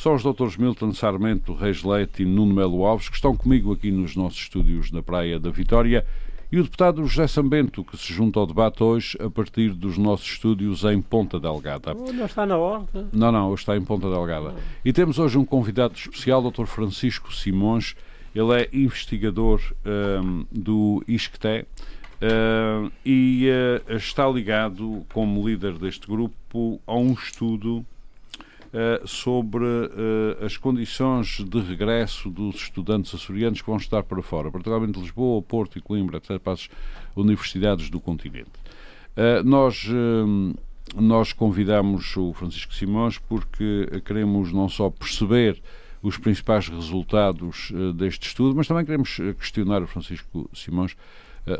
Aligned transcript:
são 0.00 0.14
os 0.14 0.22
doutores 0.22 0.56
Milton 0.56 0.94
Sarmento, 0.94 1.52
Reis 1.52 1.84
Leite 1.84 2.22
e 2.22 2.24
Nuno 2.24 2.54
Melo 2.54 2.86
Alves, 2.86 3.10
que 3.10 3.16
estão 3.16 3.36
comigo 3.36 3.70
aqui 3.70 3.90
nos 3.90 4.16
nossos 4.16 4.38
estúdios 4.38 4.90
na 4.90 5.02
Praia 5.02 5.38
da 5.38 5.50
Vitória, 5.50 6.06
e 6.50 6.58
o 6.58 6.62
deputado 6.62 7.04
José 7.04 7.26
Sambento, 7.26 7.84
que 7.84 7.98
se 7.98 8.10
junta 8.10 8.40
ao 8.40 8.46
debate 8.46 8.82
hoje 8.82 9.18
a 9.20 9.28
partir 9.28 9.74
dos 9.74 9.98
nossos 9.98 10.26
estúdios 10.26 10.84
em 10.84 11.02
Ponta 11.02 11.38
Delgada. 11.38 11.92
Não 11.92 12.24
está 12.24 12.46
na 12.46 12.56
ordem? 12.56 13.08
Não, 13.12 13.30
não, 13.30 13.52
está 13.52 13.76
em 13.76 13.84
Ponta 13.84 14.08
Delgada. 14.08 14.54
E 14.82 14.90
temos 14.90 15.18
hoje 15.18 15.36
um 15.36 15.44
convidado 15.44 15.92
especial, 15.92 16.50
Dr. 16.50 16.64
Francisco 16.64 17.30
Simões. 17.30 17.94
Ele 18.34 18.58
é 18.58 18.70
investigador 18.72 19.60
um, 19.84 20.46
do 20.50 21.04
ISCTE 21.06 21.66
uh, 22.22 22.90
e 23.04 23.50
uh, 23.86 23.96
está 23.96 24.26
ligado, 24.26 25.04
como 25.12 25.46
líder 25.46 25.74
deste 25.74 26.06
grupo, 26.06 26.80
a 26.86 26.96
um 26.96 27.12
estudo 27.12 27.84
sobre 29.04 29.64
uh, 29.64 30.44
as 30.44 30.56
condições 30.56 31.44
de 31.44 31.60
regresso 31.60 32.30
dos 32.30 32.56
estudantes 32.56 33.12
açorianos 33.14 33.60
que 33.60 33.66
vão 33.66 33.76
estudar 33.76 34.04
para 34.04 34.22
fora, 34.22 34.50
particularmente 34.50 35.00
Lisboa, 35.00 35.42
Porto 35.42 35.76
e 35.76 35.80
Coimbra, 35.80 36.18
etc., 36.18 36.38
para 36.38 36.52
as 36.52 36.68
universidades 37.16 37.90
do 37.90 37.98
continente. 37.98 38.50
Uh, 39.16 39.42
nós, 39.44 39.88
nós 40.94 41.32
convidamos 41.32 42.16
o 42.16 42.32
Francisco 42.32 42.72
Simões 42.72 43.18
porque 43.18 43.88
queremos 44.04 44.52
não 44.52 44.68
só 44.68 44.88
perceber 44.88 45.60
os 46.00 46.16
principais 46.16 46.68
resultados 46.68 47.70
deste 47.94 48.28
estudo, 48.28 48.56
mas 48.56 48.66
também 48.66 48.84
queremos 48.86 49.18
questionar 49.38 49.82
o 49.82 49.86
Francisco 49.86 50.48
Simões 50.54 50.96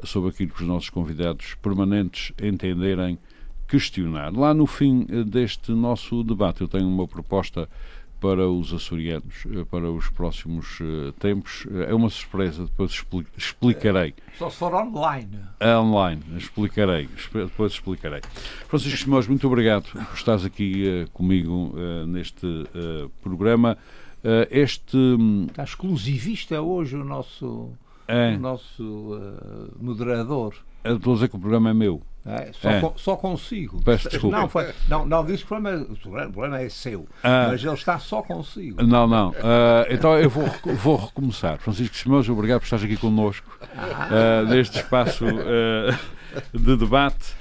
sobre 0.05 0.31
aquilo 0.31 0.51
que 0.51 0.63
os 0.63 0.67
nossos 0.67 0.89
convidados 0.89 1.55
permanentes 1.61 2.33
entenderem 2.41 3.19
questionar. 3.71 4.33
Lá 4.37 4.53
no 4.53 4.67
fim 4.67 5.07
eh, 5.09 5.23
deste 5.23 5.71
nosso 5.71 6.25
debate, 6.25 6.61
eu 6.61 6.69
tenho 6.69 6.89
uma 6.89 7.07
proposta 7.07 7.69
para 8.21 8.47
os 8.51 8.75
açorianos 8.75 9.47
eh, 9.47 9.65
para 9.71 9.91
os 9.91 10.11
próximos 10.11 10.79
uh, 10.81 11.13
tempos. 11.19 11.67
É 11.89 11.95
uma 11.95 12.11
surpresa, 12.11 12.65
depois 12.65 13.03
explicarei. 13.39 14.13
Só 14.37 14.51
se 14.51 14.57
for 14.57 14.75
online. 14.75 15.39
É 15.61 15.75
online, 15.77 16.21
explicarei, 16.37 17.09
depois 17.33 17.73
explicarei. 17.73 18.21
Francisco 18.69 18.99
Simões, 18.99 19.27
muito 19.27 19.47
obrigado 19.47 19.85
por 19.85 20.15
estares 20.15 20.45
aqui 20.45 21.07
uh, 21.07 21.11
comigo 21.13 21.73
uh, 21.75 22.07
neste 22.07 22.47
programa. 23.23 23.79
este. 24.51 24.97
Hum, 24.97 25.47
Está 25.49 25.65
exclusivista 25.65 26.61
hoje 26.61 26.97
o 26.97 27.05
nosso, 27.05 27.71
é. 28.07 28.35
o 28.35 28.39
nosso 28.39 29.19
moderador. 29.81 30.55
Estou 30.85 31.13
a 31.13 31.15
dizer 31.15 31.29
que 31.29 31.37
o 31.37 31.39
programa 31.39 31.71
é 31.71 31.75
meu. 31.75 32.03
É, 32.25 32.51
só, 32.53 32.69
é. 32.69 32.93
só 32.97 33.17
consigo. 33.17 33.83
Peço 33.83 34.09
desculpa. 34.09 34.37
Não, 34.37 34.49
foi, 34.49 34.73
não, 34.89 35.07
não 35.07 35.25
disse 35.25 35.39
que 35.39 35.45
o 35.45 35.57
problema, 35.57 35.87
o 35.91 36.33
problema 36.33 36.61
é 36.61 36.69
seu, 36.69 37.07
ah. 37.23 37.49
mas 37.51 37.65
ele 37.65 37.73
está 37.73 37.99
só 37.99 38.21
consigo. 38.21 38.83
Não, 38.83 39.07
não. 39.07 39.31
Uh, 39.31 39.87
então 39.89 40.19
eu 40.19 40.29
vou, 40.29 40.47
vou 40.77 40.97
recomeçar. 40.97 41.59
Francisco 41.59 41.97
Simões, 41.97 42.29
obrigado 42.29 42.61
por 42.61 42.67
estar 42.67 42.77
aqui 42.77 42.97
connosco 42.97 43.59
uh, 43.63 44.47
neste 44.49 44.79
espaço 44.79 45.25
uh, 45.25 45.99
de 46.53 46.77
debate 46.77 47.40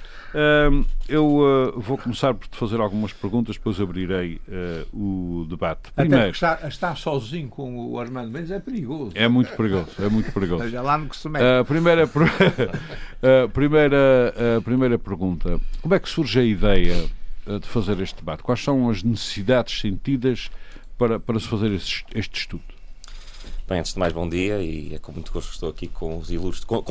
eu 1.07 1.25
uh, 1.25 1.79
vou 1.79 1.97
começar 1.97 2.33
por 2.33 2.47
te 2.47 2.57
fazer 2.57 2.79
algumas 2.79 3.11
perguntas, 3.11 3.55
depois 3.55 3.79
abrirei 3.81 4.39
uh, 4.47 5.41
o 5.41 5.45
debate. 5.45 5.91
Primeiro, 5.95 6.31
estar, 6.31 6.67
estar, 6.67 6.95
sozinho 6.95 7.49
com 7.49 7.91
o 7.91 7.99
Armando 7.99 8.31
Mendes 8.31 8.51
é 8.51 8.59
perigoso. 8.59 9.11
É 9.15 9.27
muito 9.27 9.55
perigoso, 9.55 9.89
é 9.99 10.09
muito 10.09 10.31
perigoso. 10.31 10.63
Veja 10.69 10.81
lá 10.81 10.97
no 10.97 11.09
que 11.09 11.17
se 11.17 11.27
mete. 11.27 11.43
Uh, 11.43 11.65
primeira, 11.65 12.07
primeira, 13.53 14.33
primeira 14.63 14.99
pergunta: 14.99 15.59
como 15.81 15.95
é 15.95 15.99
que 15.99 16.09
surge 16.09 16.39
a 16.39 16.43
ideia 16.43 17.09
de 17.45 17.67
fazer 17.67 17.99
este 17.99 18.17
debate? 18.17 18.43
Quais 18.43 18.63
são 18.63 18.89
as 18.89 19.01
necessidades 19.01 19.79
sentidas 19.79 20.51
para, 20.97 21.19
para 21.19 21.39
se 21.39 21.47
fazer 21.47 21.71
este, 21.71 22.05
este 22.13 22.39
estudo? 22.39 22.63
Bem, 23.67 23.79
antes 23.79 23.93
de 23.93 23.99
mais, 23.99 24.11
bom 24.11 24.27
dia 24.27 24.59
e 24.61 24.95
é 24.95 24.99
com 24.99 25.11
muito 25.11 25.31
gosto 25.31 25.49
que 25.49 25.53
estou 25.53 25.69
aqui 25.69 25.87
com 25.87 26.17
os 26.17 26.31
ilustres, 26.31 26.65
com, 26.65 26.81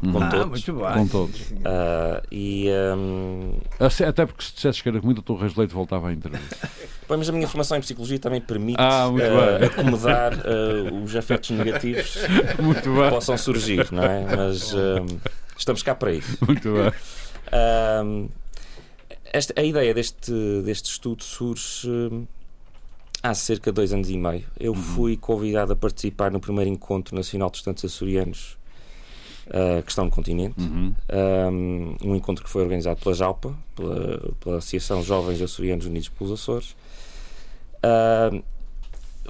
com 0.00 0.22
ah, 0.22 0.28
todos. 0.28 0.66
Muito 0.66 0.84
bem. 0.84 0.94
Com 0.94 1.06
todos. 1.06 1.40
Uh, 1.50 2.22
e, 2.30 2.68
um... 2.96 3.58
Até 3.80 4.26
porque 4.26 4.44
se 4.44 4.54
dissesse 4.54 4.82
que 4.82 4.88
era 4.88 5.00
muito, 5.00 5.18
o 5.18 5.22
Torres 5.22 5.54
Leite 5.56 5.74
voltava 5.74 6.08
à 6.08 6.12
entrevista. 6.12 6.68
Bem, 7.08 7.18
mas 7.18 7.28
a 7.28 7.32
minha 7.32 7.46
formação 7.46 7.76
em 7.76 7.80
psicologia 7.80 8.18
também 8.18 8.40
permite 8.40 8.80
ah, 8.80 9.08
uh, 9.08 9.64
acomodar 9.64 10.32
uh, 10.32 10.94
os 11.04 11.14
efeitos 11.14 11.50
negativos 11.50 12.16
que 12.82 13.10
possam 13.10 13.36
surgir, 13.36 13.92
não 13.92 14.02
é? 14.02 14.24
Mas 14.36 14.74
estamos 15.56 15.82
cá 15.82 15.94
para 15.94 16.12
isso. 16.12 16.38
Muito 16.46 16.72
bem. 16.72 18.30
Esta, 19.32 19.60
a 19.60 19.64
ideia 19.64 19.92
deste, 19.92 20.32
deste 20.64 20.90
estudo 20.90 21.22
surge 21.22 21.88
há 23.22 23.34
cerca 23.34 23.70
de 23.70 23.74
dois 23.74 23.92
anos 23.92 24.08
e 24.08 24.16
meio. 24.16 24.44
Eu 24.58 24.72
uhum. 24.72 24.78
fui 24.78 25.16
convidado 25.16 25.74
a 25.74 25.76
participar 25.76 26.30
no 26.30 26.40
primeiro 26.40 26.70
encontro 26.70 27.14
nacional 27.14 27.50
de 27.50 27.58
estudantes 27.58 27.84
açorianos 27.84 28.56
uh, 29.48 29.82
que 29.82 29.90
estão 29.90 30.04
no 30.04 30.10
continente. 30.10 30.54
Uhum. 30.60 30.94
Um, 31.12 31.96
um, 32.10 32.16
encontro 32.16 32.44
que 32.44 32.50
foi 32.50 32.62
organizado 32.62 33.00
pela 33.00 33.14
JALPA, 33.14 33.54
pela, 33.74 34.34
pela 34.40 34.58
Associação 34.58 35.02
Jovens 35.02 35.40
Açorianos 35.40 35.86
Unidos 35.86 36.08
pelos 36.08 36.32
Açores. 36.32 36.76
Uh, 37.84 38.42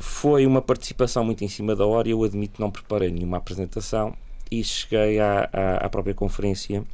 foi 0.00 0.46
uma 0.46 0.60
participação 0.60 1.24
muito 1.24 1.44
em 1.44 1.48
cima 1.48 1.74
da 1.76 1.86
hora 1.86 2.08
eu 2.08 2.22
admito 2.24 2.60
não 2.60 2.68
preparei 2.68 3.12
nenhuma 3.12 3.36
apresentação 3.36 4.12
e 4.50 4.62
cheguei 4.64 5.20
à, 5.20 5.48
à, 5.52 5.86
à 5.86 5.88
própria 5.88 6.14
conferência 6.14 6.84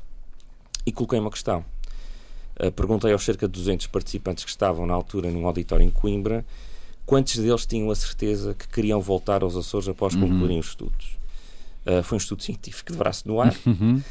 e 0.85 0.93
coloquei 0.93 1.19
uma 1.19 1.31
questão. 1.31 1.65
Uh, 2.59 2.71
perguntei 2.73 3.13
aos 3.13 3.25
cerca 3.25 3.47
de 3.47 3.53
200 3.53 3.87
participantes 3.87 4.45
que 4.45 4.51
estavam 4.51 4.87
na 4.87 4.95
altura 4.95 5.31
num 5.31 5.47
auditório 5.47 5.85
em 5.85 5.91
Coimbra 5.91 6.45
quantos 7.11 7.37
deles 7.39 7.67
tinham 7.67 7.91
a 7.91 7.95
certeza 7.97 8.55
que 8.55 8.69
queriam 8.69 9.01
voltar 9.01 9.43
aos 9.43 9.57
Açores 9.57 9.89
após 9.89 10.15
uhum. 10.15 10.21
concluírem 10.21 10.61
os 10.61 10.69
estudos. 10.69 11.20
Uh, 11.87 12.03
foi 12.03 12.17
um 12.17 12.19
estudo 12.19 12.43
científico 12.43 12.93
de 12.93 12.99
braço 12.99 13.27
no 13.27 13.41
ar. 13.41 13.55
Uhum. 13.67 14.03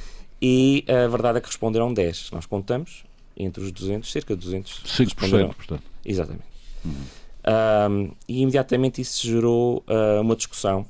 E 0.42 0.86
a 0.88 1.08
verdade 1.08 1.38
é 1.38 1.42
que 1.42 1.48
responderam 1.48 1.94
10. 1.94 2.32
Nós 2.32 2.46
contamos, 2.46 3.04
entre 3.36 3.64
os 3.64 3.72
200, 3.72 4.10
cerca 4.10 4.36
de 4.36 4.42
200 4.42 4.84
5%, 4.86 4.98
responderam. 5.06 5.50
portanto. 5.50 5.84
Exatamente. 6.06 6.50
Uhum. 6.86 8.14
e 8.28 8.42
imediatamente 8.42 9.02
isso 9.02 9.28
gerou 9.28 9.84
uh, 9.88 10.22
uma 10.22 10.36
discussão, 10.36 10.86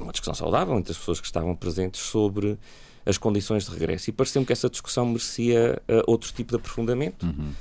uma 0.00 0.10
discussão 0.10 0.34
saudável 0.34 0.76
entre 0.76 0.90
as 0.90 0.98
pessoas 0.98 1.20
que 1.20 1.26
estavam 1.26 1.54
presentes 1.54 2.00
sobre 2.00 2.58
as 3.06 3.16
condições 3.16 3.66
de 3.66 3.70
regresso. 3.70 4.10
E 4.10 4.12
pareceu-me 4.12 4.44
que 4.44 4.52
essa 4.52 4.68
discussão 4.68 5.06
merecia 5.06 5.80
uh, 5.88 6.02
outro 6.10 6.32
tipo 6.32 6.50
de 6.50 6.56
aprofundamento. 6.56 7.24
Uhum 7.24 7.52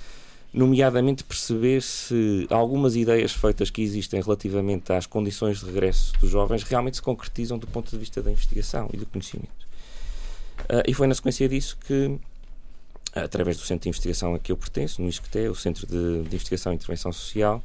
nomeadamente 0.52 1.24
perceber 1.24 1.82
se 1.82 2.48
algumas 2.50 2.96
ideias 2.96 3.32
feitas 3.32 3.70
que 3.70 3.82
existem 3.82 4.22
relativamente 4.22 4.92
às 4.92 5.06
condições 5.06 5.60
de 5.60 5.66
regresso 5.66 6.14
dos 6.20 6.30
jovens 6.30 6.64
realmente 6.64 6.98
se 6.98 7.02
concretizam 7.02 7.58
do 7.58 7.68
ponto 7.68 7.92
de 7.92 7.98
vista 7.98 8.22
da 8.22 8.32
investigação 8.32 8.90
e 8.92 8.98
do 8.98 9.06
conhecimento. 9.06 9.68
Uh, 10.62 10.84
e 10.88 10.94
foi 10.94 11.08
na 11.08 11.14
sequência 11.14 11.48
disso 11.48 11.78
que, 11.86 12.18
através 13.14 13.58
do 13.58 13.64
Centro 13.64 13.84
de 13.84 13.90
Investigação 13.90 14.34
a 14.34 14.40
que 14.40 14.52
eu 14.52 14.58
pertenço, 14.58 15.02
no 15.02 15.08
ISCTE, 15.08 15.48
o 15.50 15.56
Centro 15.56 15.86
de, 15.86 16.24
de 16.24 16.36
Investigação 16.36 16.74
e 16.74 16.76
Intervenção 16.76 17.12
Social, 17.12 17.64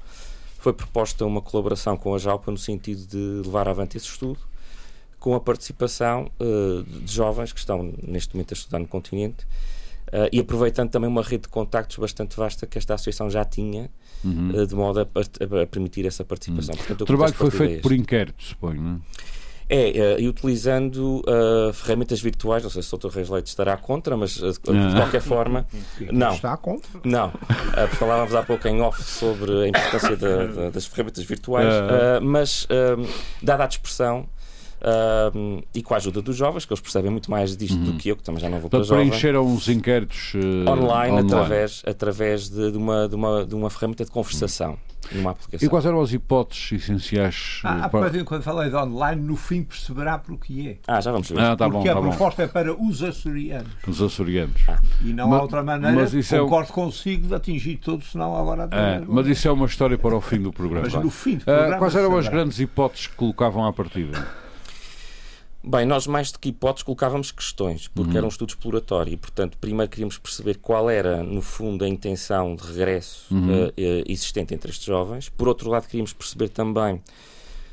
foi 0.58 0.72
proposta 0.72 1.24
uma 1.24 1.40
colaboração 1.40 1.96
com 1.96 2.14
a 2.14 2.18
JALPA 2.18 2.50
no 2.50 2.58
sentido 2.58 3.06
de 3.06 3.46
levar 3.46 3.68
avante 3.68 3.96
esse 3.96 4.06
estudo, 4.06 4.38
com 5.18 5.34
a 5.34 5.40
participação 5.40 6.30
uh, 6.38 6.82
de 6.82 7.12
jovens 7.12 7.50
que 7.50 7.58
estão 7.58 7.94
neste 8.02 8.34
momento 8.34 8.52
a 8.52 8.56
estudar 8.56 8.78
no 8.78 8.86
continente 8.86 9.46
Uh, 10.14 10.30
e 10.30 10.38
aproveitando 10.38 10.90
também 10.90 11.10
uma 11.10 11.22
rede 11.22 11.42
de 11.42 11.48
contactos 11.48 11.96
bastante 11.96 12.36
vasta 12.36 12.68
que 12.68 12.78
esta 12.78 12.94
associação 12.94 13.28
já 13.28 13.44
tinha, 13.44 13.90
uhum. 14.22 14.50
uh, 14.54 14.64
de 14.64 14.72
modo 14.72 15.00
a, 15.00 15.02
a, 15.02 15.62
a, 15.62 15.66
permitir 15.66 16.06
essa 16.06 16.24
participação. 16.24 16.72
Uhum. 16.72 16.78
Portanto, 16.78 17.00
o 17.00 17.04
trabalho 17.04 17.34
foi 17.34 17.50
feito 17.50 17.82
por 17.82 17.92
inquérito, 17.92 18.44
suponho, 18.44 18.80
não 18.80 18.92
é? 18.92 18.98
É, 19.68 20.16
uh, 20.16 20.20
e 20.20 20.28
utilizando 20.28 21.22
uh, 21.26 21.72
ferramentas 21.72 22.20
virtuais, 22.20 22.62
não 22.62 22.70
sei 22.70 22.82
se 22.82 22.94
o 22.94 22.98
Dr. 22.98 23.08
Reis 23.08 23.30
Leite 23.30 23.46
estará 23.46 23.76
contra, 23.76 24.16
mas 24.16 24.36
uh, 24.36 24.52
de 24.52 24.60
qualquer 24.60 25.22
forma. 25.22 25.66
não. 26.12 26.34
Está 26.34 26.56
contra? 26.56 27.00
Não. 27.02 27.32
falávamos 27.92 28.34
há 28.34 28.42
pouco 28.42 28.68
em 28.68 28.82
off 28.82 29.02
sobre 29.02 29.64
a 29.64 29.68
importância 29.68 30.16
da, 30.16 30.46
da, 30.46 30.70
das 30.70 30.86
ferramentas 30.86 31.24
virtuais, 31.24 31.66
mas, 32.22 32.68
dada 33.42 33.64
a 33.64 33.66
dispersão, 33.66 34.28
Uh, 34.84 35.64
e 35.74 35.82
com 35.82 35.94
a 35.94 35.96
ajuda 35.96 36.20
dos 36.20 36.36
jovens, 36.36 36.66
que 36.66 36.72
eles 36.72 36.80
percebem 36.80 37.10
muito 37.10 37.30
mais 37.30 37.56
disto 37.56 37.78
uhum. 37.78 37.84
do 37.84 37.94
que 37.94 38.10
eu, 38.10 38.16
que 38.16 38.22
também 38.22 38.40
já 38.40 38.50
não 38.50 38.60
vou 38.60 38.68
Portanto, 38.68 38.86
para 38.86 38.96
jovem. 38.96 39.08
preencheram 39.08 39.54
os 39.54 39.66
inquéritos 39.66 40.34
uh, 40.34 40.70
online, 40.70 41.12
online, 41.12 41.32
através, 41.32 41.82
através 41.86 42.50
de, 42.50 42.70
de, 42.70 42.76
uma, 42.76 43.08
de, 43.08 43.14
uma, 43.14 43.46
de 43.46 43.54
uma 43.54 43.70
ferramenta 43.70 44.04
de 44.04 44.10
conversação. 44.10 44.72
Uhum 44.72 44.94
numa 45.12 45.32
aplicação. 45.32 45.66
E 45.66 45.68
quais 45.68 45.84
eram 45.84 46.00
as 46.00 46.12
hipóteses 46.12 46.72
essenciais? 46.72 47.60
Ah, 47.64 47.88
para... 47.88 48.24
quando 48.24 48.42
falei 48.42 48.70
de 48.70 48.76
online, 48.76 49.20
no 49.20 49.36
fim 49.36 49.62
perceberá 49.62 50.18
por 50.18 50.38
que 50.38 50.68
é. 50.68 50.76
Ah, 50.86 51.00
já 51.00 51.12
vamos 51.12 51.28
ver. 51.28 51.40
Ah, 51.40 51.56
tá 51.56 51.68
Porque 51.68 51.88
bom, 51.88 51.92
tá 51.94 51.98
a 51.98 52.10
proposta 52.10 52.42
é 52.42 52.46
para 52.46 52.74
os 52.74 53.02
açorianos. 53.02 53.70
Os 53.86 54.00
açorianos. 54.00 54.62
Ah. 54.68 54.78
E 55.02 55.12
não 55.12 55.28
mas, 55.28 55.38
há 55.38 55.42
outra 55.42 55.62
maneira, 55.62 55.96
mas 55.96 56.14
isso 56.14 56.36
concordo 56.38 56.70
é... 56.70 56.72
consigo, 56.72 57.28
de 57.28 57.34
atingir 57.34 57.76
todos, 57.76 58.10
senão 58.10 58.36
agora... 58.36 58.68
É, 58.70 59.02
mas 59.06 59.26
isso 59.26 59.46
é 59.48 59.52
uma 59.52 59.66
história 59.66 59.98
para 59.98 60.16
o 60.16 60.20
fim 60.20 60.40
do 60.40 60.52
programa. 60.52 60.86
Mas 60.90 60.94
no 60.94 61.10
fim 61.10 61.36
do 61.36 61.42
ah, 61.42 61.44
programa... 61.44 61.78
quais 61.78 61.96
eram 61.96 62.16
as 62.16 62.28
grandes 62.28 62.58
hipóteses 62.58 63.06
que 63.06 63.16
colocavam 63.16 63.66
à 63.66 63.72
partida? 63.72 64.43
Bem, 65.66 65.86
nós 65.86 66.06
mais 66.06 66.30
do 66.30 66.38
que 66.38 66.50
hipóteses 66.50 66.82
colocávamos 66.82 67.32
questões, 67.32 67.88
porque 67.88 68.10
uhum. 68.10 68.16
era 68.18 68.26
um 68.26 68.28
estudo 68.28 68.50
exploratório 68.50 69.14
e, 69.14 69.16
portanto, 69.16 69.56
primeiro 69.58 69.90
queríamos 69.90 70.18
perceber 70.18 70.58
qual 70.58 70.90
era, 70.90 71.22
no 71.22 71.40
fundo, 71.40 71.86
a 71.86 71.88
intenção 71.88 72.54
de 72.54 72.66
regresso 72.66 73.34
uhum. 73.34 73.68
uh, 73.68 73.72
existente 74.06 74.52
entre 74.52 74.70
estes 74.70 74.84
jovens. 74.84 75.30
Por 75.30 75.48
outro 75.48 75.70
lado, 75.70 75.86
queríamos 75.86 76.12
perceber 76.12 76.50
também 76.50 77.00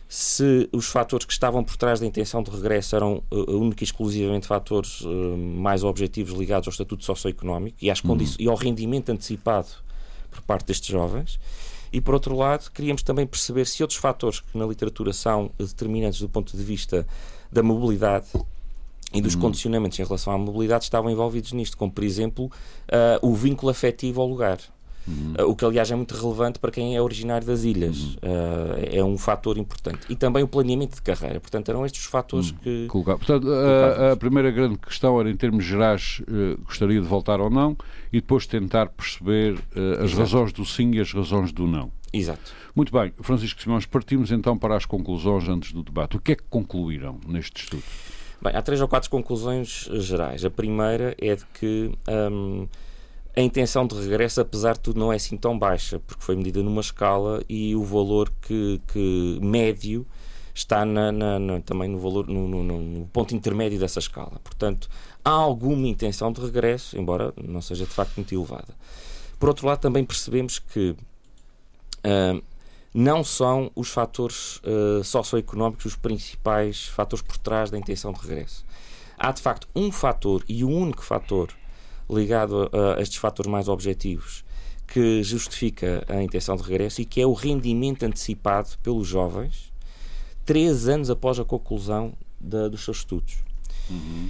se 0.07 0.69
os 0.71 0.87
fatores 0.87 1.25
que 1.25 1.33
estavam 1.33 1.65
por 1.65 1.75
trás 1.75 1.99
da 1.99 2.05
intenção 2.05 2.41
de 2.41 2.49
regresso 2.49 2.95
eram 2.95 3.21
uh, 3.29 3.57
única 3.57 3.83
e 3.83 3.85
exclusivamente 3.85 4.47
fatores 4.47 5.01
uh, 5.01 5.09
mais 5.37 5.83
objetivos 5.83 6.33
ligados 6.39 6.69
ao 6.69 6.71
estatuto 6.71 7.03
socioeconómico 7.03 7.77
e, 7.81 7.91
às 7.91 8.01
uhum. 8.01 8.17
e 8.39 8.47
ao 8.47 8.55
rendimento 8.55 9.11
antecipado 9.11 9.67
por 10.29 10.41
parte 10.43 10.65
destes 10.65 10.87
jovens. 10.87 11.37
E, 11.91 11.99
por 11.99 12.13
outro 12.13 12.37
lado, 12.37 12.71
queríamos 12.71 13.03
também 13.03 13.27
perceber 13.27 13.67
se 13.67 13.83
outros 13.83 13.99
fatores 13.99 14.39
que 14.39 14.57
na 14.57 14.65
literatura 14.65 15.11
são 15.11 15.51
determinantes 15.57 16.21
do 16.21 16.29
ponto 16.29 16.55
de 16.55 16.63
vista 16.63 17.05
da 17.51 17.61
mobilidade 17.61 18.27
e 19.13 19.21
dos 19.21 19.35
uhum. 19.35 19.41
condicionamentos 19.41 19.99
em 19.99 20.03
relação 20.03 20.33
à 20.33 20.37
mobilidade 20.37 20.85
estavam 20.85 21.11
envolvidos 21.11 21.51
nisto, 21.51 21.77
como 21.77 21.91
por 21.91 22.03
exemplo 22.03 22.45
uh, 22.45 22.51
o 23.27 23.35
vínculo 23.35 23.69
afetivo 23.69 24.21
ao 24.21 24.27
lugar. 24.27 24.59
Uhum. 25.07 25.33
Uh, 25.37 25.49
o 25.49 25.55
que, 25.55 25.65
aliás, 25.65 25.89
é 25.89 25.95
muito 25.95 26.15
relevante 26.15 26.59
para 26.59 26.71
quem 26.71 26.95
é 26.95 27.01
originário 27.01 27.45
das 27.45 27.63
ilhas. 27.63 27.97
Uhum. 27.97 28.13
Uh, 28.13 28.97
é 28.97 29.03
um 29.03 29.17
fator 29.17 29.57
importante. 29.57 30.01
E 30.07 30.15
também 30.15 30.43
o 30.43 30.47
planeamento 30.47 30.95
de 30.95 31.01
carreira. 31.01 31.39
Portanto, 31.39 31.69
eram 31.69 31.85
estes 31.85 32.01
os 32.01 32.07
fatores 32.07 32.51
uhum. 32.51 32.57
que. 32.57 32.85
Colocar. 32.87 33.17
Portanto, 33.17 33.47
a, 33.51 34.11
a, 34.11 34.15
primeira 34.15 34.51
grande 34.51 34.77
questão 34.77 35.19
era, 35.19 35.29
em 35.29 35.35
termos 35.35 35.65
gerais, 35.65 36.21
gostaria 36.63 37.01
de 37.01 37.07
voltar 37.07 37.41
ou 37.41 37.49
não, 37.49 37.75
e 38.13 38.21
depois 38.21 38.45
tentar 38.45 38.87
perceber 38.89 39.57
as 39.99 40.11
Exato. 40.11 40.19
razões 40.19 40.53
do 40.53 40.63
sim 40.63 40.91
e 40.93 40.99
as 40.99 41.11
razões 41.11 41.51
do 41.51 41.65
não. 41.65 41.91
Exato. 42.13 42.53
Muito 42.75 42.91
bem, 42.91 43.13
Francisco 43.21 43.61
Simões, 43.61 43.85
partimos 43.85 44.31
então 44.31 44.57
para 44.57 44.75
as 44.75 44.85
conclusões 44.85 45.47
antes 45.49 45.73
do 45.73 45.83
debate. 45.83 46.15
O 46.15 46.19
que 46.19 46.31
é 46.31 46.35
que 46.35 46.43
concluíram 46.49 47.19
neste 47.27 47.63
estudo? 47.63 47.83
Bem, 48.41 48.55
há 48.55 48.61
três 48.61 48.81
ou 48.81 48.87
quatro 48.87 49.09
conclusões 49.09 49.89
gerais. 49.91 50.43
A 50.45 50.49
primeira 50.49 51.15
é 51.19 51.35
de 51.35 51.45
que 51.53 51.91
hum, 52.31 52.67
a 53.35 53.41
intenção 53.41 53.85
de 53.85 53.95
regresso, 53.95 54.41
apesar 54.41 54.73
de 54.73 54.79
tudo, 54.79 54.99
não 54.99 55.11
é 55.11 55.17
assim 55.17 55.37
tão 55.37 55.57
baixa, 55.57 55.99
porque 55.99 56.23
foi 56.23 56.35
medida 56.35 56.63
numa 56.63 56.81
escala 56.81 57.43
e 57.47 57.75
o 57.75 57.83
valor 57.83 58.31
que, 58.41 58.81
que 58.87 59.39
médio 59.41 60.07
está 60.53 60.85
na, 60.85 61.11
na, 61.11 61.39
na, 61.39 61.61
também 61.61 61.89
no 61.89 61.99
valor 61.99 62.27
no, 62.27 62.47
no, 62.47 62.63
no, 62.63 63.07
ponto 63.07 63.35
intermédio 63.35 63.79
dessa 63.79 63.99
escala. 63.99 64.39
Portanto, 64.43 64.89
há 65.23 65.29
alguma 65.29 65.87
intenção 65.87 66.31
de 66.31 66.41
regresso, 66.41 66.97
embora 66.97 67.33
não 67.41 67.61
seja 67.61 67.85
de 67.85 67.91
facto 67.91 68.15
muito 68.15 68.33
elevada. 68.33 68.73
Por 69.37 69.49
outro 69.49 69.67
lado, 69.67 69.79
também 69.79 70.05
percebemos 70.05 70.57
que 70.57 70.95
Uh, 72.01 72.41
não 72.93 73.23
são 73.23 73.71
os 73.75 73.89
fatores 73.89 74.57
uh, 74.57 75.03
socioeconómicos 75.03 75.85
os 75.85 75.95
principais 75.95 76.87
fatores 76.87 77.23
por 77.23 77.37
trás 77.37 77.71
da 77.71 77.77
intenção 77.77 78.11
de 78.11 78.19
regresso. 78.19 78.65
Há, 79.17 79.31
de 79.31 79.41
facto, 79.41 79.67
um 79.75 79.91
fator 79.91 80.43
e 80.47 80.63
o 80.63 80.69
um 80.69 80.81
único 80.81 81.03
fator 81.03 81.49
ligado 82.09 82.69
a, 82.73 82.97
a 82.97 83.01
estes 83.01 83.17
fatores 83.17 83.49
mais 83.49 83.67
objetivos 83.67 84.43
que 84.87 85.23
justifica 85.23 86.03
a 86.09 86.21
intenção 86.21 86.57
de 86.57 86.63
regresso 86.63 87.01
e 87.01 87.05
que 87.05 87.21
é 87.21 87.25
o 87.25 87.33
rendimento 87.33 88.03
antecipado 88.03 88.69
pelos 88.83 89.07
jovens 89.07 89.71
três 90.45 90.89
anos 90.89 91.09
após 91.09 91.39
a 91.39 91.45
conclusão 91.45 92.13
da, 92.39 92.67
dos 92.67 92.83
seus 92.83 92.97
estudos. 92.97 93.37
Uhum. 93.89 94.29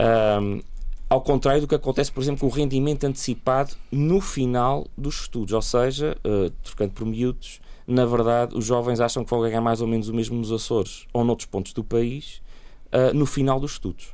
Um, 0.00 0.62
ao 1.08 1.20
contrário 1.20 1.60
do 1.60 1.68
que 1.68 1.74
acontece, 1.76 2.10
por 2.10 2.22
exemplo, 2.22 2.40
com 2.40 2.46
o 2.46 2.50
rendimento 2.50 3.04
antecipado 3.04 3.76
no 3.92 4.20
final 4.20 4.86
dos 4.98 5.20
estudos, 5.20 5.52
ou 5.52 5.62
seja, 5.62 6.16
uh, 6.26 6.50
trocando 6.64 6.92
por 6.92 7.06
miúdos, 7.06 7.60
na 7.86 8.06
verdade, 8.06 8.56
os 8.56 8.64
jovens 8.64 9.00
acham 9.00 9.24
que 9.24 9.30
vão 9.30 9.40
ganhar 9.40 9.60
mais 9.60 9.80
ou 9.80 9.86
menos 9.86 10.08
o 10.08 10.14
mesmo 10.14 10.36
nos 10.36 10.50
Açores 10.50 11.06
ou 11.12 11.24
noutros 11.24 11.46
pontos 11.46 11.72
do 11.72 11.84
país 11.84 12.40
uh, 12.86 13.14
no 13.14 13.26
final 13.26 13.60
dos 13.60 13.72
estudos. 13.72 14.06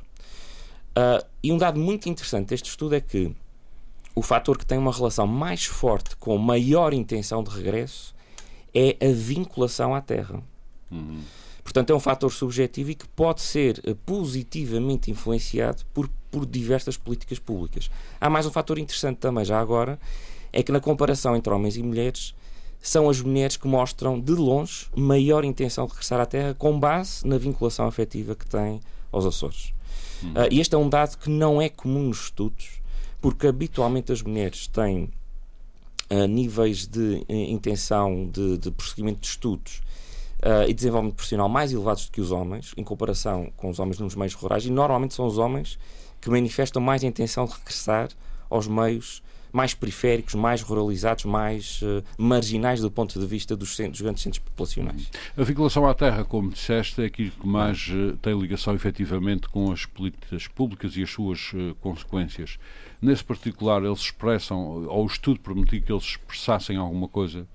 Uh, 0.91 1.25
e 1.41 1.51
um 1.51 1.57
dado 1.57 1.79
muito 1.79 2.09
interessante 2.09 2.49
deste 2.49 2.69
estudo 2.69 2.95
é 2.95 2.99
que 2.99 3.33
o 4.13 4.21
fator 4.21 4.57
que 4.57 4.65
tem 4.65 4.77
uma 4.77 4.91
relação 4.91 5.25
mais 5.25 5.65
forte 5.65 6.17
com 6.17 6.37
maior 6.37 6.93
intenção 6.93 7.41
de 7.43 7.49
regresso 7.49 8.13
é 8.73 8.97
a 9.01 9.13
vinculação 9.13 9.95
à 9.95 10.01
terra. 10.01 10.43
Uhum. 10.91 11.21
Portanto, 11.63 11.91
é 11.91 11.95
um 11.95 11.99
fator 11.99 12.29
subjetivo 12.29 12.91
e 12.91 12.95
que 12.95 13.07
pode 13.07 13.39
ser 13.39 13.81
uh, 13.87 13.95
positivamente 14.05 15.09
influenciado 15.09 15.85
por, 15.93 16.09
por 16.29 16.45
diversas 16.45 16.97
políticas 16.97 17.39
públicas. 17.39 17.89
Há 18.19 18.29
mais 18.29 18.45
um 18.45 18.51
fator 18.51 18.77
interessante 18.77 19.17
também, 19.17 19.45
já 19.45 19.61
agora, 19.61 19.97
é 20.51 20.61
que 20.61 20.73
na 20.73 20.81
comparação 20.81 21.37
entre 21.37 21.53
homens 21.53 21.77
e 21.77 21.83
mulheres, 21.83 22.35
são 22.81 23.09
as 23.09 23.21
mulheres 23.21 23.55
que 23.55 23.67
mostram 23.67 24.19
de 24.19 24.31
longe 24.31 24.87
maior 24.95 25.45
intenção 25.45 25.85
de 25.85 25.91
regressar 25.91 26.19
à 26.19 26.25
Terra 26.25 26.55
com 26.55 26.79
base 26.79 27.25
na 27.27 27.37
vinculação 27.37 27.85
afetiva 27.85 28.35
que 28.35 28.45
têm 28.47 28.81
aos 29.11 29.25
Açores. 29.25 29.73
Hum. 30.23 30.31
Uh, 30.31 30.47
e 30.51 30.59
este 30.59 30.73
é 30.73 30.77
um 30.77 30.89
dado 30.89 31.17
que 31.17 31.29
não 31.29 31.61
é 31.61 31.69
comum 31.69 32.03
nos 32.03 32.23
estudos, 32.23 32.81
porque 33.21 33.45
habitualmente 33.45 34.11
as 34.11 34.23
mulheres 34.23 34.65
têm 34.67 35.09
uh, 36.09 36.27
níveis 36.27 36.87
de 36.87 37.23
uh, 37.29 37.33
intenção 37.33 38.27
de, 38.31 38.57
de, 38.57 38.71
prosseguimento 38.71 39.19
de 39.21 39.27
estudos 39.27 39.81
e 40.67 40.73
desenvolvimento 40.73 41.17
profissional 41.17 41.47
mais 41.47 41.71
elevados 41.71 42.07
do 42.07 42.11
que 42.11 42.19
os 42.19 42.31
homens, 42.31 42.73
em 42.75 42.83
comparação 42.83 43.53
com 43.55 43.69
os 43.69 43.77
homens 43.77 43.99
nos 43.99 44.15
meios 44.15 44.33
rurais, 44.33 44.65
e 44.65 44.71
normalmente 44.71 45.13
são 45.13 45.27
os 45.27 45.37
homens 45.37 45.77
que 46.19 46.31
manifestam 46.31 46.81
mais 46.81 47.03
a 47.03 47.05
intenção 47.05 47.45
de 47.45 47.53
regressar 47.53 48.09
aos 48.49 48.67
meios 48.67 49.21
mais 49.51 49.73
periféricos, 49.73 50.35
mais 50.35 50.61
ruralizados, 50.61 51.25
mais 51.25 51.81
uh, 51.81 52.03
marginais 52.17 52.81
do 52.81 52.89
ponto 52.89 53.19
de 53.19 53.25
vista 53.25 53.55
dos, 53.55 53.75
centros, 53.75 53.97
dos, 53.97 54.01
grandes 54.01 54.23
centros 54.23 54.39
populacionais. 54.39 55.09
A 55.37 55.43
vinculação 55.43 55.87
à 55.87 55.93
terra, 55.93 56.23
como 56.23 56.49
disseste, 56.49 57.01
é 57.01 57.05
aquilo 57.05 57.31
que 57.31 57.47
mais 57.47 57.87
uh, 57.89 58.17
tem 58.21 58.37
ligação 58.37 58.73
efetivamente 58.73 59.49
com 59.49 59.71
as 59.71 59.85
políticas 59.85 60.47
públicas 60.47 60.95
e 60.95 61.03
as 61.03 61.09
suas 61.09 61.51
uh, 61.53 61.75
consequências. 61.81 62.57
Nesse 63.01 63.23
particular, 63.23 63.83
eles 63.83 63.99
expressam, 63.99 64.85
ou 64.87 65.03
o 65.03 65.07
estudo 65.07 65.39
permitiu 65.39 65.81
que 65.81 65.91
eles 65.91 66.03
expressassem 66.03 66.77
alguma 66.77 67.07
coisa? 67.07 67.47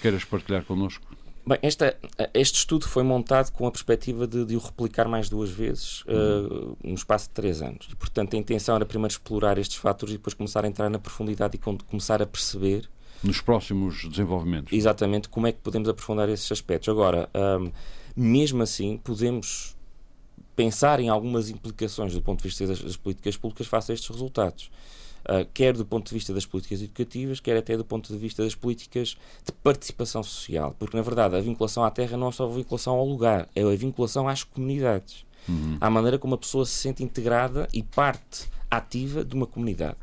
Queiras 0.00 0.24
partilhar 0.24 0.64
connosco? 0.64 1.09
Bem, 1.46 1.58
esta, 1.62 1.96
este 2.34 2.58
estudo 2.58 2.86
foi 2.86 3.02
montado 3.02 3.50
com 3.52 3.66
a 3.66 3.70
perspectiva 3.70 4.26
de, 4.26 4.44
de 4.44 4.56
o 4.56 4.58
replicar 4.58 5.08
mais 5.08 5.28
duas 5.28 5.50
vezes 5.50 6.04
uhum. 6.06 6.72
uh, 6.72 6.78
no 6.84 6.94
espaço 6.94 7.28
de 7.28 7.34
três 7.34 7.62
anos. 7.62 7.88
E, 7.90 7.96
portanto, 7.96 8.34
a 8.34 8.38
intenção 8.38 8.76
era 8.76 8.84
primeiro 8.84 9.12
explorar 9.12 9.58
estes 9.58 9.76
fatores 9.76 10.14
e 10.14 10.18
depois 10.18 10.34
começar 10.34 10.64
a 10.64 10.68
entrar 10.68 10.90
na 10.90 10.98
profundidade 10.98 11.56
e 11.56 11.58
começar 11.58 12.22
a 12.22 12.26
perceber. 12.26 12.88
Nos 13.22 13.40
próximos 13.40 14.08
desenvolvimentos. 14.08 14.72
Exatamente, 14.72 15.28
como 15.28 15.46
é 15.46 15.52
que 15.52 15.58
podemos 15.58 15.88
aprofundar 15.88 16.28
esses 16.28 16.50
aspectos. 16.52 16.88
Agora, 16.88 17.28
um, 17.34 17.70
mesmo 18.14 18.62
assim, 18.62 18.98
podemos 18.98 19.76
pensar 20.54 21.00
em 21.00 21.08
algumas 21.08 21.48
implicações 21.48 22.12
do 22.12 22.20
ponto 22.20 22.42
de 22.42 22.48
vista 22.48 22.66
das, 22.66 22.82
das 22.82 22.96
políticas 22.96 23.36
públicas 23.36 23.66
face 23.66 23.92
a 23.92 23.94
estes 23.94 24.10
resultados 24.10 24.70
uh, 25.24 25.46
quer 25.52 25.74
do 25.74 25.84
ponto 25.84 26.08
de 26.08 26.14
vista 26.14 26.32
das 26.32 26.46
políticas 26.46 26.82
educativas, 26.82 27.40
quer 27.40 27.56
até 27.56 27.76
do 27.76 27.84
ponto 27.84 28.12
de 28.12 28.18
vista 28.18 28.42
das 28.42 28.54
políticas 28.54 29.16
de 29.44 29.52
participação 29.52 30.22
social. 30.22 30.74
Porque, 30.78 30.96
na 30.96 31.02
verdade, 31.02 31.36
a 31.36 31.40
vinculação 31.40 31.84
à 31.84 31.90
terra 31.90 32.16
não 32.16 32.28
é 32.28 32.32
só 32.32 32.44
a 32.44 32.48
vinculação 32.48 32.94
ao 32.94 33.06
lugar, 33.06 33.48
é 33.54 33.62
a 33.62 33.76
vinculação 33.76 34.28
às 34.28 34.44
comunidades. 34.44 35.24
Uhum. 35.48 35.76
À 35.80 35.88
maneira 35.88 36.18
como 36.18 36.34
a 36.34 36.38
pessoa 36.38 36.66
se 36.66 36.72
sente 36.72 37.02
integrada 37.02 37.68
e 37.72 37.82
parte 37.82 38.48
ativa 38.70 39.24
de 39.24 39.34
uma 39.34 39.46
comunidade. 39.46 39.96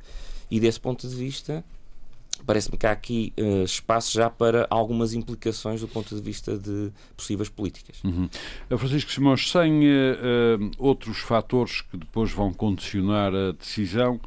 E 0.50 0.60
desse 0.60 0.80
ponto 0.80 1.08
de 1.08 1.16
vista, 1.16 1.64
parece-me 2.46 2.78
que 2.78 2.86
há 2.86 2.92
aqui 2.92 3.34
uh, 3.40 3.64
espaço 3.64 4.14
já 4.14 4.30
para 4.30 4.68
algumas 4.70 5.14
implicações 5.14 5.82
do 5.82 5.88
ponto 5.88 6.14
de 6.16 6.22
vista 6.22 6.58
de 6.58 6.92
possíveis 7.16 7.50
políticas. 7.50 7.98
Uhum. 8.04 8.30
Francisco 8.78 9.12
Simões, 9.12 9.50
sem 9.52 9.80
uh, 9.80 10.60
uh, 10.60 10.72
outros 10.78 11.20
fatores 11.20 11.82
que 11.82 11.98
depois 11.98 12.32
vão 12.32 12.54
condicionar 12.54 13.34
a 13.34 13.52
decisão, 13.52 14.20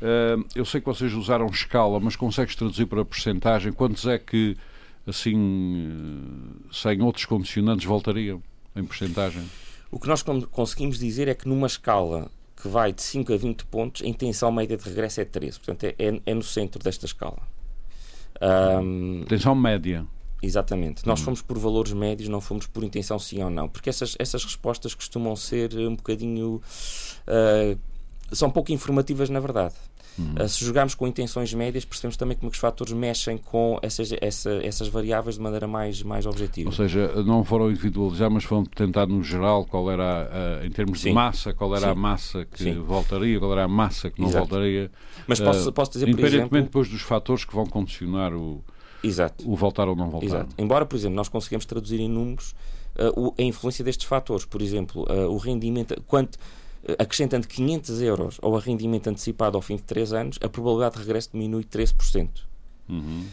Uh, 0.00 0.44
eu 0.54 0.64
sei 0.64 0.80
que 0.80 0.86
vocês 0.86 1.12
usaram 1.12 1.46
escala, 1.46 2.00
mas 2.00 2.16
consegues 2.16 2.54
traduzir 2.56 2.86
para 2.86 3.04
porcentagem? 3.04 3.72
Quantos 3.72 4.06
é 4.06 4.18
que, 4.18 4.56
assim, 5.06 6.54
sem 6.72 7.02
outros 7.02 7.26
condicionantes, 7.26 7.84
voltariam 7.84 8.42
em 8.74 8.84
porcentagem? 8.84 9.42
O 9.90 9.98
que 9.98 10.08
nós 10.08 10.22
conseguimos 10.22 10.98
dizer 10.98 11.28
é 11.28 11.34
que 11.34 11.48
numa 11.48 11.66
escala 11.66 12.30
que 12.60 12.68
vai 12.68 12.92
de 12.92 13.02
5 13.02 13.32
a 13.32 13.36
20 13.36 13.64
pontos, 13.66 14.02
a 14.02 14.06
intenção 14.06 14.52
média 14.52 14.76
de 14.76 14.84
regresso 14.84 15.20
é 15.20 15.24
13. 15.24 15.58
Portanto, 15.58 15.84
é, 15.84 15.94
é, 15.98 16.20
é 16.26 16.34
no 16.34 16.42
centro 16.42 16.82
desta 16.82 17.06
escala. 17.06 17.42
Um... 18.40 19.22
Intenção 19.22 19.54
média. 19.54 20.06
Exatamente. 20.42 21.06
Nós 21.06 21.20
hum. 21.20 21.24
fomos 21.24 21.42
por 21.42 21.58
valores 21.58 21.92
médios, 21.92 22.28
não 22.28 22.40
fomos 22.40 22.66
por 22.66 22.82
intenção 22.84 23.18
sim 23.18 23.42
ou 23.42 23.50
não, 23.50 23.68
porque 23.68 23.90
essas, 23.90 24.16
essas 24.18 24.44
respostas 24.44 24.94
costumam 24.94 25.36
ser 25.36 25.74
um 25.76 25.96
bocadinho. 25.96 26.62
Uh, 27.26 27.78
são 28.32 28.50
pouco 28.50 28.72
informativas, 28.72 29.28
na 29.28 29.40
verdade. 29.40 29.74
Uh, 30.38 30.48
se 30.48 30.64
jogarmos 30.64 30.94
com 30.94 31.06
intenções 31.06 31.52
médias, 31.54 31.84
percebemos 31.84 32.16
também 32.16 32.36
como 32.36 32.48
é 32.48 32.50
que 32.50 32.56
os 32.56 32.60
fatores 32.60 32.92
mexem 32.92 33.38
com 33.38 33.78
essas, 33.82 34.12
essa, 34.20 34.50
essas 34.62 34.88
variáveis 34.88 35.36
de 35.36 35.42
maneira 35.42 35.66
mais, 35.66 36.02
mais 36.02 36.26
objetiva. 36.26 36.68
Ou 36.68 36.74
seja, 36.74 37.22
não 37.22 37.44
foram 37.44 37.70
individualizar, 37.70 38.30
mas 38.30 38.44
foram 38.44 38.64
tentar 38.64 39.06
no 39.06 39.22
geral 39.22 39.64
qual 39.64 39.90
era, 39.90 40.60
em 40.64 40.70
termos 40.70 41.00
Sim. 41.00 41.08
de 41.08 41.14
massa, 41.14 41.52
qual 41.52 41.74
era 41.74 41.86
Sim. 41.86 41.92
a 41.92 41.94
massa 41.94 42.44
que 42.44 42.62
Sim. 42.62 42.80
voltaria, 42.80 43.38
qual 43.38 43.52
era 43.52 43.64
a 43.64 43.68
massa 43.68 44.10
que 44.10 44.20
não 44.20 44.28
Exato. 44.28 44.46
voltaria. 44.46 44.90
Mas 45.26 45.40
posso, 45.40 45.72
posso 45.72 45.92
dizer, 45.92 46.06
por 46.06 46.12
Independentemente 46.12 46.54
exemplo... 46.54 46.64
depois 46.64 46.88
dos 46.88 47.02
fatores 47.02 47.44
que 47.44 47.54
vão 47.54 47.66
condicionar 47.66 48.34
o, 48.34 48.62
Exato. 49.02 49.50
o 49.50 49.56
voltar 49.56 49.88
ou 49.88 49.96
não 49.96 50.10
voltar. 50.10 50.26
Exato. 50.26 50.54
Embora, 50.58 50.84
por 50.84 50.96
exemplo, 50.96 51.16
nós 51.16 51.28
conseguimos 51.28 51.64
traduzir 51.66 52.00
em 52.00 52.08
números 52.08 52.54
uh, 52.98 53.34
a 53.38 53.42
influência 53.42 53.84
destes 53.84 54.06
fatores. 54.06 54.44
Por 54.44 54.60
exemplo, 54.62 55.04
uh, 55.10 55.30
o 55.30 55.36
rendimento... 55.36 56.00
Quanto, 56.06 56.38
acrescentando 56.98 57.46
500 57.46 58.02
euros 58.02 58.38
ao 58.42 58.56
rendimento 58.56 59.08
antecipado 59.08 59.56
ao 59.56 59.62
fim 59.62 59.76
de 59.76 59.82
3 59.82 60.12
anos, 60.12 60.38
a 60.42 60.48
probabilidade 60.48 60.96
de 60.96 61.00
regresso 61.00 61.30
diminui 61.32 61.64
13%. 61.64 62.28
Uhum. 62.88 63.24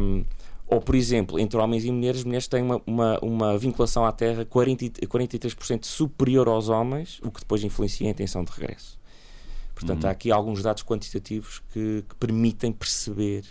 Um, 0.00 0.24
ou, 0.68 0.80
por 0.80 0.94
exemplo, 0.96 1.38
entre 1.38 1.58
homens 1.58 1.84
e 1.84 1.92
mulheres, 1.92 2.20
as 2.20 2.24
mulheres 2.24 2.48
têm 2.48 2.62
uma, 2.62 2.82
uma, 2.86 3.18
uma 3.20 3.58
vinculação 3.58 4.04
à 4.04 4.10
terra 4.10 4.44
40, 4.44 5.06
43% 5.06 5.84
superior 5.84 6.48
aos 6.48 6.68
homens, 6.68 7.20
o 7.22 7.30
que 7.30 7.40
depois 7.40 7.62
influencia 7.62 8.08
a 8.08 8.10
intenção 8.10 8.42
de 8.42 8.50
regresso. 8.50 8.98
Portanto, 9.74 10.04
uhum. 10.04 10.08
há 10.08 10.12
aqui 10.12 10.32
alguns 10.32 10.62
dados 10.62 10.82
quantitativos 10.82 11.62
que, 11.72 12.02
que 12.08 12.14
permitem 12.16 12.72
perceber 12.72 13.44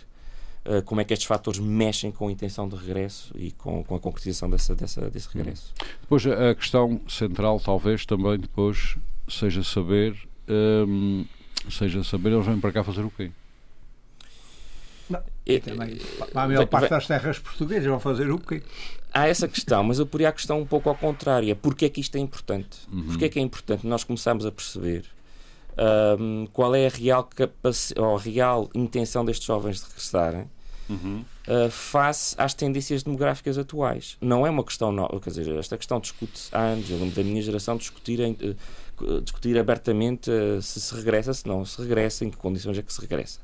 uh, 0.66 0.82
como 0.82 1.00
é 1.00 1.04
que 1.04 1.14
estes 1.14 1.26
fatores 1.26 1.58
mexem 1.58 2.10
com 2.10 2.28
a 2.28 2.32
intenção 2.32 2.68
de 2.68 2.76
regresso 2.76 3.32
e 3.34 3.50
com, 3.52 3.82
com 3.82 3.94
a 3.94 4.00
concretização 4.00 4.50
dessa, 4.50 4.74
dessa, 4.74 5.08
desse 5.08 5.28
uhum. 5.28 5.34
regresso. 5.36 5.72
Uhum. 5.80 5.88
Depois, 6.02 6.26
a 6.26 6.54
questão 6.54 7.00
central, 7.08 7.60
talvez, 7.60 8.04
também 8.04 8.38
depois 8.38 8.98
seja 9.28 9.62
saber, 9.62 10.16
hum, 10.48 11.24
seja 11.70 12.02
saber 12.04 12.32
eles 12.32 12.46
vêm 12.46 12.60
para 12.60 12.72
cá 12.72 12.84
fazer 12.84 13.02
o 13.02 13.10
quê? 13.10 13.30
Não, 15.08 15.22
e, 15.44 15.60
também, 15.60 15.96
para 16.32 16.42
a 16.42 16.48
maior 16.48 16.66
parte 16.66 16.90
das 16.90 17.06
terras 17.06 17.38
portuguesas 17.38 17.86
vão 17.86 18.00
fazer 18.00 18.30
o 18.30 18.38
quê? 18.38 18.62
Há 19.12 19.28
essa 19.28 19.46
questão, 19.46 19.84
mas 19.84 19.98
eu 19.98 20.06
poria 20.06 20.28
a 20.28 20.32
questão 20.32 20.60
um 20.60 20.66
pouco 20.66 20.88
ao 20.88 20.94
contrário. 20.94 21.50
É 21.50 21.54
porque 21.54 21.86
é 21.86 21.88
que 21.88 22.00
isto 22.00 22.16
é 22.16 22.18
importante? 22.18 22.78
Uhum. 22.92 23.04
Porque 23.04 23.24
é 23.24 23.28
que 23.28 23.38
é 23.38 23.42
importante 23.42 23.86
nós 23.86 24.04
começarmos 24.04 24.44
a 24.44 24.50
perceber 24.50 25.04
um, 26.18 26.46
qual 26.52 26.74
é 26.74 26.86
a 26.86 26.90
real, 26.90 27.24
capac... 27.24 27.76
ou 27.96 28.16
a 28.16 28.20
real 28.20 28.68
intenção 28.74 29.24
destes 29.24 29.46
jovens 29.46 29.80
de 29.80 29.86
regressarem 29.86 30.50
uhum. 30.88 31.24
uh, 31.46 31.70
face 31.70 32.34
às 32.38 32.54
tendências 32.54 33.02
demográficas 33.02 33.58
atuais. 33.58 34.16
Não 34.20 34.46
é 34.46 34.50
uma 34.50 34.64
questão 34.64 34.90
nova, 34.90 35.20
quer 35.20 35.30
dizer, 35.30 35.48
esta 35.56 35.76
questão 35.76 36.00
discute-se 36.00 36.48
há 36.54 36.60
anos. 36.60 36.90
Eu 36.90 36.98
lembro 36.98 37.14
da 37.14 37.22
minha 37.22 37.42
geração 37.42 37.76
discutir, 37.76 38.20
uh, 38.20 38.56
discutir 39.22 39.58
abertamente 39.58 40.30
uh, 40.30 40.60
se 40.60 40.80
se 40.80 40.94
regressa, 40.94 41.32
se 41.34 41.46
não 41.46 41.64
se 41.64 41.80
regressa, 41.80 42.24
em 42.24 42.30
que 42.30 42.36
condições 42.36 42.78
é 42.78 42.82
que 42.82 42.92
se 42.92 43.00
regressa. 43.00 43.40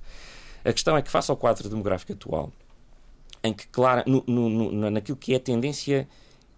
A 0.64 0.73
questão 0.73 0.97
é 0.97 1.02
que, 1.02 1.11
face 1.11 1.30
ao 1.30 1.37
quadro 1.37 1.68
demográfico 1.68 2.12
atual, 2.12 2.52
em 3.42 3.52
que, 3.52 3.66
claro, 3.68 4.02
no, 4.06 4.23
no, 4.26 4.90
naquilo 4.90 5.16
que 5.16 5.32
é 5.32 5.37
a 5.37 5.40
tendência 5.40 6.09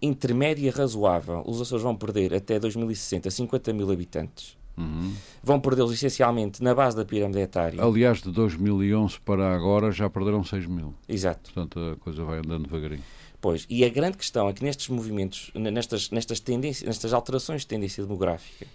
intermédia 0.01 0.71
razoável, 0.71 1.43
os 1.45 1.59
Açores 1.59 1.83
vão 1.83 1.95
perder 1.95 2.33
até 2.33 2.59
2060 2.59 3.31
50 3.31 3.73
mil 3.73 3.91
habitantes 3.91 4.55
Uhum. 4.77 5.13
Vão 5.41 5.59
perdê-los 5.59 5.93
essencialmente 5.93 6.61
na 6.61 6.75
base 6.75 6.95
da 6.95 7.05
pirâmide 7.05 7.39
etária. 7.39 7.81
Aliás, 7.81 8.21
de 8.21 8.31
2011 8.31 9.19
para 9.21 9.55
agora 9.55 9.91
já 9.91 10.09
perderam 10.09 10.43
6 10.43 10.65
mil. 10.67 10.93
Exato. 11.07 11.51
Portanto, 11.53 11.79
a 11.79 11.95
coisa 11.97 12.23
vai 12.23 12.39
andando 12.39 12.63
devagarinho. 12.63 13.03
Pois, 13.39 13.65
e 13.69 13.85
a 13.85 13.89
grande 13.89 14.17
questão 14.17 14.49
é 14.49 14.53
que 14.53 14.63
nestes 14.63 14.89
movimentos, 14.89 15.51
nestas, 15.53 16.09
nestas, 16.09 16.39
tendências, 16.39 16.87
nestas 16.87 17.13
alterações 17.13 17.61
de 17.61 17.67
tendência 17.67 18.03
demográfica, 18.03 18.65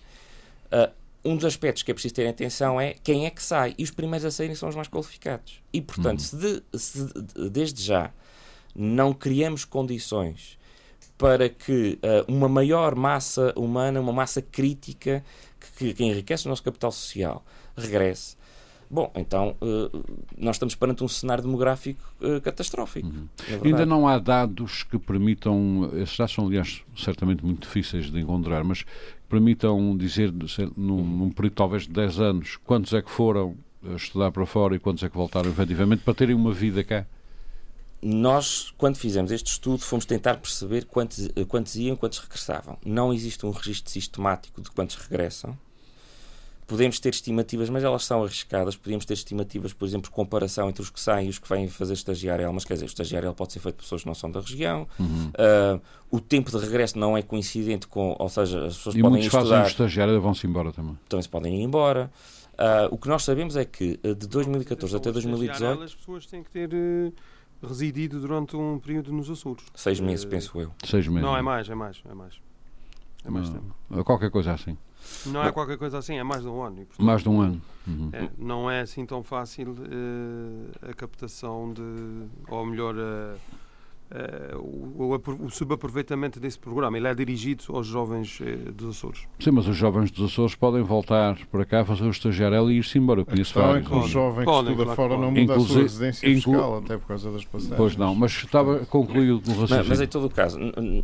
uh, 0.73 0.93
um 1.25 1.37
dos 1.37 1.45
aspectos 1.45 1.83
que 1.83 1.91
é 1.91 1.95
preciso 1.95 2.15
ter 2.15 2.27
atenção 2.27 2.81
é 2.81 2.95
quem 3.03 3.27
é 3.27 3.31
que 3.31 3.43
sai. 3.43 3.75
E 3.77 3.83
os 3.83 3.91
primeiros 3.91 4.25
a 4.25 4.31
saírem 4.31 4.57
são 4.57 4.69
os 4.69 4.75
mais 4.75 4.89
qualificados. 4.89 5.63
E, 5.73 5.81
portanto, 5.81 6.21
uhum. 6.21 6.25
se, 6.25 6.37
de, 6.37 6.63
se 6.79 7.13
desde 7.51 7.83
já 7.83 8.11
não 8.75 9.13
criamos 9.13 9.65
condições 9.65 10.59
para 11.19 11.49
que 11.49 11.99
uh, 12.03 12.33
uma 12.33 12.49
maior 12.49 12.95
massa 12.95 13.53
humana, 13.55 14.01
uma 14.01 14.13
massa 14.13 14.41
crítica 14.41 15.23
que, 15.77 15.93
que 15.93 16.05
enriquece 16.05 16.47
o 16.47 16.49
nosso 16.49 16.63
capital 16.63 16.91
social 16.91 17.45
regresse, 17.77 18.41
Bom, 18.93 19.09
então 19.15 19.57
uh, 19.61 20.05
nós 20.37 20.57
estamos 20.57 20.75
perante 20.75 21.05
um 21.05 21.07
cenário 21.07 21.45
demográfico 21.45 22.03
uh, 22.21 22.41
catastrófico. 22.41 23.07
Uhum. 23.07 23.29
É 23.49 23.69
Ainda 23.69 23.87
não 23.87 24.09
há 24.09 24.19
dados 24.19 24.83
que 24.83 24.99
permitam, 24.99 25.89
esses 25.95 26.19
dados 26.19 26.35
são, 26.35 26.47
aliás, 26.49 26.83
certamente 26.97 27.45
muito 27.45 27.61
difíceis 27.63 28.11
de 28.11 28.19
encontrar, 28.19 28.65
mas 28.65 28.85
permitam 29.31 29.97
dizer, 29.97 30.33
num, 30.77 31.03
num 31.05 31.31
período 31.31 31.55
talvez 31.55 31.85
de 31.85 31.91
10 31.91 32.21
anos, 32.21 32.59
quantos 32.65 32.93
é 32.93 33.01
que 33.01 33.11
foram 33.11 33.57
estudar 33.97 34.31
para 34.31 34.45
fora 34.45 34.75
e 34.75 34.79
quantos 34.79 35.03
é 35.03 35.09
que 35.09 35.17
voltaram 35.17 35.49
efetivamente 35.49 36.03
para 36.03 36.13
terem 36.13 36.35
uma 36.35 36.53
vida 36.53 36.83
cá? 36.83 37.07
Nós, 38.03 38.73
quando 38.77 38.97
fizemos 38.97 39.31
este 39.31 39.53
estudo, 39.53 39.83
fomos 39.83 40.05
tentar 40.05 40.37
perceber 40.39 40.87
quantos, 40.87 41.29
quantos 41.47 41.77
iam, 41.77 41.97
quantos 41.97 42.19
regressavam. 42.19 42.77
Não 42.85 43.13
existe 43.13 43.45
um 43.47 43.51
registro 43.51 43.91
sistemático 43.91 44.61
de 44.61 44.71
quantos 44.71 44.97
regressam. 44.97 45.57
Podemos 46.71 47.01
ter 47.01 47.09
estimativas, 47.09 47.69
mas 47.69 47.83
elas 47.83 48.05
são 48.05 48.23
arriscadas. 48.23 48.77
Podemos 48.77 49.05
ter 49.05 49.15
estimativas, 49.15 49.73
por 49.73 49.89
exemplo, 49.89 50.09
de 50.09 50.15
comparação 50.15 50.69
entre 50.69 50.81
os 50.81 50.89
que 50.89 51.01
saem 51.01 51.27
e 51.27 51.29
os 51.29 51.37
que 51.37 51.49
vêm 51.49 51.67
fazer 51.67 51.95
estagiário, 51.95 52.53
mas 52.55 52.65
quer 52.65 52.75
dizer, 52.75 52.85
o 52.85 52.87
estagiário 52.87 53.35
pode 53.35 53.53
ser 53.53 53.59
feito 53.59 53.75
por 53.75 53.83
pessoas 53.83 54.03
que 54.03 54.07
não 54.07 54.15
são 54.15 54.31
da 54.31 54.39
região. 54.39 54.87
Uhum. 54.97 55.31
Uh, 55.31 55.81
o 56.13 56.21
tempo 56.21 56.49
de 56.49 56.57
regresso 56.65 56.97
não 56.97 57.19
é 57.19 57.23
coincidente 57.23 57.89
com, 57.89 58.15
ou 58.17 58.29
seja, 58.29 58.67
as 58.67 58.77
pessoas 58.77 58.95
e 58.95 59.01
podem 59.01 59.19
muitos 59.19 59.27
estudar. 59.27 59.49
fazem 59.49 59.65
o 59.65 59.67
estagiário 59.67 60.15
e 60.15 60.19
vão-se 60.21 60.47
embora 60.47 60.71
também. 60.71 60.97
Também 61.09 61.23
se 61.23 61.29
podem 61.29 61.61
ir 61.61 61.65
embora. 61.65 62.09
Uh, 62.53 62.95
o 62.95 62.99
que 62.99 63.09
nós 63.09 63.25
sabemos 63.25 63.57
é 63.57 63.65
que 63.65 63.99
de 64.05 64.29
2014 64.29 64.95
até 64.95 65.11
2018 65.11 65.83
as 65.83 65.93
pessoas 65.93 66.25
têm 66.27 66.45
que 66.45 66.51
ter 66.51 66.71
residido 67.61 68.21
durante 68.21 68.55
um 68.55 68.79
período 68.79 69.13
nos 69.13 69.29
Açores. 69.29 69.65
Seis 69.75 69.99
meses, 69.99 70.25
uh, 70.25 70.29
penso 70.29 70.61
eu. 70.61 70.71
Seis 70.85 71.09
meses. 71.09 71.23
Não, 71.23 71.37
é 71.37 71.43
mais, 71.43 71.69
é 71.69 71.75
mais, 71.75 72.01
é 72.09 72.15
mais. 72.15 72.35
É 73.25 73.29
mais 73.29 73.49
tempo. 73.51 73.75
É 73.91 74.05
qualquer 74.05 74.31
coisa 74.31 74.53
assim. 74.53 74.79
Não 75.27 75.43
é 75.43 75.53
qualquer 75.53 75.77
coisa 75.79 75.99
assim, 75.99 76.17
é 76.17 76.23
mais 76.23 76.43
de 76.43 76.49
um 76.49 76.63
ano. 76.63 76.77
portanto, 76.77 77.03
mais 77.03 77.23
de 77.23 77.29
um 77.29 77.41
ano. 77.41 77.63
Uhum. 77.87 78.11
É, 78.13 78.31
não 78.39 78.71
é 78.71 78.81
assim 78.81 79.05
tão 79.05 79.23
fácil 79.23 79.73
uh, 79.73 80.91
a 80.91 80.95
captação 80.95 81.73
de, 81.73 81.83
ou 82.49 82.67
melhor, 82.67 82.95
uh, 82.95 82.99
uh, 82.99 83.39
o, 84.57 85.15
o, 85.15 85.47
o, 85.47 85.51
subaproveitamento 85.51 86.41
desse 86.41 86.59
programa. 86.59 86.97
Ele 86.97 87.07
é 87.07 87.15
dirigido 87.15 87.65
aos 87.69 87.87
jovens 87.87 88.41
uh, 88.41 88.73
dos 88.73 88.97
Açores. 88.97 89.29
Sim, 89.39 89.53
mas 89.53 89.69
os 89.69 89.77
jovens 89.77 90.11
dos 90.11 90.33
Açores 90.33 90.55
podem 90.55 90.83
voltar 90.83 91.39
para 91.51 91.65
cá, 91.65 91.85
fazer 91.85 92.05
o 92.05 92.11
estagiário 92.11 92.71
e 92.71 92.79
ir-se 92.79 92.99
embora. 92.99 93.21
Eu 93.21 93.27
conheço 93.27 93.59
a 93.59 93.67
vários. 93.67 93.87
É 93.87 93.89
que 93.89 93.95
o 93.95 94.03
jovem 94.09 94.45
que 94.45 94.51
estuda 94.51 94.75
claro, 94.75 94.97
fora 94.97 95.17
não 95.17 95.31
muda 95.31 95.41
Inclusive, 95.41 95.65
a 95.65 95.73
sua 95.73 95.83
residência 95.83 96.27
inclu... 96.29 96.53
fiscal, 96.53 96.79
até 96.79 96.99
por 96.99 97.07
causa 97.07 97.31
das 97.31 97.45
passagens. 97.45 97.77
Pois 97.77 97.97
não, 97.97 98.15
mas 98.15 98.33
estava 98.33 98.81
concluído 98.87 99.37
o 99.37 99.39
raciocínio. 99.39 99.77
Mas, 99.77 99.89
mas 99.89 100.01
em 100.01 100.07
todo 100.07 100.27
o 100.27 100.31
caso, 100.31 100.59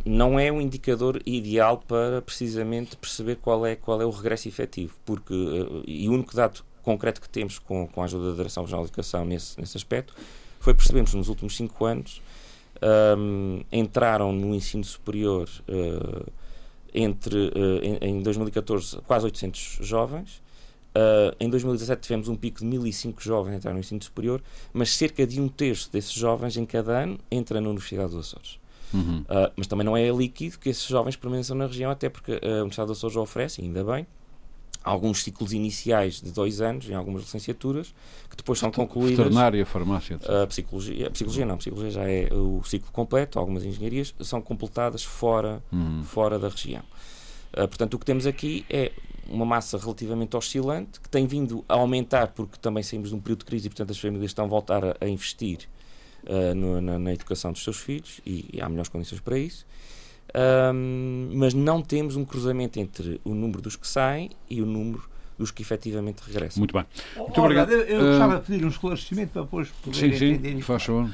não 0.05 0.39
é 0.39 0.51
um 0.51 0.59
indicador 0.59 1.21
ideal 1.25 1.77
para 1.87 2.21
precisamente 2.21 2.97
perceber 2.97 3.37
qual 3.37 3.65
é, 3.65 3.75
qual 3.75 4.01
é 4.01 4.05
o 4.05 4.09
regresso 4.09 4.47
efetivo, 4.47 4.93
porque, 5.05 5.33
uh, 5.33 5.83
e 5.87 6.09
o 6.09 6.11
único 6.11 6.35
dado 6.35 6.61
concreto 6.83 7.21
que 7.21 7.29
temos 7.29 7.59
com, 7.59 7.87
com 7.87 8.01
a 8.01 8.05
ajuda 8.05 8.31
da 8.31 8.35
Direção 8.37 8.63
Regional 8.63 8.85
de 8.85 8.89
Educação 8.89 9.25
nesse, 9.25 9.59
nesse 9.59 9.75
aspecto 9.77 10.13
foi 10.59 10.73
percebermos 10.73 11.13
nos 11.13 11.29
últimos 11.29 11.55
cinco 11.55 11.85
anos 11.85 12.21
um, 12.81 13.61
entraram 13.71 14.31
no 14.31 14.53
ensino 14.53 14.83
superior 14.83 15.49
uh, 15.67 16.31
entre, 16.93 17.37
uh, 17.37 17.83
em, 18.01 18.17
em, 18.17 18.21
2014, 18.21 18.97
quase 19.01 19.25
800 19.25 19.79
jovens. 19.81 20.41
Uh, 20.95 21.35
em 21.39 21.49
2017 21.49 22.01
tivemos 22.01 22.27
um 22.27 22.35
pico 22.35 22.59
de 22.59 22.65
1.005 22.65 23.21
jovens 23.21 23.53
a 23.53 23.55
entrar 23.57 23.73
no 23.73 23.79
ensino 23.79 24.01
superior, 24.01 24.41
mas 24.73 24.95
cerca 24.95 25.27
de 25.27 25.39
um 25.39 25.47
terço 25.47 25.91
desses 25.91 26.13
jovens 26.13 26.57
em 26.57 26.65
cada 26.65 27.03
ano 27.03 27.19
entra 27.29 27.61
na 27.61 27.69
Universidade 27.69 28.09
dos 28.09 28.27
Açores. 28.27 28.59
Uhum. 28.93 29.19
Uh, 29.21 29.51
mas 29.55 29.67
também 29.67 29.85
não 29.85 29.95
é 29.95 30.09
líquido 30.09 30.57
que 30.57 30.69
esses 30.69 30.87
jovens 30.87 31.15
permaneçam 31.15 31.55
na 31.55 31.67
região, 31.67 31.91
até 31.91 32.09
porque 32.09 32.31
a 32.31 32.61
Universidade 32.61 32.87
dos 32.87 32.97
Açores 32.97 33.17
oferece, 33.17 33.61
ainda 33.61 33.83
bem, 33.83 34.07
alguns 34.87 35.21
ciclos 35.23 35.51
iniciais 35.51 36.21
de 36.21 36.31
dois 36.31 36.61
anos 36.61 36.89
em 36.89 36.93
algumas 36.93 37.23
licenciaturas 37.23 37.93
que 38.29 38.37
depois 38.37 38.57
são 38.57 38.71
concluídas. 38.71 39.17
Veterinária, 39.17 39.65
farmácia. 39.65 40.19
A 40.43 40.47
psicologia, 40.47 41.07
a 41.07 41.11
psicologia 41.11 41.45
não, 41.45 41.55
a 41.55 41.57
psicologia 41.57 41.91
já 41.91 42.09
é 42.09 42.29
o 42.33 42.63
ciclo 42.63 42.91
completo, 42.91 43.37
algumas 43.37 43.65
engenharias 43.65 44.15
são 44.21 44.41
completadas 44.41 45.03
fora, 45.03 45.61
uhum. 45.71 46.03
fora 46.03 46.39
da 46.39 46.47
região. 46.47 46.83
Uh, 47.53 47.67
portanto, 47.67 47.95
o 47.95 47.99
que 47.99 48.05
temos 48.05 48.25
aqui 48.25 48.65
é 48.69 48.91
uma 49.27 49.45
massa 49.45 49.77
relativamente 49.77 50.37
oscilante 50.37 51.01
que 51.01 51.09
tem 51.09 51.27
vindo 51.27 51.65
a 51.67 51.73
aumentar 51.73 52.27
porque 52.29 52.57
também 52.57 52.81
saímos 52.81 53.09
de 53.09 53.15
um 53.15 53.19
período 53.19 53.39
de 53.39 53.45
crise 53.45 53.67
e, 53.67 53.69
portanto, 53.69 53.91
as 53.91 53.99
famílias 53.99 54.31
estão 54.31 54.45
a 54.45 54.47
voltar 54.47 54.85
a, 54.85 54.95
a 55.01 55.07
investir 55.07 55.67
uh, 56.23 56.55
no, 56.55 56.79
na, 56.79 56.97
na, 56.97 57.13
educação 57.13 57.51
dos 57.51 57.61
seus 57.61 57.77
filhos 57.77 58.21
e, 58.25 58.49
e 58.53 58.61
há 58.61 58.69
melhores 58.69 58.89
condições 58.89 59.19
para 59.19 59.37
isso 59.37 59.65
um, 60.35 61.29
mas 61.33 61.53
não 61.53 61.81
temos 61.81 62.15
um 62.15 62.25
cruzamento 62.25 62.79
entre 62.79 63.21
o 63.23 63.33
número 63.33 63.61
dos 63.61 63.75
que 63.75 63.87
saem 63.87 64.31
e 64.49 64.61
o 64.61 64.65
número 64.65 65.03
dos 65.37 65.51
que 65.51 65.61
efetivamente 65.61 66.21
regressam. 66.25 66.59
Muito 66.59 66.73
bem. 66.73 66.85
Muito 67.15 67.41
obrigado. 67.41 67.71
Eu, 67.71 67.81
eu 67.81 68.09
gostava 68.09 68.39
de 68.39 68.45
pedir 68.45 68.65
um 68.65 68.69
esclarecimento 68.69 69.33
para 69.33 69.43
depois 69.43 69.69
poder 69.69 70.17
sim, 70.17 70.25
entender. 70.25 70.55
Sim, 70.55 70.61
faz 70.61 70.83
favor. 70.83 71.09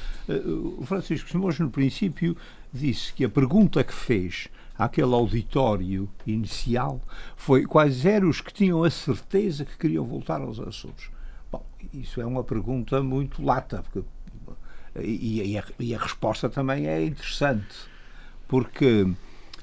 O 0.80 0.86
Francisco 0.86 1.30
Simões, 1.30 1.60
no 1.60 1.70
princípio, 1.70 2.38
disse 2.72 3.14
que 3.14 3.26
a 3.26 3.30
pergunta 3.30 3.84
que 3.84 3.94
fez 3.94 4.48
àquele 4.78 5.14
auditório 5.14 6.10
inicial 6.26 7.02
foi 7.36 7.66
quais 7.66 8.06
eram 8.06 8.30
os 8.30 8.42
que 8.42 8.54
tinham 8.54 8.84
a 8.84 8.90
certeza 8.90 9.66
que 9.66 9.78
queriam 9.78 10.06
voltar 10.06 10.42
aos 10.42 10.60
Açores. 10.60 11.10
Bom, 11.52 11.64
isso 11.94 12.20
é 12.22 12.26
uma 12.26 12.44
pergunta 12.44 13.04
muito 13.04 13.44
lata, 13.44 13.84
porque, 13.84 14.08
e, 15.00 15.52
e, 15.52 15.58
a, 15.58 15.64
e 15.80 15.94
a 15.94 16.00
resposta 16.00 16.50
também 16.50 16.88
é 16.88 17.04
interessante, 17.04 17.76
porque 18.48 19.08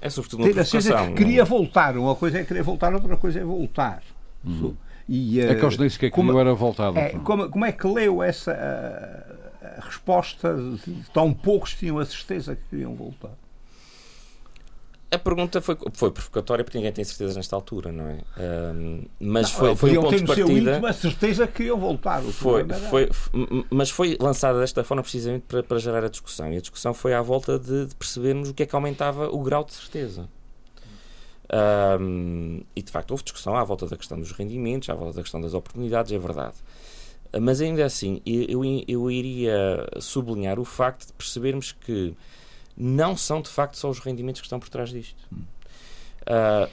é 0.00 0.08
sobretudo 0.08 0.44
uma 0.44 0.64
certeza 0.64 1.06
que 1.08 1.14
queria 1.14 1.44
voltar, 1.44 1.96
uma 1.96 2.14
coisa 2.14 2.40
é 2.40 2.44
querer 2.44 2.62
voltar, 2.62 2.94
outra 2.94 3.16
coisa 3.16 3.40
é 3.40 3.44
voltar. 3.44 4.02
Hum. 4.44 4.75
E, 5.08 5.40
é 5.40 5.54
que 5.54 5.64
eles 5.64 5.76
disse 5.76 5.99
que 5.99 6.06
aquilo 6.06 6.28
como, 6.28 6.38
era 6.38 6.54
voltado. 6.54 6.96
É, 6.96 7.10
como, 7.10 7.49
como, 7.50 7.64
é 7.64 7.72
que 7.72 7.87
leu 7.87 8.22
essa 8.22 8.52
a, 8.52 9.78
a 9.78 9.84
resposta 9.84 10.54
de 10.54 11.02
tão 11.12 11.34
poucos 11.34 11.75
tinham 11.75 11.99
a 11.99 12.06
certeza 12.06 12.54
que 12.54 12.62
queriam 12.70 12.94
voltar? 12.94 13.32
A 15.12 15.19
pergunta 15.19 15.61
foi, 15.61 15.76
foi 15.93 16.11
provocatória 16.12 16.64
porque 16.64 16.79
ninguém 16.79 16.93
tem 16.93 17.05
certeza 17.05 17.35
nesta 17.35 17.57
altura, 17.57 17.90
não 17.90 18.07
é? 18.07 18.19
Um, 18.38 19.05
mas 19.19 19.50
não, 19.50 19.59
foi, 19.59 19.76
foi 19.76 19.99
um 19.99 20.02
ponto 20.02 20.17
de 20.17 20.25
partida. 20.25 20.79
Uma 20.79 20.93
certeza 20.93 21.47
que 21.49 21.55
queriam 21.55 21.79
voltar. 21.79 22.23
Foi, 22.23 22.64
foi, 22.88 23.09
foi, 23.11 23.67
mas 23.71 23.90
foi 23.90 24.17
lançada 24.21 24.61
desta 24.61 24.85
forma 24.85 25.02
precisamente 25.02 25.47
para, 25.49 25.64
para 25.64 25.79
gerar 25.79 26.05
a 26.05 26.09
discussão. 26.09 26.52
E 26.52 26.57
a 26.57 26.61
discussão 26.61 26.95
foi 26.95 27.12
à 27.12 27.21
volta 27.21 27.59
de, 27.59 27.87
de 27.87 27.95
percebermos 27.97 28.50
o 28.50 28.55
que 28.55 28.62
é 28.62 28.67
que 28.67 28.75
aumentava 28.75 29.29
o 29.29 29.43
grau 29.43 29.64
de 29.64 29.75
certeza. 29.75 30.29
Um, 32.00 32.61
e 32.76 32.81
de 32.81 32.93
facto 32.93 33.11
houve 33.11 33.25
discussão 33.25 33.57
à 33.57 33.64
volta 33.64 33.88
da 33.88 33.97
questão 33.97 34.17
dos 34.17 34.31
rendimentos, 34.31 34.88
à 34.88 34.95
volta 34.95 35.17
da 35.17 35.23
questão 35.23 35.40
das 35.40 35.55
oportunidades, 35.55 36.12
é 36.12 36.19
verdade. 36.19 36.55
Mas 37.40 37.61
ainda 37.61 37.85
assim, 37.85 38.21
eu, 38.25 38.62
eu 38.87 39.11
iria 39.11 39.88
sublinhar 39.99 40.61
o 40.61 40.64
facto 40.64 41.09
de 41.09 41.12
percebermos 41.12 41.73
que 41.73 42.14
não 42.80 43.14
são 43.14 43.42
de 43.42 43.50
facto 43.50 43.76
só 43.76 43.90
os 43.90 43.99
rendimentos 43.99 44.40
que 44.40 44.46
estão 44.46 44.58
por 44.58 44.70
trás 44.70 44.88
disto. 44.88 45.22
Uh, 46.22 46.70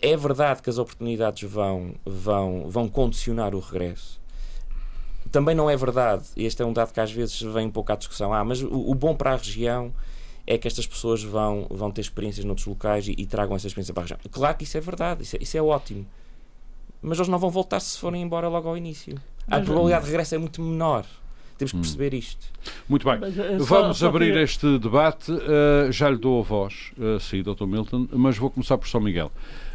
é 0.00 0.16
verdade 0.16 0.62
que 0.62 0.70
as 0.70 0.78
oportunidades 0.78 1.50
vão, 1.50 1.94
vão, 2.06 2.68
vão 2.68 2.88
condicionar 2.88 3.52
o 3.52 3.58
regresso. 3.58 4.20
Também 5.32 5.56
não 5.56 5.68
é 5.68 5.76
verdade, 5.76 6.24
este 6.36 6.62
é 6.62 6.64
um 6.64 6.72
dado 6.72 6.92
que 6.92 7.00
às 7.00 7.10
vezes 7.10 7.40
vem 7.42 7.66
um 7.66 7.70
pouco 7.70 7.92
à 7.92 7.96
discussão, 7.96 8.32
ah, 8.32 8.44
mas 8.44 8.62
o, 8.62 8.90
o 8.90 8.94
bom 8.94 9.14
para 9.14 9.32
a 9.32 9.36
região 9.36 9.92
é 10.46 10.56
que 10.56 10.68
estas 10.68 10.86
pessoas 10.86 11.22
vão, 11.22 11.66
vão 11.68 11.90
ter 11.90 12.00
experiências 12.00 12.44
noutros 12.44 12.66
locais 12.66 13.08
e, 13.08 13.14
e 13.18 13.26
tragam 13.26 13.56
essa 13.56 13.66
experiência 13.66 13.92
para 13.92 14.02
a 14.02 14.04
região. 14.04 14.20
Claro 14.30 14.56
que 14.56 14.64
isso 14.64 14.78
é 14.78 14.80
verdade, 14.80 15.24
isso 15.24 15.36
é, 15.36 15.38
isso 15.42 15.56
é 15.56 15.60
ótimo. 15.60 16.06
Mas 17.02 17.18
eles 17.18 17.28
não 17.28 17.38
vão 17.38 17.50
voltar 17.50 17.80
se 17.80 17.98
forem 17.98 18.22
embora 18.22 18.48
logo 18.48 18.68
ao 18.68 18.76
início. 18.76 19.20
A 19.48 19.60
probabilidade 19.60 20.04
de 20.04 20.10
regresso 20.10 20.34
é 20.36 20.38
muito 20.38 20.62
menor. 20.62 21.04
Temos 21.58 21.72
que 21.72 21.78
hum. 21.78 21.80
perceber 21.80 22.14
isto. 22.14 22.46
Muito 22.88 23.04
bem. 23.04 23.18
Eh, 23.24 23.58
só, 23.58 23.82
Vamos 23.82 23.98
só 23.98 24.06
abrir 24.06 24.36
este 24.36 24.78
debate. 24.78 25.32
Uh, 25.32 25.90
já 25.90 26.08
lhe 26.08 26.16
dou 26.16 26.40
a 26.40 26.42
voz, 26.44 26.92
uh, 26.96 27.18
sim, 27.18 27.42
Dr. 27.42 27.66
Milton, 27.66 28.08
mas 28.12 28.38
vou 28.38 28.48
começar 28.48 28.78
por 28.78 28.88
São 28.88 29.00
Miguel. 29.00 29.32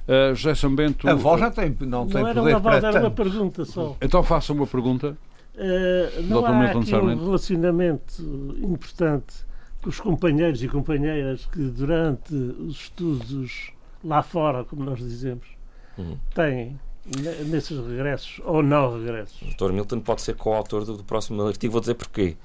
Uh, 0.07 0.33
José 0.33 0.55
Sambento. 0.55 1.07
A 1.07 1.13
voz 1.13 1.41
já 1.41 1.51
tem, 1.51 1.75
não, 1.81 2.05
não 2.05 2.07
tem 2.07 2.21
era 2.21 2.33
poder 2.33 2.51
uma 2.55 2.59
voz, 2.59 2.83
era 2.83 2.99
uma 3.01 3.11
pergunta 3.11 3.65
só. 3.65 3.97
Então 4.01 4.23
faça 4.23 4.53
uma 4.53 4.65
pergunta. 4.65 5.17
Uh, 5.55 6.23
não 6.23 6.41
Dr. 6.41 6.47
há 6.47 6.53
Milton 6.53 6.79
aqui 6.79 6.95
um 6.95 7.25
relacionamento 7.25 8.55
importante 8.61 9.45
com 9.81 9.89
os 9.89 9.99
companheiros 9.99 10.63
e 10.63 10.67
companheiras 10.69 11.45
que 11.45 11.59
durante 11.59 12.33
os 12.33 12.77
estudos 12.77 13.71
lá 14.03 14.23
fora, 14.23 14.63
como 14.63 14.83
nós 14.85 14.99
dizemos, 14.99 15.45
uhum. 15.97 16.17
têm 16.33 16.79
nesses 17.05 17.77
regressos 17.85 18.39
ou 18.43 18.63
não 18.63 18.97
regressos. 18.97 19.41
O 19.41 19.55
Dr. 19.55 19.73
Milton 19.73 19.99
pode 19.99 20.21
ser 20.21 20.35
coautor 20.35 20.85
do, 20.85 20.97
do 20.97 21.03
próximo 21.03 21.45
artigo, 21.45 21.73
vou 21.73 21.81
dizer 21.81 21.95
porquê. 21.95 22.35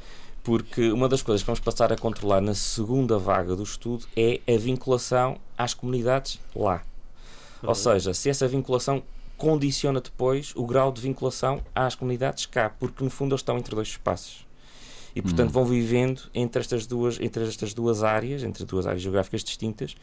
Porque 0.43 0.91
uma 0.91 1.09
das 1.09 1.21
coisas 1.23 1.43
que 1.43 1.47
vamos 1.47 1.61
passar 1.61 1.93
a 1.93 1.97
controlar 1.97 2.41
na 2.41 2.55
segunda 2.55 3.19
vaga 3.19 3.55
do 3.55 3.63
estudo 3.63 4.07
é 4.17 4.41
a 4.49 4.57
vinculação 4.59 5.39
às 5.57 5.75
comunidades 5.75 6.41
lá. 6.55 6.83
Ou 7.63 7.75
seja, 7.75 8.15
se 8.15 8.31
essa 8.31 8.47
vinculação 8.49 9.03
condiciona 9.37 10.01
depois 10.01 10.53
o 10.57 10.67
grau 10.67 10.91
de 10.91 11.01
vinculação 11.01 11.63
às 11.75 11.95
comunidades 11.95 12.47
cá, 12.47 12.71
porque 12.71 13.05
no 13.05 13.11
fundo 13.11 13.33
eles 13.33 13.41
estão 13.41 13.59
entre 13.59 13.75
dois 13.75 13.89
espaços. 13.89 14.48
E 15.15 15.23
portanto 15.23 15.49
hum. 15.49 15.53
vão 15.53 15.65
vivendo 15.65 16.23
entre 16.35 16.61
estas 16.61 16.87
duas, 16.87 17.19
entre 17.21 17.45
estas 17.45 17.75
duas 17.75 18.03
áreas, 18.03 18.43
entre 18.43 18.65
duas 18.65 18.87
áreas 18.87 19.03
geográficas 19.03 19.43
distintas, 19.43 19.97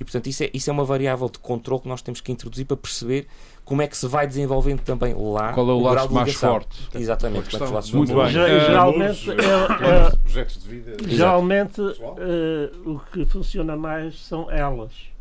e 0.00 0.04
portanto 0.04 0.26
isso 0.28 0.44
é, 0.44 0.50
isso 0.52 0.70
é 0.70 0.72
uma 0.72 0.84
variável 0.84 1.28
de 1.28 1.38
controle 1.38 1.82
que 1.82 1.88
nós 1.88 2.02
temos 2.02 2.20
que 2.20 2.32
introduzir 2.32 2.64
para 2.64 2.76
perceber 2.76 3.26
como 3.64 3.82
é 3.82 3.86
que 3.86 3.96
se 3.96 4.06
vai 4.06 4.26
desenvolvendo 4.26 4.80
também 4.80 5.14
lá 5.14 5.52
qual 5.52 5.68
é 5.68 5.72
o, 5.72 5.76
o 5.76 5.80
laço 5.80 6.12
mais 6.12 6.34
forte? 6.34 6.88
Exatamente 6.94 7.48
questão, 7.48 7.68
muito 7.94 8.14
bem. 8.14 8.30
Geralmente 8.30 9.30
é, 9.30 9.34
é, 9.34 11.08
geralmente 11.08 11.80
uh, 11.80 12.90
o 12.90 13.00
que 13.12 13.24
funciona 13.24 13.76
mais 13.76 14.18
são 14.18 14.50
elas 14.50 15.11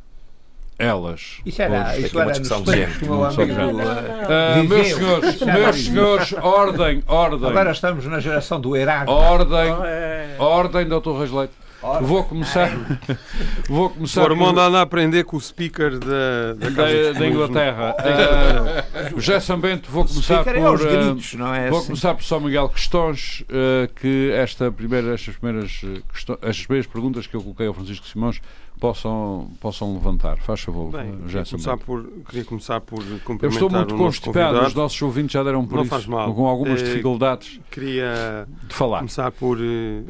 elas. 0.81 1.37
Isso 1.45 1.61
era, 1.61 1.97
isso 1.97 2.19
era 2.19 2.39
nos 2.39 2.49
tempos 2.49 3.01
meu 3.01 3.23
amigo. 3.23 3.43
Uh, 3.43 4.67
meus 4.67 4.87
senhores, 4.87 5.41
meus 5.41 5.85
senhores, 5.85 6.33
ordem, 6.33 7.03
ordem. 7.07 7.49
Agora 7.49 7.71
estamos 7.71 8.05
na 8.05 8.19
geração 8.19 8.59
do 8.59 8.75
Heráclito. 8.75 9.11
Ordem, 9.11 9.71
oh, 9.71 9.85
é. 9.85 10.35
ordem, 10.39 10.87
doutor 10.87 11.19
Rasleito. 11.19 11.61
Vou 12.01 12.23
começar. 12.23 12.69
vou 13.67 13.89
começar. 13.89 14.21
O 14.21 14.25
Armando 14.25 14.53
por... 14.55 14.61
anda 14.61 14.79
a 14.79 14.81
aprender 14.81 15.23
com 15.23 15.35
o 15.35 15.41
speaker 15.41 15.97
da, 15.97 16.53
da, 16.55 16.69
da, 16.69 17.19
da 17.19 17.27
Inglaterra. 17.27 17.95
Uh, 17.97 19.19
José 19.19 19.39
Sambento, 19.39 19.89
vou 19.89 20.05
começar 20.05 20.43
por. 20.43 20.55
É 20.55 20.61
gritos, 20.77 21.33
não 21.33 21.53
é 21.53 21.69
vou 21.69 21.79
assim? 21.79 21.87
começar 21.87 22.13
por 22.13 22.23
São 22.23 22.39
Miguel. 22.39 22.69
Questões 22.69 23.43
uh, 23.49 23.91
que 23.95 24.31
esta 24.31 24.71
primeira, 24.71 25.13
estas, 25.13 25.35
primeiras, 25.35 25.81
questões, 26.13 26.39
estas 26.43 26.65
primeiras 26.65 26.91
perguntas 26.91 27.25
que 27.25 27.35
eu 27.35 27.41
coloquei 27.41 27.65
ao 27.65 27.73
Francisco 27.73 28.05
Simões 28.05 28.39
possam, 28.81 29.51
possam 29.59 29.93
levantar. 29.93 30.39
Faz 30.39 30.61
favor, 30.61 30.91
Bem, 30.91 31.15
queria 31.27 31.45
começar, 31.45 31.77
por, 31.77 32.03
queria 32.27 32.43
começar 32.43 32.81
por 32.81 33.03
cumprimentar 33.19 33.43
Eu 33.43 33.49
estou 33.49 33.69
muito 33.69 33.95
constipado, 33.95 34.59
os 34.65 34.73
nossos 34.73 34.99
ouvintes 35.03 35.33
já 35.33 35.43
deram 35.43 35.65
por 35.65 35.75
Não 35.75 35.83
isso, 35.83 35.91
faz 35.91 36.07
mal. 36.07 36.33
com 36.33 36.47
algumas 36.47 36.81
dificuldades 36.81 37.59
queria 37.69 38.47
de 38.67 38.73
falar. 38.73 38.97
começar 38.97 39.31
por 39.31 39.59
uh, 39.59 40.03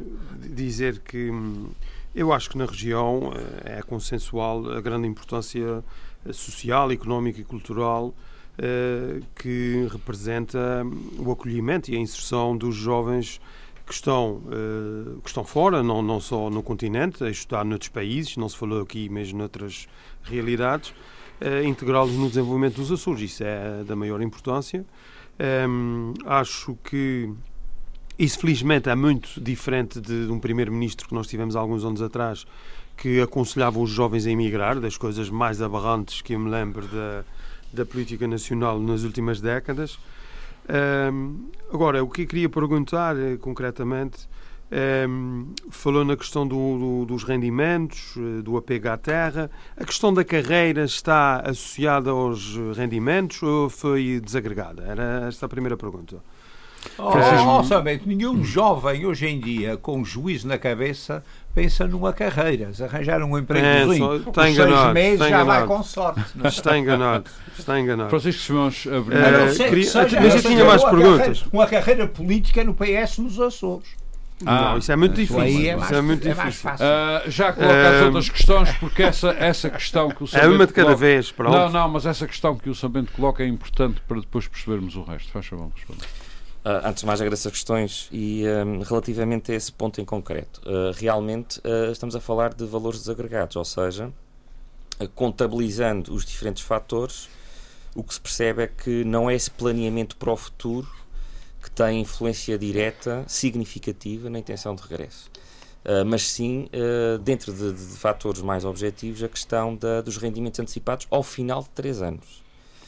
dizer 0.49 0.99
que 0.99 1.29
hum, 1.29 1.67
eu 2.15 2.31
acho 2.31 2.49
que 2.49 2.57
na 2.57 2.65
região 2.65 3.27
uh, 3.27 3.33
é 3.65 3.81
consensual 3.81 4.71
a 4.71 4.79
grande 4.79 5.05
importância 5.05 5.83
eh, 6.25 6.33
social, 6.33 6.91
económica 6.93 7.41
e 7.41 7.43
cultural 7.43 8.07
uh, 8.07 9.21
que 9.35 9.85
representa 9.91 10.83
hum, 10.85 11.25
o 11.27 11.31
acolhimento 11.31 11.91
e 11.91 11.97
a 11.97 11.99
inserção 11.99 12.55
dos 12.55 12.75
jovens 12.75 13.41
que 13.91 13.95
estão, 13.95 14.41
uh, 14.45 15.19
que 15.21 15.27
estão 15.27 15.43
fora, 15.43 15.83
não, 15.83 16.01
não 16.01 16.21
só 16.21 16.49
no 16.49 16.63
continente, 16.63 17.21
a 17.25 17.29
estudar 17.29 17.65
noutros 17.65 17.89
países, 17.89 18.37
não 18.37 18.47
se 18.47 18.55
falou 18.55 18.81
aqui, 18.81 19.09
mas 19.09 19.33
noutras 19.33 19.85
realidades, 20.23 20.91
uh, 21.41 21.65
integrá-los 21.65 22.13
no 22.13 22.29
desenvolvimento 22.29 22.75
dos 22.75 22.89
Açores. 22.89 23.31
Isso 23.31 23.43
é 23.43 23.83
da 23.83 23.93
maior 23.93 24.21
importância. 24.21 24.85
Um, 25.67 26.13
ehm, 26.15 26.25
acho 26.25 26.77
que 26.85 27.29
isso, 28.17 28.39
felizmente, 28.39 28.87
é 28.87 28.95
muito 28.95 29.41
diferente 29.41 29.99
de, 29.99 30.25
de 30.25 30.31
um 30.31 30.39
primeiro-ministro 30.39 31.09
que 31.09 31.13
nós 31.13 31.27
tivemos 31.27 31.57
alguns 31.57 31.83
anos 31.83 32.01
atrás, 32.01 32.47
que 32.95 33.19
aconselhava 33.19 33.77
os 33.77 33.89
jovens 33.89 34.25
a 34.25 34.31
emigrar, 34.31 34.79
das 34.79 34.95
coisas 34.95 35.29
mais 35.29 35.61
aberrantes 35.61 36.21
que 36.21 36.33
eu 36.33 36.39
me 36.39 36.49
lembro 36.49 36.87
da, 36.87 37.25
da 37.73 37.85
política 37.85 38.25
nacional 38.25 38.79
nas 38.79 39.03
últimas 39.03 39.41
décadas. 39.41 39.99
Um, 40.71 41.49
agora, 41.73 42.01
o 42.01 42.09
que 42.09 42.21
eu 42.21 42.27
queria 42.27 42.47
perguntar 42.47 43.17
eh, 43.17 43.35
concretamente, 43.35 44.29
um, 45.09 45.53
falou 45.69 46.05
na 46.05 46.15
questão 46.15 46.47
do, 46.47 46.55
do, 46.55 47.05
dos 47.05 47.23
rendimentos, 47.23 48.15
eh, 48.17 48.41
do 48.41 48.55
apego 48.55 48.87
à 48.87 48.97
terra. 48.97 49.51
A 49.75 49.83
questão 49.83 50.13
da 50.13 50.23
carreira 50.23 50.85
está 50.85 51.41
associada 51.41 52.11
aos 52.11 52.55
rendimentos 52.77 53.43
ou 53.43 53.69
foi 53.69 54.21
desagregada? 54.23 54.83
Era 54.83 55.27
esta 55.27 55.45
a 55.45 55.49
primeira 55.49 55.75
pergunta. 55.75 56.23
Oh, 56.97 57.03
oh, 57.03 57.61
oh, 57.61 58.07
nenhum 58.07 58.43
jovem 58.43 59.05
hoje 59.05 59.27
em 59.27 59.39
dia 59.39 59.77
com 59.77 60.03
juízo 60.03 60.47
na 60.47 60.57
cabeça 60.57 61.23
pensa 61.53 61.87
numa 61.87 62.13
carreira. 62.13 62.73
Se 62.73 62.83
arranjar 62.83 63.21
um 63.23 63.37
emprego 63.37 63.65
é, 63.65 63.83
está 63.83 64.49
enganado, 64.49 64.81
seis 64.81 64.93
meses 64.93 65.13
está 65.13 65.29
já 65.29 65.43
vai 65.43 65.65
com 65.67 65.83
sorte. 65.83 66.21
Não? 66.35 66.45
É? 66.45 66.47
Está 66.47 66.77
enganado. 66.77 67.31
Está 67.57 67.79
enganado. 67.79 68.09
Francisco 68.09 68.41
Simões 68.41 68.87
abriu. 68.87 69.19
É, 69.19 69.53
queria, 69.53 69.83
seja, 69.83 70.21
mas 70.21 70.35
eu 70.35 70.41
tinha 70.41 70.65
mais 70.65 70.83
perguntas. 70.83 71.17
Carreira, 71.17 71.49
uma 71.51 71.67
carreira 71.67 72.07
política 72.07 72.63
no 72.63 72.73
PS 72.73 73.17
nos 73.19 73.39
Açores. 73.39 74.01
Ah, 74.45 74.71
não, 74.71 74.77
isso 74.77 74.91
é 74.91 74.95
muito 74.95 75.13
difícil. 75.13 75.45
Isso 75.45 75.67
é, 75.67 75.75
mais, 75.75 75.91
é 75.91 76.01
muito 76.01 76.27
é 76.27 76.33
difícil. 76.33 76.69
Uh, 76.71 77.29
já 77.29 77.53
coloca 77.53 77.89
as 77.89 78.01
outras 78.03 78.29
questões, 78.29 78.71
porque 78.79 79.03
essa, 79.03 79.29
essa 79.37 79.69
questão 79.69 80.09
que 80.09 80.23
o 80.23 80.27
Sabento 80.27 80.51
É 80.51 80.55
uma 80.55 80.65
de 80.65 80.73
cada 80.73 80.87
coloca... 80.87 81.05
vez, 81.05 81.31
pronto. 81.31 81.55
Não, 81.55 81.69
não, 81.69 81.89
mas 81.89 82.05
essa 82.05 82.25
questão 82.25 82.55
que 82.55 82.69
o 82.69 82.73
Sabento 82.73 83.11
coloca 83.11 83.43
é 83.43 83.47
importante 83.47 84.01
para 84.07 84.19
depois 84.19 84.47
percebermos 84.47 84.95
o 84.95 85.03
resto. 85.03 85.31
Faz 85.31 85.45
favor, 85.45 85.71
responder. 85.75 86.07
Uh, 86.63 86.85
antes 86.85 87.01
de 87.01 87.07
mais, 87.07 87.19
agradeço 87.19 87.47
as 87.47 87.53
questões 87.53 88.07
e 88.11 88.43
um, 88.45 88.81
relativamente 88.81 89.51
a 89.51 89.55
esse 89.55 89.71
ponto 89.71 89.99
em 89.99 90.05
concreto, 90.05 90.61
uh, 90.61 90.91
realmente 90.95 91.59
uh, 91.59 91.91
estamos 91.91 92.15
a 92.15 92.19
falar 92.19 92.53
de 92.53 92.63
valores 92.65 92.99
desagregados, 92.99 93.55
ou 93.55 93.65
seja, 93.65 94.13
contabilizando 95.15 96.13
os 96.13 96.23
diferentes 96.23 96.61
fatores, 96.61 97.27
o 97.95 98.03
que 98.03 98.13
se 98.13 98.21
percebe 98.21 98.61
é 98.61 98.67
que 98.67 99.03
não 99.03 99.27
é 99.27 99.33
esse 99.33 99.49
planeamento 99.49 100.15
para 100.15 100.31
o 100.31 100.37
futuro 100.37 100.87
que 101.63 101.71
tem 101.71 102.01
influência 102.01 102.59
direta, 102.59 103.25
significativa 103.27 104.29
na 104.29 104.37
intenção 104.37 104.75
de 104.75 104.83
regresso. 104.83 105.29
Mas 106.07 106.23
sim, 106.23 106.69
dentro 107.23 107.51
de, 107.51 107.73
de, 107.73 107.97
fatores 107.97 108.41
mais 108.41 108.63
objetivos, 108.63 109.21
a 109.23 109.27
questão 109.27 109.75
da, 109.75 110.01
dos 110.01 110.17
rendimentos 110.17 110.59
antecipados 110.59 111.07
ao 111.09 111.21
final 111.21 111.63
de 111.63 111.69
três 111.69 112.01
anos. 112.01 112.41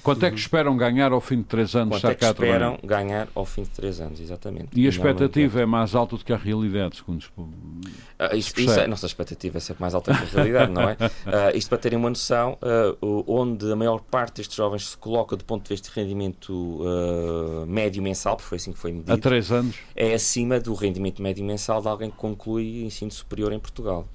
Quanto 0.04 0.26
é 0.26 0.30
que 0.30 0.38
esperam 0.38 0.76
ganhar 0.76 1.12
ao 1.12 1.22
fim 1.22 1.38
de 1.38 1.44
três 1.44 1.76
anos? 1.76 1.96
Quanto 1.96 2.12
é 2.12 2.16
que 2.16 2.26
esperam 2.26 2.78
ganhar 2.84 3.28
ao 3.34 3.46
fim 3.46 3.64
de 3.64 3.70
três 3.70 4.02
anos, 4.02 4.20
exatamente. 4.20 4.68
E 4.76 4.86
a 4.86 4.90
expectativa 4.90 5.62
é 5.62 5.66
mais 5.66 5.96
alta 5.96 6.18
do 6.18 6.26
que 6.26 6.34
a 6.34 6.38
realidade, 6.38 6.98
segundo 6.98 7.24
uh, 7.38 8.36
isto, 8.36 8.60
isso 8.60 8.80
é, 8.80 8.84
a 8.84 8.88
nossa 8.88 9.06
expectativa 9.06 9.58
é 9.58 9.62
sempre 9.62 9.82
mais 9.82 9.96
alta 9.96 10.14
que 10.14 10.24
a 10.24 10.26
realidade, 10.26 10.72
não 10.72 10.84
é? 10.84 10.94
Uh, 10.94 11.56
isto 11.56 11.70
para 11.70 11.78
terem 11.78 11.98
uma 11.98 12.10
noção, 12.10 12.58
uh, 12.62 13.24
onde 13.28 13.72
a 13.72 13.76
maior 13.76 14.02
parte 14.02 14.38
destes 14.38 14.58
jovens 14.58 14.90
se 14.90 14.98
coloca 14.98 15.38
do 15.38 15.46
ponto 15.46 15.64
de 15.64 15.70
vista 15.70 15.90
de 15.90 15.96
rendimento 16.00 16.52
uh, 16.52 17.66
médio 17.66 18.04
mensal, 18.04 18.36
porque 18.36 18.50
foi 18.50 18.56
assim 18.58 18.74
que 18.74 18.80
foi 18.80 18.92
medido. 18.92 19.14
Há 19.14 19.18
três 19.18 19.52
anos? 19.52 19.78
É 19.96 20.14
acima 20.14 20.60
do 20.60 20.74
rendimento 20.74 21.22
médio 21.22 21.46
mensal 21.46 21.82
de 21.82 21.88
alguém 21.88 22.12
que 22.12 22.18
conclui 22.18 22.84
ensino 22.84 23.12
superior 23.12 23.54
em 23.54 23.60
Portugal. 23.60 24.06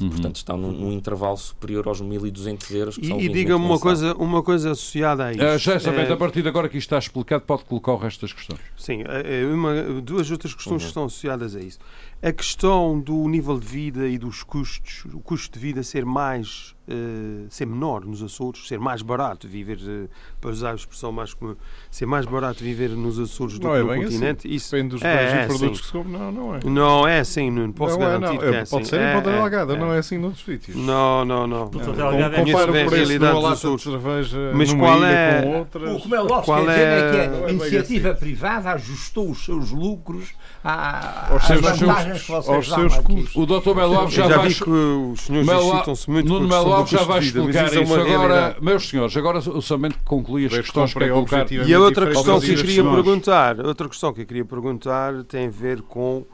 Uhum. 0.00 0.10
Portanto, 0.10 0.36
estão 0.36 0.56
num, 0.56 0.72
num, 0.72 0.92
intervalo 0.92 1.36
superior 1.36 1.86
aos 1.86 2.02
1.200 2.02 2.74
euros. 2.74 2.96
Que 2.96 3.06
e, 3.06 3.26
e 3.26 3.28
diga-me 3.28 3.64
uma 3.64 3.78
coisa, 3.78 4.14
uma 4.14 4.42
coisa 4.42 4.72
associada 4.72 5.26
a 5.26 5.32
isso. 5.32 5.42
Uh, 5.42 5.58
já 5.58 5.74
exatamente, 5.74 6.10
é... 6.10 6.14
a 6.14 6.16
partir 6.16 6.42
de 6.42 6.48
agora 6.48 6.68
que 6.68 6.76
isto 6.76 6.86
está 6.86 6.98
explicado, 6.98 7.44
pode 7.44 7.64
colocar 7.64 7.92
o 7.92 7.96
resto 7.96 8.22
das 8.22 8.32
questões. 8.32 8.60
Sim, 8.76 9.02
é 9.06 9.44
uma, 9.46 10.00
duas 10.00 10.30
outras 10.30 10.54
questões 10.54 10.72
uhum. 10.72 10.78
que 10.78 10.86
estão 10.86 11.04
associadas 11.04 11.54
a 11.56 11.60
isso. 11.60 11.78
A 12.22 12.32
questão 12.32 12.98
do 12.98 13.28
nível 13.28 13.58
de 13.58 13.66
vida 13.66 14.08
e 14.08 14.16
dos 14.16 14.42
custos, 14.42 15.04
o 15.12 15.20
custo 15.20 15.58
de 15.58 15.58
vida 15.58 15.82
ser 15.82 16.04
mais 16.06 16.74
uh, 16.88 17.46
ser 17.48 17.66
menor 17.66 18.04
nos 18.04 18.22
Açores, 18.22 18.66
ser 18.66 18.78
mais 18.78 19.02
barato 19.02 19.48
viver, 19.48 19.78
uh, 19.78 20.08
para 20.40 20.50
usar 20.50 20.72
a 20.72 20.74
expressão 20.74 21.12
mais 21.12 21.34
comum, 21.34 21.56
ser 21.90 22.06
mais 22.06 22.26
barato 22.26 22.62
viver 22.62 22.90
nos 22.90 23.18
Açores 23.18 23.58
do 23.58 23.66
não 23.66 23.74
que 23.74 23.80
é 23.80 23.82
no 23.82 23.90
assim. 23.90 24.02
continente. 24.02 24.46
Assim. 24.46 24.56
Isso 24.56 24.70
depende 24.70 24.88
dos 24.90 25.02
é, 25.02 25.16
bens 25.16 25.32
é, 25.32 25.44
e 25.44 25.46
produtos 25.46 25.76
sim. 25.76 25.82
que 25.82 25.86
se 25.86 25.92
compram. 25.92 26.12
Não, 26.12 26.32
não 26.32 26.54
é. 26.54 26.60
Não 26.64 27.08
é 27.08 27.18
assim, 27.20 27.50
não 27.50 27.72
posso 27.72 27.98
não 27.98 28.06
garantir 28.06 28.26
é, 28.26 28.32
não. 28.32 28.38
que 28.38 28.44
é 28.44 28.60
assim. 28.60 28.70
Pode 28.70 28.88
ser 28.88 29.00
em 29.00 29.16
Ponta 29.16 29.32
Delgada, 29.32 29.76
não 29.76 29.92
é 29.92 29.98
assim 29.98 30.18
noutros 30.18 30.44
sítios. 30.44 30.76
Não, 30.76 31.24
não, 31.24 31.46
não. 31.46 31.68
Ponta 31.68 31.92
Delgada 31.92 32.36
é 32.36 32.44
Compara 32.44 32.70
o 32.70 32.90
preço 32.90 33.18
de 33.18 33.24
uma 33.24 33.54
de 33.54 33.82
cerveja 33.82 34.52
Mas 34.54 34.72
qual 34.72 35.04
é... 35.04 35.42
com 35.42 35.58
outras. 35.58 35.92
O 35.92 36.00
que 36.00 36.06
o 36.06 36.10
meu 36.10 36.26
qual 36.26 36.70
é... 36.70 36.82
é 36.82 37.10
que 37.10 37.44
a 37.44 37.50
iniciativa 37.50 38.10
assim. 38.10 38.20
privada 38.20 38.70
ajustou 38.72 39.30
os 39.30 39.44
seus 39.44 39.70
lucros 39.70 40.32
às 40.62 41.42
vantagens 41.48 42.03
que 42.12 42.30
vocês 42.30 42.68
dão 42.68 42.88
custos. 43.02 43.36
O 43.36 43.46
Dr. 43.46 43.74
Melo 43.74 43.94
Alves 43.94 44.14
já, 44.14 44.28
já 44.28 44.36
vai... 44.36 44.52
que 44.52 44.70
os 44.70 45.20
senhores 45.20 45.48
excitam-se 45.48 46.10
muito 46.10 46.28
Nuno 46.28 46.48
Melo 46.48 46.72
Alves 46.72 46.90
já 46.90 47.04
vai 47.04 47.20
explicar 47.20 47.66
isso. 47.66 47.94
É 47.94 48.14
agora, 48.14 48.56
meus 48.60 48.88
senhores, 48.88 49.16
agora 49.16 49.40
somente 49.40 49.96
conclui 50.04 50.46
as 50.46 50.52
questões 50.52 50.92
que 50.92 51.08
colocar. 51.08 51.50
E 51.50 51.74
a 51.74 51.80
outra 51.80 52.06
questão 52.06 52.40
que 52.40 52.52
eu 52.52 52.56
queria 52.56 52.84
perguntar, 52.84 53.60
outra 53.64 53.88
questão 53.88 54.12
que 54.12 54.22
eu 54.22 54.26
queria 54.26 54.44
perguntar 54.44 55.24
tem 55.24 55.46
a 55.46 55.50
ver 55.50 55.82
com 55.82 56.24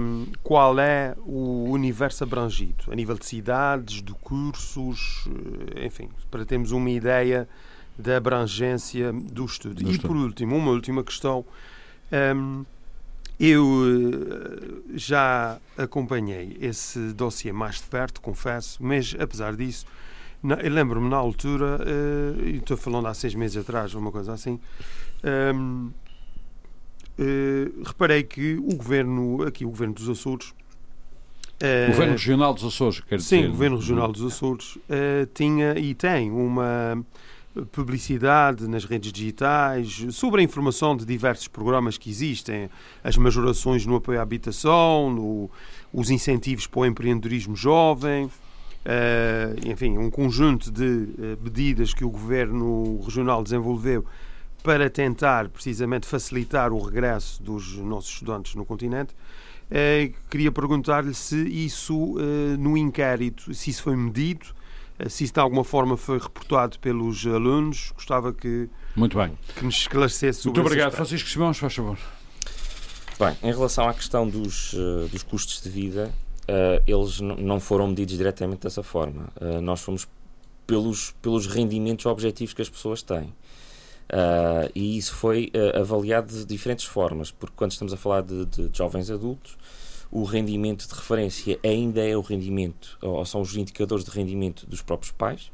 um, 0.00 0.26
qual 0.42 0.78
é 0.78 1.14
o 1.26 1.70
universo 1.70 2.22
abrangido, 2.22 2.84
a 2.90 2.94
nível 2.94 3.16
de 3.16 3.26
cidades, 3.26 4.02
de 4.02 4.12
cursos, 4.14 5.28
eh, 5.74 5.86
enfim, 5.86 6.08
para 6.30 6.44
termos 6.44 6.70
uma 6.70 6.88
ideia 6.88 7.48
da 7.98 8.16
abrangência 8.16 9.12
do 9.12 9.44
estudo. 9.44 9.82
Do 9.82 9.88
e 9.88 9.92
estudo. 9.92 10.08
por 10.08 10.16
último, 10.16 10.56
uma 10.56 10.70
última 10.70 11.02
questão. 11.02 11.44
Um, 12.12 12.64
eu 13.38 13.84
eh, 13.84 14.96
já 14.96 15.58
acompanhei 15.76 16.56
esse 16.60 17.12
dossiê 17.12 17.52
mais 17.52 17.76
de 17.76 17.84
perto, 17.84 18.20
confesso, 18.20 18.78
mas 18.82 19.14
apesar 19.18 19.54
disso, 19.54 19.86
eu 20.42 20.70
lembro-me 20.70 21.08
na 21.08 21.16
altura, 21.16 21.78
uh, 21.80 22.48
estou 22.48 22.76
falando 22.76 23.06
há 23.08 23.14
seis 23.14 23.34
meses 23.34 23.56
atrás, 23.56 23.94
uma 23.94 24.12
coisa 24.12 24.32
assim, 24.32 24.60
um, 25.54 25.90
uh, 27.18 27.82
reparei 27.84 28.22
que 28.22 28.54
o 28.54 28.74
governo, 28.76 29.42
aqui 29.42 29.64
o 29.64 29.70
governo 29.70 29.94
dos 29.94 30.08
Açores, 30.08 30.54
o 31.58 31.92
Governo 31.92 32.12
Regional 32.12 32.52
dos 32.52 32.64
Açores, 32.64 33.00
quer 33.00 33.16
dizer. 33.16 33.28
Sim, 33.28 33.46
o 33.46 33.50
Governo 33.52 33.76
Regional 33.78 34.12
dos 34.12 34.22
Açores 34.22 34.76
tinha 35.32 35.78
e 35.78 35.94
tem 35.94 36.30
uma 36.30 37.02
publicidade 37.64 38.68
nas 38.68 38.84
redes 38.84 39.12
digitais, 39.12 40.06
sobre 40.10 40.40
a 40.40 40.44
informação 40.44 40.96
de 40.96 41.04
diversos 41.04 41.48
programas 41.48 41.96
que 41.96 42.10
existem, 42.10 42.68
as 43.02 43.16
majorações 43.16 43.86
no 43.86 43.96
apoio 43.96 44.18
à 44.18 44.22
habitação, 44.22 45.10
no, 45.10 45.50
os 45.92 46.10
incentivos 46.10 46.66
para 46.66 46.80
o 46.80 46.86
empreendedorismo 46.86 47.56
jovem, 47.56 48.26
uh, 48.26 48.30
enfim, 49.68 49.96
um 49.96 50.10
conjunto 50.10 50.70
de 50.70 50.82
uh, 50.84 51.38
medidas 51.42 51.94
que 51.94 52.04
o 52.04 52.10
Governo 52.10 53.00
Regional 53.02 53.42
desenvolveu 53.42 54.04
para 54.62 54.90
tentar 54.90 55.48
precisamente 55.48 56.06
facilitar 56.06 56.72
o 56.72 56.82
regresso 56.82 57.42
dos 57.42 57.76
nossos 57.78 58.10
estudantes 58.10 58.54
no 58.54 58.64
continente. 58.64 59.14
Uh, 59.70 60.12
queria 60.28 60.52
perguntar-lhe 60.52 61.14
se 61.14 61.36
isso, 61.36 62.16
no 62.58 62.76
inquérito, 62.76 63.52
se 63.54 63.70
isso 63.70 63.82
foi 63.82 63.96
medido, 63.96 64.46
eh, 64.46 64.55
se 65.08 65.24
isso 65.24 65.34
de 65.34 65.40
alguma 65.40 65.64
forma 65.64 65.96
foi 65.96 66.18
reportado 66.18 66.78
pelos 66.78 67.26
alunos, 67.26 67.92
gostava 67.94 68.32
que, 68.32 68.68
Muito 68.94 69.16
bem. 69.16 69.36
que 69.54 69.64
nos 69.64 69.76
esclarecesse 69.76 70.42
sobre 70.42 70.60
Muito 70.60 70.72
obrigado. 70.72 70.92
Francisco 70.92 71.28
Simões, 71.28 71.58
faz 71.58 71.74
favor. 71.74 71.98
Bem, 73.18 73.34
em 73.42 73.52
relação 73.52 73.88
à 73.88 73.94
questão 73.94 74.28
dos, 74.28 74.74
uh, 74.74 75.08
dos 75.10 75.22
custos 75.22 75.62
de 75.62 75.70
vida, 75.70 76.12
uh, 76.42 76.82
eles 76.86 77.20
não 77.20 77.58
foram 77.58 77.88
medidos 77.88 78.16
diretamente 78.16 78.62
dessa 78.62 78.82
forma. 78.82 79.28
Uh, 79.40 79.60
nós 79.62 79.80
fomos 79.80 80.06
pelos, 80.66 81.14
pelos 81.22 81.46
rendimentos 81.46 82.04
objetivos 82.04 82.52
que 82.52 82.60
as 82.60 82.68
pessoas 82.68 83.02
têm. 83.02 83.32
e 84.74 84.98
isso 84.98 85.14
foi 85.14 85.52
avaliado 85.80 86.32
de 86.32 86.44
diferentes 86.44 86.84
formas, 86.84 87.30
porque 87.30 87.54
quando 87.56 87.70
estamos 87.70 87.92
a 87.92 87.96
falar 87.96 88.22
de, 88.22 88.44
de, 88.46 88.68
de 88.68 88.76
jovens 88.76 89.10
adultos, 89.10 89.56
o 90.16 90.24
rendimento 90.24 90.88
de 90.88 90.94
referência 90.94 91.60
ainda 91.62 92.02
é 92.02 92.16
o 92.16 92.22
rendimento, 92.22 92.96
ou 93.02 93.22
são 93.26 93.42
os 93.42 93.54
indicadores 93.54 94.02
de 94.02 94.10
rendimento 94.10 94.66
dos 94.66 94.80
próprios 94.80 95.12
pais. 95.12 95.52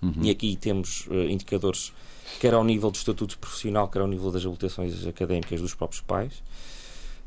Uhum. 0.00 0.14
E 0.22 0.30
aqui 0.30 0.56
temos 0.56 1.06
uh, 1.08 1.28
indicadores 1.28 1.92
quer 2.40 2.54
ao 2.54 2.64
nível 2.64 2.90
do 2.90 2.94
estatuto 2.94 3.38
profissional, 3.38 3.88
quer 3.88 4.00
ao 4.00 4.08
nível 4.08 4.30
das 4.30 4.46
habilitações 4.46 5.06
académicas 5.06 5.60
dos 5.60 5.74
próprios 5.74 6.00
pais. 6.00 6.42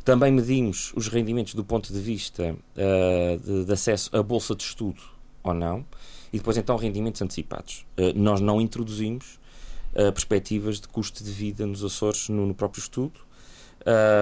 Também 0.03 0.31
medimos 0.31 0.91
os 0.95 1.07
rendimentos 1.07 1.53
do 1.53 1.63
ponto 1.63 1.93
de 1.93 1.99
vista 1.99 2.55
uh, 2.55 3.39
de, 3.39 3.65
de, 3.65 3.71
acesso 3.71 4.09
à 4.17 4.23
bolsa 4.23 4.55
de 4.55 4.63
estudo 4.63 5.03
ou 5.43 5.53
não. 5.53 5.85
E 6.33 6.39
depois, 6.39 6.57
então, 6.57 6.75
rendimentos 6.77 7.21
antecipados. 7.21 7.85
Uh, 7.95 8.17
nós 8.19 8.41
não 8.41 8.59
introduzimos 8.59 9.39
perspectivas 10.13 10.81
de 10.81 10.89
custo 10.89 11.23
de 11.23 11.31
vida 11.31 11.65
nos 11.65 11.81
Açores 11.81 12.27
no, 12.27 12.45
no 12.45 12.53
próprio 12.53 12.81
estudo 12.81 13.24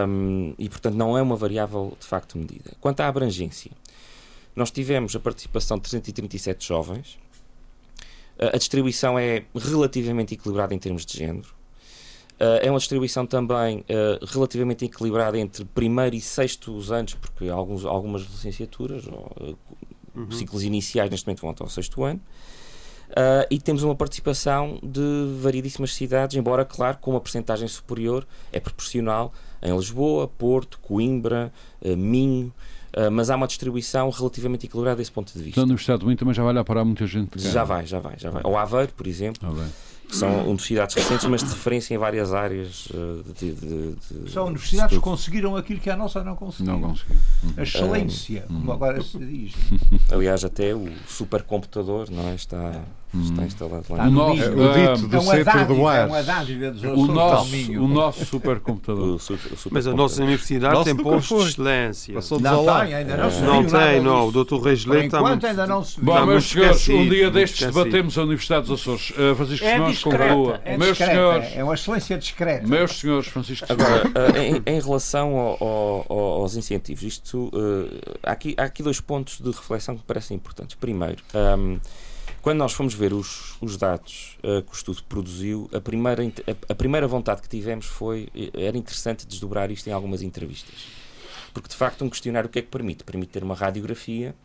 um, 0.08 0.54
e, 0.58 0.68
portanto, 0.70 0.96
não 0.96 1.18
é 1.18 1.22
uma 1.22 1.36
variável 1.36 1.96
de 2.00 2.06
facto 2.06 2.38
medida. 2.38 2.72
Quanto 2.82 3.00
à 3.02 3.08
abrangência, 3.08 3.72
nós 4.56 4.72
tivemos 4.72 5.16
a 5.16 5.20
participação 5.20 5.78
de 5.78 5.84
337 5.84 6.68
jovens. 6.68 7.18
A 8.38 8.58
distribuição 8.58 9.18
é 9.18 9.46
relativamente 9.56 10.34
equilibrada 10.34 10.74
em 10.74 10.80
termos 10.80 11.06
de 11.06 11.18
género. 11.18 11.50
é 12.40 12.70
uma 12.70 12.80
distribuição 12.80 13.26
também 13.26 13.86
relativamente 14.28 14.86
equilibrada 14.86 15.38
entre 15.40 15.64
primeiro 15.66 16.16
e 16.16 16.22
sexto 16.22 16.78
anos, 16.92 17.14
porque 17.14 17.48
alguns, 17.48 17.86
algumas 17.86 18.24
licenciaturas 18.24 19.08
ou 19.08 19.58
uhum. 20.16 20.32
ciclos 20.32 20.64
iniciais 20.64 21.10
neste 21.10 21.26
momento 21.26 21.42
vão 21.42 21.52
até 21.52 21.64
ao 21.64 21.70
sexto 21.70 22.04
ano. 22.04 22.22
Uh, 23.10 23.46
e 23.52 23.60
temos 23.60 23.84
uma 23.84 23.96
participação 23.96 24.80
de 24.82 25.38
variedíssimas 25.40 25.94
cidades, 25.94 26.36
embora, 26.36 26.66
claro, 26.66 26.98
com 26.98 27.12
uma 27.12 27.22
percentagem 27.22 27.68
superior, 27.68 28.26
é 28.52 28.60
proporcional 28.60 29.32
em 29.64 29.76
Lisboa, 29.76 30.28
Porto, 30.28 30.80
Coimbra, 30.82 31.52
uh, 31.82 31.98
Minho, 31.98 32.54
uh, 32.96 33.12
mas 33.12 33.30
há 33.30 33.36
uma 33.36 33.48
distribuição 33.48 34.10
relativamente 34.10 34.66
equilibrada 34.66 34.98
desse 34.98 35.12
ponto 35.12 35.32
de 35.32 35.44
vista. 35.44 35.60
Na 35.60 35.66
Universidade 35.66 36.02
do 36.02 36.06
Minho 36.06 36.18
também 36.18 36.34
já 36.34 36.44
vai 36.44 36.54
lá 36.54 36.64
parar 36.64 36.84
muita 36.84 37.08
gente. 37.08 37.40
Já 37.40 37.64
vai, 37.64 37.86
já 37.86 38.00
vai, 38.00 38.16
já 38.18 38.30
vai. 38.30 38.42
Ou 38.44 38.58
Aveiro, 38.58 38.92
por 38.94 39.08
exemplo. 39.08 39.48
Ah, 39.48 39.68
são 40.10 40.44
universidades 40.44 40.96
recentes, 40.96 41.26
mas 41.26 41.42
de 41.42 41.50
referência 41.50 41.96
em 41.96 41.98
várias 41.98 42.34
áreas 42.34 42.88
uh, 42.88 43.24
de, 43.34 43.54
de, 43.54 43.96
de, 43.96 44.32
São 44.32 44.46
universidades 44.46 44.96
que 44.96 45.02
conseguiram 45.02 45.56
aquilo 45.56 45.80
que 45.80 45.90
a 45.90 45.96
nossa 45.96 46.24
não 46.24 46.36
conseguiu. 46.36 46.74
Não 46.74 46.82
conseguiu. 46.82 47.18
A 47.58 47.64
excelência, 47.64 48.46
como 48.48 48.72
agora 48.72 49.02
se 49.02 49.18
diz. 49.18 49.54
Aliás, 50.12 50.44
até 50.44 50.76
o 50.76 50.88
supercomputador 51.08 52.12
não 52.12 52.30
é? 52.30 52.36
está 52.36 52.84
está 53.22 53.44
instalado 53.44 53.86
lá. 53.90 54.08
O, 54.08 54.12
nosso, 54.12 54.42
é, 54.42 54.50
o 54.50 54.96
dito 54.96 55.08
do 55.08 55.18
é 55.18 55.22
centro 55.22 55.66
do 55.68 55.88
ar. 55.88 56.10
É 56.10 56.90
o 56.94 57.08
nosso, 57.08 57.72
o 57.72 57.88
nosso 57.88 58.26
supercomputador. 58.26 59.20
super, 59.22 59.58
super 59.58 59.74
Mas 59.74 59.88
a 59.88 59.94
nossa 59.94 60.24
universidade 60.24 60.74
nosso 60.74 60.86
tem 60.86 60.96
postos 60.96 61.44
de 61.44 61.50
excelência. 61.52 62.14
Passou 62.16 62.40
não 62.40 62.66
tem, 62.66 62.94
ainda 62.96 63.18
não 63.18 63.32
se 63.32 63.42
Não 63.42 63.66
tem, 63.66 64.02
não. 64.02 64.28
O 64.28 64.32
Dr. 64.32 64.56
Reis 64.64 64.86
Leite 64.86 65.06
está 65.06 65.22
muito... 65.22 65.46
ainda 65.46 65.68
não 65.68 65.84
se 65.84 66.02
Bom, 66.02 66.26
meus 66.26 66.46
senhores, 66.46 66.88
um 66.90 67.08
dia 67.08 67.30
destes 67.30 67.68
debatemos 67.68 68.18
a 68.18 68.24
Universidade 68.24 68.68
dos 68.68 68.82
Açores. 68.82 69.12
Uh, 69.12 69.36
Francisco 69.36 69.66
é 69.66 69.74
Simões 69.74 70.04
conclua. 70.04 70.62
É 70.66 70.78
meus 70.78 70.98
senhores, 70.98 71.50
é 71.56 71.64
uma 71.64 71.74
excelência 71.76 72.18
discreta. 72.18 72.68
Meus 72.68 73.00
senhores, 73.00 73.28
Francisco 73.28 73.66
Agora, 73.70 74.08
uh, 74.08 74.38
em, 74.38 74.62
em, 74.66 74.82
relação 74.82 75.38
ao, 75.38 76.06
ao, 76.10 76.20
aos 76.42 76.56
incentivos, 76.56 77.04
isto, 77.04 77.50
uh, 77.54 78.18
há, 78.24 78.32
aqui, 78.32 78.56
há 78.58 78.64
aqui 78.64 78.82
dois 78.82 79.00
pontos 79.00 79.40
de 79.40 79.50
reflexão 79.50 79.96
que 79.96 80.02
me 80.02 80.08
parecem 80.08 80.36
importantes. 80.36 80.76
Primeiro, 80.76 81.24
um, 81.34 81.80
Quando 82.44 82.58
nós 82.58 82.74
fomos 82.74 82.94
ver 82.94 83.14
os, 83.14 83.56
os 83.62 83.78
dados 83.78 84.38
uh, 84.40 84.62
que 84.64 84.70
o 84.70 84.76
estudo 84.76 85.02
produziu, 85.08 85.70
a 85.74 85.80
primeira, 85.80 86.22
a, 86.26 86.74
a, 86.74 86.76
primeira 86.76 87.08
vontade 87.08 87.42
que 87.42 87.48
tivemos 87.48 87.86
foi. 87.86 88.28
Era 88.54 88.78
interessante 88.78 89.26
desdobrar 89.26 89.72
isto 89.72 89.88
em 89.88 89.94
algumas 89.94 90.22
entrevistas. 90.22 90.76
Porque, 91.54 91.70
de 91.70 91.76
facto, 91.78 92.04
um 92.04 92.10
questionário 92.10 92.50
o 92.50 92.52
que 92.52 92.60
é 92.60 92.62
que 92.62 92.68
permite? 92.68 93.06
Permite 93.06 93.32
ter 93.32 93.46
uma 93.46 93.56
radiografia, 93.56 94.36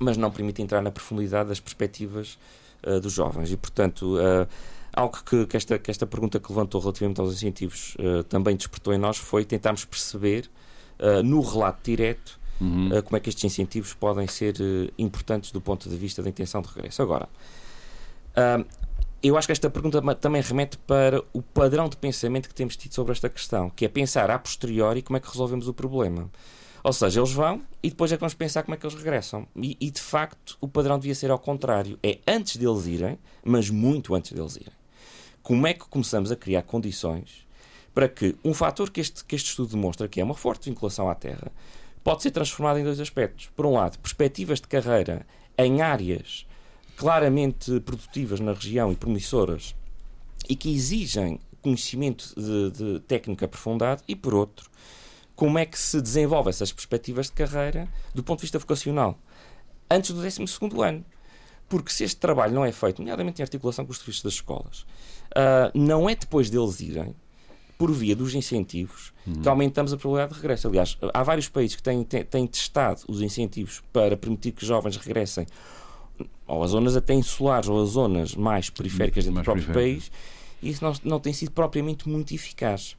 mas 0.00 0.16
não 0.16 0.28
permite 0.28 0.60
entrar 0.60 0.82
na 0.82 0.90
profundidade 0.90 1.50
das 1.50 1.60
perspectivas 1.60 2.36
uh, 2.82 2.98
dos 2.98 3.12
jovens. 3.12 3.52
E, 3.52 3.56
portanto, 3.56 4.16
uh, 4.16 4.48
algo 4.92 5.22
que, 5.24 5.46
que, 5.46 5.56
esta, 5.56 5.78
que 5.78 5.88
esta 5.88 6.08
pergunta 6.08 6.40
que 6.40 6.50
levantou 6.50 6.80
relativamente 6.80 7.20
aos 7.20 7.32
incentivos 7.32 7.96
também 8.28 8.56
despertou 8.56 8.92
em 8.92 8.98
nós 8.98 9.16
foi 9.16 9.44
tentarmos 9.44 9.84
perceber, 9.84 10.50
no 11.22 11.40
relato 11.42 11.78
direto, 11.84 12.39
uhum. 12.60 12.88
uh, 12.88 13.02
como 13.02 13.16
é 13.16 13.20
que 13.20 13.28
estes 13.28 13.44
incentivos 13.44 13.94
podem 13.94 14.26
ser 14.26 14.56
uh, 14.60 14.92
importantes 14.98 15.50
do 15.50 15.60
ponto 15.60 15.88
de 15.88 15.96
vista 15.96 16.22
da 16.22 16.28
intenção 16.28 16.60
de 16.62 16.68
regresso. 16.68 17.02
Agora, 17.02 17.28
eu 19.22 19.36
acho 19.36 19.46
que 19.46 19.52
esta 19.52 19.68
pergunta 19.68 20.00
também 20.14 20.40
remete 20.40 20.78
para 20.78 21.22
o 21.32 21.42
padrão 21.42 21.88
de 21.88 21.96
pensamento 21.96 22.48
que 22.48 22.54
temos 22.54 22.74
tido 22.76 22.94
sobre 22.94 23.12
esta 23.12 23.28
questão, 23.28 23.68
que 23.68 23.84
é 23.84 23.88
pensar 23.88 24.30
a 24.30 24.38
posteriori 24.38 25.02
como 25.02 25.16
é 25.16 25.20
que 25.20 25.28
resolvemos 25.28 25.68
o 25.68 25.74
problema. 25.74 26.30
Ou 26.82 26.92
seja, 26.92 27.20
eles 27.20 27.32
vão 27.32 27.60
e 27.82 27.90
depois 27.90 28.10
é 28.10 28.16
que 28.16 28.20
vamos 28.20 28.34
pensar 28.34 28.62
como 28.62 28.74
é 28.74 28.78
que 28.78 28.86
eles 28.86 28.96
regressam. 28.96 29.46
E, 29.54 29.76
e, 29.78 29.90
de 29.90 30.00
facto 30.00 30.56
o 30.60 30.66
padrão 30.66 30.98
devia 30.98 31.14
ser 31.14 31.30
ao 31.30 31.38
contrário. 31.38 31.98
É 32.02 32.18
antes 32.26 32.56
deles 32.56 32.86
irem, 32.86 33.18
mas 33.44 33.68
muito 33.68 34.14
antes 34.14 34.32
deles 34.32 34.56
irem. 34.56 34.72
Como 35.42 35.66
é 35.66 35.74
que 35.74 35.86
começamos 35.86 36.32
a 36.32 36.36
criar 36.36 36.62
condições 36.62 37.46
para 37.92 38.08
que 38.08 38.34
um 38.44 38.54
fator 38.54 38.90
que 38.90 39.00
este, 39.00 39.24
que 39.24 39.34
este 39.34 39.50
estudo 39.50 39.72
demonstra, 39.72 40.08
que 40.08 40.20
é 40.20 40.24
uma 40.24 40.34
forte 40.34 40.70
vinculação 40.70 41.10
à 41.10 41.14
Terra, 41.14 41.52
pode 42.02 42.22
ser 42.22 42.30
transformado 42.30 42.78
em 42.78 42.84
dois 42.84 43.00
aspectos. 43.00 43.50
Por 43.54 43.66
um 43.66 43.72
lado, 43.72 43.98
perspectivas 43.98 44.60
de 44.60 44.68
carreira 44.68 45.26
em 45.56 45.82
áreas 45.82 46.46
claramente 46.96 47.80
produtivas 47.80 48.40
na 48.40 48.52
região 48.52 48.92
e 48.92 48.96
promissoras 48.96 49.74
e 50.48 50.56
que 50.56 50.74
exigem 50.74 51.40
conhecimento 51.62 52.34
de, 52.36 52.70
de 52.70 53.00
técnica 53.00 53.44
aprofundado, 53.44 54.02
e 54.08 54.16
por 54.16 54.34
outro, 54.34 54.70
como 55.36 55.58
é 55.58 55.64
que 55.64 55.78
se 55.78 56.00
desenvolve 56.00 56.50
essas 56.50 56.72
perspectivas 56.72 57.26
de 57.26 57.32
carreira 57.32 57.88
do 58.14 58.22
ponto 58.22 58.40
de 58.40 58.42
vista 58.42 58.58
vocacional 58.58 59.18
antes 59.90 60.10
do 60.10 60.22
12 60.22 60.42
ano. 60.82 61.04
Porque 61.68 61.92
se 61.92 62.02
este 62.02 62.18
trabalho 62.18 62.52
não 62.52 62.64
é 62.64 62.72
feito, 62.72 62.98
nomeadamente 62.98 63.40
em 63.40 63.44
articulação 63.44 63.86
com 63.86 63.92
os 63.92 63.98
serviços 63.98 64.22
das 64.22 64.32
escolas, 64.34 64.80
uh, 65.30 65.70
não 65.72 66.08
é 66.08 66.16
depois 66.16 66.50
deles 66.50 66.80
irem, 66.80 67.14
por 67.80 67.90
via 67.90 68.14
dos 68.14 68.34
incentivos, 68.34 69.10
uhum. 69.26 69.40
que 69.40 69.48
aumentamos 69.48 69.90
a 69.90 69.96
probabilidade 69.96 70.34
de 70.34 70.40
regresso. 70.42 70.68
Aliás, 70.68 70.98
há 71.14 71.22
vários 71.22 71.48
países 71.48 71.74
que 71.74 71.82
têm, 71.82 72.04
têm, 72.04 72.22
têm 72.22 72.46
testado 72.46 73.00
os 73.08 73.22
incentivos 73.22 73.82
para 73.90 74.18
permitir 74.18 74.52
que 74.52 74.66
jovens 74.66 74.98
regressem 74.98 75.46
ou 76.46 76.62
a 76.62 76.66
zonas 76.66 76.94
até 76.94 77.14
insulares 77.14 77.70
ou 77.70 77.80
a 77.80 77.84
zonas 77.86 78.34
mais 78.34 78.68
periféricas 78.68 79.24
dentro 79.24 79.40
do 79.40 79.44
próprio 79.44 79.72
país, 79.72 80.12
e 80.62 80.68
isso 80.68 80.84
não, 80.84 80.92
não 81.02 81.18
tem 81.18 81.32
sido 81.32 81.52
propriamente 81.52 82.06
muito 82.06 82.34
eficaz. 82.34 82.98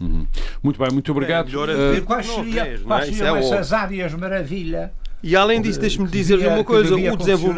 Uhum. 0.00 0.24
Muito 0.62 0.78
bem, 0.78 0.92
muito 0.92 1.10
obrigado. 1.10 1.50
É, 1.68 1.98
uh, 1.98 2.04
quais 2.04 2.24
seriam, 2.24 2.64
é? 2.64 2.78
quais 2.78 3.16
seriam 3.16 3.36
é 3.36 3.40
essas 3.40 3.72
áreas 3.72 4.14
maravilha 4.14 4.92
e 5.22 5.36
além 5.36 5.62
disso, 5.62 5.78
deixe-me 5.78 6.08
dizer-lhe 6.08 6.46
uma 6.46 6.64
coisa: 6.64 6.94
o, 6.94 7.16
desenvol... 7.16 7.54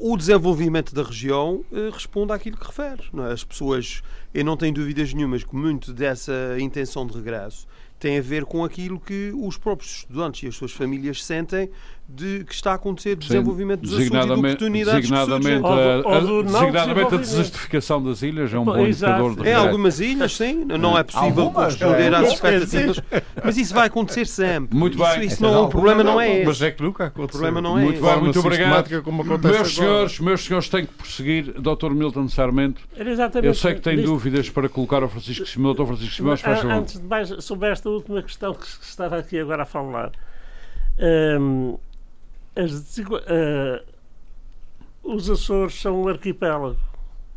o, 0.00 0.12
o, 0.12 0.16
desenvolvimento 0.16 0.94
da 0.94 1.02
região 1.02 1.64
eh, 1.72 1.90
responde 1.92 2.32
àquilo 2.32 2.56
que 2.56 2.66
refere. 2.66 3.02
É? 3.28 3.32
As 3.32 3.42
pessoas, 3.42 4.02
eu 4.32 4.44
não 4.44 4.56
tenho 4.56 4.74
dúvidas 4.74 5.14
nenhumas 5.14 5.44
que 5.44 5.56
muito 5.56 5.92
dessa 5.92 6.56
intenção 6.58 7.06
de 7.06 7.14
regresso 7.14 7.66
tem 7.98 8.18
a 8.18 8.20
ver 8.20 8.44
com 8.44 8.62
aquilo 8.62 9.00
que 9.00 9.32
os 9.34 9.56
próprios 9.56 9.98
estudantes 9.98 10.42
e 10.42 10.46
as 10.46 10.54
suas 10.54 10.72
famílias 10.72 11.24
sentem 11.24 11.70
de 12.06 12.44
que 12.44 12.54
está 12.54 12.72
a 12.72 12.74
acontecer 12.74 13.16
desenvolvimento 13.16 13.80
dos 13.80 13.92
Açores 13.92 14.08
e 14.08 14.10
de 14.10 14.32
oportunidades 14.32 15.08
designadamente 15.08 15.62
que 15.62 15.66
a, 15.66 16.16
a, 16.16 16.42
designadamente 16.42 17.14
a 17.14 17.18
desertificação 17.18 18.02
das 18.02 18.22
ilhas 18.22 18.52
é 18.52 18.58
um 18.58 18.64
bom 18.64 18.86
indicador 18.86 19.34
de 19.34 19.48
Em 19.48 19.54
algumas 19.54 20.00
ilhas, 20.00 20.36
sim, 20.36 20.64
não 20.64 20.98
é 20.98 21.02
possível 21.02 21.50
corresponder 21.50 22.12
é. 22.12 22.16
às 22.16 22.32
expectativas, 22.32 23.00
mas 23.42 23.56
isso 23.56 23.74
vai 23.74 23.86
acontecer 23.86 24.26
sempre. 24.26 24.76
Muito 24.76 24.98
bem. 24.98 25.08
Isso, 25.24 25.34
isso 25.34 25.42
não, 25.42 25.64
o 25.64 25.68
problema 25.68 26.04
não 26.04 26.20
é 26.20 26.36
esse. 26.36 26.46
Mas 26.46 26.62
é 26.62 26.70
que 26.70 26.82
nunca 26.82 27.06
aconteceu. 27.06 27.24
O 27.24 27.42
problema 27.42 27.60
não 27.60 27.78
é 27.78 27.82
muito 27.82 27.96
esse. 27.96 28.04
Bem, 28.04 28.20
muito 28.20 28.38
obrigado. 28.38 29.02
Como 29.02 29.24
meus 29.24 29.74
senhores, 29.74 30.20
meus 30.20 30.44
senhores 30.44 30.68
têm 30.68 30.86
que 30.86 30.92
prosseguir. 30.92 31.54
Dr. 31.54 31.90
Milton 31.90 32.28
Sarmento, 32.28 32.82
eu 33.42 33.54
sei 33.54 33.74
que 33.74 33.80
tem 33.80 34.02
dúvidas 34.02 34.50
para 34.50 34.68
colocar 34.68 35.02
ao 35.02 35.08
Francisco 35.08 35.46
Simão. 35.46 35.74
Dr. 35.74 35.86
Francisco 35.86 36.14
Simão, 36.14 36.36
faz 36.36 36.60
favor. 36.60 36.72
Antes 36.72 37.00
de 37.00 37.06
mais, 37.06 37.44
sobre 37.44 37.70
esta 37.70 37.88
última 37.88 38.22
questão 38.22 38.54
que 38.54 38.66
estava 38.66 39.18
aqui 39.18 39.38
agora 39.38 39.62
a 39.62 39.66
falar. 39.66 40.12
Um, 40.98 41.76
as, 42.56 42.98
uh, 42.98 43.84
os 45.02 45.28
Açores 45.28 45.74
são 45.80 46.02
um 46.02 46.08
arquipélago, 46.08 46.78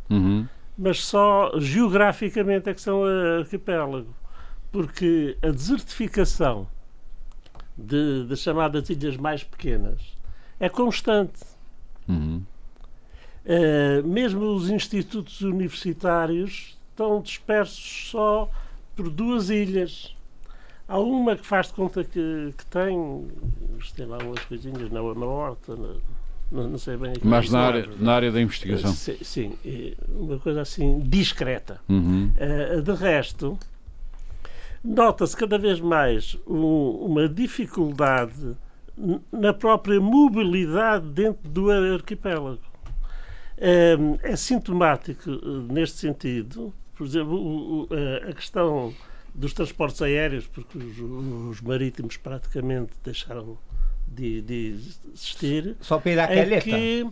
uhum. 0.08 0.46
mas 0.76 1.04
só 1.04 1.52
geograficamente 1.58 2.68
é 2.70 2.74
que 2.74 2.80
são 2.80 3.02
arquipélago, 3.38 4.14
porque 4.70 5.36
a 5.42 5.50
desertificação 5.50 6.68
de, 7.76 8.24
das 8.24 8.40
chamadas 8.40 8.88
ilhas 8.90 9.16
mais 9.16 9.44
pequenas 9.44 10.00
é 10.58 10.68
constante. 10.68 11.40
Uhum. 12.08 12.42
Uh, 13.44 14.06
mesmo 14.06 14.44
os 14.54 14.68
institutos 14.68 15.40
universitários 15.40 16.76
estão 16.90 17.20
dispersos 17.22 18.10
só 18.10 18.50
por 18.94 19.08
duas 19.08 19.48
ilhas. 19.48 20.14
Há 20.88 20.98
uma 20.98 21.36
que 21.36 21.46
faz 21.46 21.66
de 21.66 21.74
conta 21.74 22.02
que, 22.02 22.54
que 22.56 22.66
tem, 22.66 23.28
tem 23.94 24.06
lá 24.06 24.16
umas 24.24 24.42
coisinhas 24.46 24.90
na, 24.90 25.02
na 25.02 25.26
horta, 25.26 25.76
na, 25.76 25.94
não, 26.50 26.66
não, 26.66 26.78
sei 26.78 26.96
bem. 26.96 27.12
Mas 27.22 27.50
na 27.50 27.60
área, 27.60 27.88
na 27.98 28.14
área 28.14 28.32
da 28.32 28.40
investigação. 28.40 28.90
Sim, 28.92 29.18
sim, 29.20 29.52
uma 30.08 30.38
coisa 30.38 30.62
assim 30.62 30.98
discreta. 31.00 31.78
Uhum. 31.90 32.32
Uh, 32.38 32.80
de 32.80 32.92
resto, 32.92 33.58
nota-se 34.82 35.36
cada 35.36 35.58
vez 35.58 35.78
mais 35.78 36.38
um, 36.46 36.90
uma 37.04 37.28
dificuldade 37.28 38.56
na 39.30 39.52
própria 39.52 40.00
mobilidade 40.00 41.06
dentro 41.08 41.50
do 41.50 41.70
arquipélago. 41.70 42.62
Uh, 43.58 44.18
é 44.22 44.34
sintomático 44.36 45.30
uh, 45.30 45.70
neste 45.70 45.98
sentido, 45.98 46.72
por 46.96 47.06
exemplo, 47.06 47.86
a 48.26 48.32
questão 48.32 48.94
dos 49.34 49.52
transportes 49.52 50.02
aéreos, 50.02 50.46
porque 50.46 50.78
os, 50.78 50.98
os 50.98 51.60
marítimos 51.60 52.16
praticamente 52.16 52.92
deixaram 53.04 53.58
de, 54.06 54.42
de, 54.42 54.80
existir. 55.14 55.76
Só 55.80 55.98
para 55.98 56.10
ir 56.12 56.20
à 56.20 56.28
calheta. 56.28 56.64
que 56.64 57.06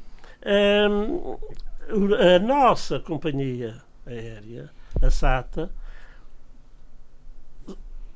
um, 0.46 1.38
a 2.14 2.38
nossa 2.38 2.98
companhia 3.00 3.82
aérea, 4.06 4.70
a 5.02 5.10
SATA, 5.10 5.70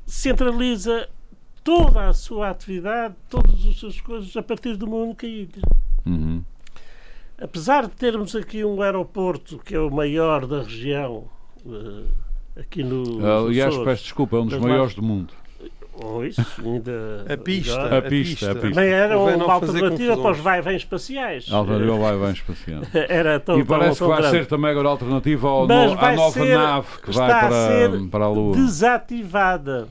centraliza 0.07 1.09
toda 1.63 2.09
a 2.09 2.13
sua 2.13 2.51
atividade, 2.51 3.15
todas 3.29 3.65
as 3.65 3.77
suas 3.77 4.01
coisas 4.01 4.37
a 4.37 4.43
partir 4.43 4.77
de 4.77 4.85
uma 4.85 4.97
única 4.97 5.27
ilha. 5.27 5.63
Uhum. 6.05 6.43
Apesar 7.39 7.87
de 7.87 7.93
termos 7.93 8.35
aqui 8.35 8.65
um 8.65 8.83
aeroporto 8.83 9.59
que 9.59 9.75
é 9.75 9.81
o 9.81 9.91
maior 9.91 10.47
da 10.47 10.63
região, 10.63 11.29
uh, 11.65 12.09
aqui 12.61 12.83
no. 12.83 13.47
Aliás, 13.47 13.77
peço 13.79 14.05
desculpa, 14.05 14.37
é 14.37 14.41
um 14.41 14.47
dos 14.47 14.59
maiores 14.59 14.95
do 14.95 15.03
mundo. 15.03 15.33
Oh, 16.03 16.25
isso, 16.25 16.41
ainda. 16.65 17.27
A 17.29 17.37
pista. 17.37 17.99
A 17.99 18.03
pista, 18.03 18.53
a 18.53 18.55
pista. 18.55 18.55
Também 18.55 18.89
era 18.89 19.19
uma 19.19 19.53
alternativa 19.53 20.17
para 20.17 20.31
os 20.31 20.39
vai-vens 20.39 20.77
espaciais. 20.77 21.53
Alternativa 21.53 21.93
ao 21.93 21.99
vai-vem 21.99 22.31
espacial. 22.31 22.83
Era 22.95 23.39
tão, 23.39 23.59
e 23.59 23.65
parece 23.65 23.99
tão, 23.99 24.09
que 24.09 24.13
vai 24.15 24.23
grande. 24.23 24.39
ser 24.39 24.47
também 24.47 24.71
agora 24.71 24.89
alternativa 24.89 25.49
ao 25.49 25.67
no, 25.69 25.75
à 25.75 26.13
nova 26.13 26.31
ser, 26.31 26.57
nave 26.57 26.89
que 27.03 27.11
vai 27.11 27.29
para, 27.29 28.09
para 28.11 28.25
a 28.25 28.29
Lua. 28.29 28.57
Desativada. 28.57 29.89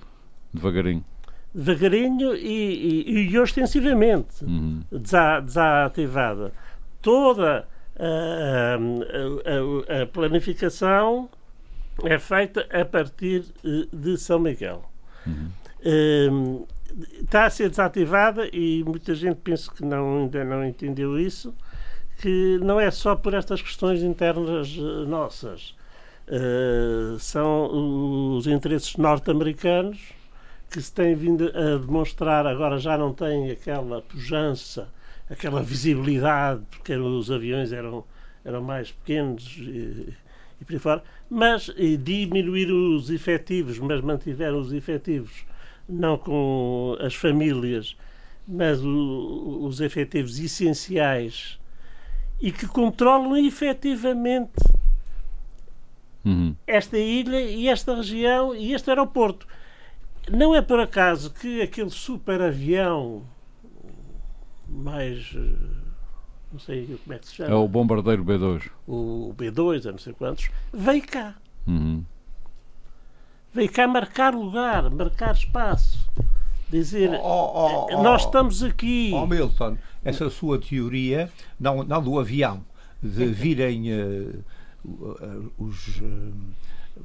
Devagarinho. 0.51 1.05
Devagarinho 1.53 2.35
e, 2.35 3.03
e, 3.05 3.29
e 3.29 3.37
ostensivamente 3.37 4.43
uhum. 4.43 4.81
desativada. 4.91 6.51
Toda 7.03 7.67
a, 7.99 8.77
a, 8.77 9.99
a, 9.99 10.01
a 10.01 10.05
planificação 10.07 11.29
é 12.05 12.19
feita 12.19 12.67
a 12.71 12.85
partir 12.85 13.45
eh, 13.63 13.87
de 13.91 14.17
São 14.17 14.39
Miguel. 14.39 14.83
Uhum. 15.25 15.49
Um, 15.85 16.65
está 17.21 17.45
a 17.45 17.49
ser 17.49 17.69
desativada 17.69 18.49
e 18.51 18.83
muita 18.83 19.13
gente 19.15 19.37
pensa 19.37 19.71
que 19.71 19.83
não, 19.83 20.19
ainda 20.19 20.43
não 20.43 20.65
entendeu 20.65 21.19
isso, 21.19 21.53
que 22.17 22.59
não 22.61 22.79
é 22.79 22.91
só 22.91 23.15
por 23.15 23.33
estas 23.33 23.61
questões 23.61 24.01
internas 24.01 24.75
eh, 24.77 25.05
nossas. 25.07 25.75
Uh, 26.27 27.17
são 27.17 28.35
os 28.35 28.45
interesses 28.45 28.95
norte-americanos 28.97 30.13
que 30.69 30.79
se 30.79 30.93
têm 30.93 31.15
vindo 31.15 31.47
a 31.47 31.77
demonstrar, 31.77 32.45
agora 32.45 32.77
já 32.77 32.95
não 32.95 33.11
têm 33.11 33.49
aquela 33.49 34.03
pujança, 34.03 34.87
aquela 35.27 35.63
visibilidade, 35.63 36.61
porque 36.69 36.95
os 36.95 37.31
aviões 37.31 37.71
eram, 37.71 38.03
eram 38.45 38.61
mais 38.61 38.91
pequenos 38.91 39.57
e, 39.57 40.13
e 40.59 40.65
por 40.65 40.73
aí 40.73 40.79
fora, 40.79 41.03
mas 41.29 41.71
diminuir 42.03 42.71
os 42.71 43.09
efetivos, 43.09 43.79
mas 43.79 44.01
mantiveram 44.01 44.59
os 44.59 44.73
efetivos 44.73 45.45
não 45.87 46.17
com 46.17 46.95
as 46.99 47.15
famílias, 47.15 47.97
mas 48.47 48.83
o, 48.83 49.59
os 49.61 49.81
efetivos 49.81 50.39
essenciais 50.39 51.59
e 52.39 52.51
que 52.51 52.67
controlam 52.67 53.35
efetivamente 53.37 54.51
uhum. 56.23 56.55
esta 56.65 56.97
ilha 56.97 57.41
e 57.41 57.67
esta 57.67 57.95
região 57.95 58.55
e 58.55 58.73
este 58.73 58.89
aeroporto. 58.89 59.47
Não 60.31 60.55
é 60.55 60.61
por 60.61 60.79
acaso 60.79 61.33
que 61.33 61.61
aquele 61.61 61.89
super 61.89 62.41
avião 62.41 63.23
mais. 64.67 65.35
Não 66.51 66.59
sei 66.59 66.99
como 67.03 67.15
é 67.15 67.19
que 67.19 67.27
se 67.27 67.35
chama. 67.35 67.51
É 67.51 67.55
o 67.55 67.67
bombardeiro 67.67 68.25
B2. 68.25 68.69
O 68.87 69.33
B2, 69.37 69.87
a 69.87 69.91
não 69.91 69.99
sei 69.99 70.13
quantos, 70.13 70.49
veio 70.73 71.05
cá. 71.05 71.35
Uhum. 71.67 72.03
Veio 73.53 73.71
cá 73.71 73.87
marcar 73.87 74.33
lugar, 74.33 74.89
marcar 74.89 75.33
espaço. 75.33 76.09
Dizer, 76.69 77.09
oh, 77.11 77.17
oh, 77.23 77.87
oh, 77.91 78.03
nós 78.03 78.25
estamos 78.25 78.61
aqui. 78.63 79.11
Oh, 79.13 79.25
Milton, 79.25 79.77
essa 80.03 80.29
sua 80.29 80.59
teoria, 80.59 81.31
não, 81.59 81.83
não 81.83 82.01
do 82.01 82.19
avião, 82.19 82.63
de 83.01 83.25
virem 83.33 83.91
uh, 83.91 84.43
uh, 84.85 85.51
os, 85.57 85.97
uh, 85.97 86.33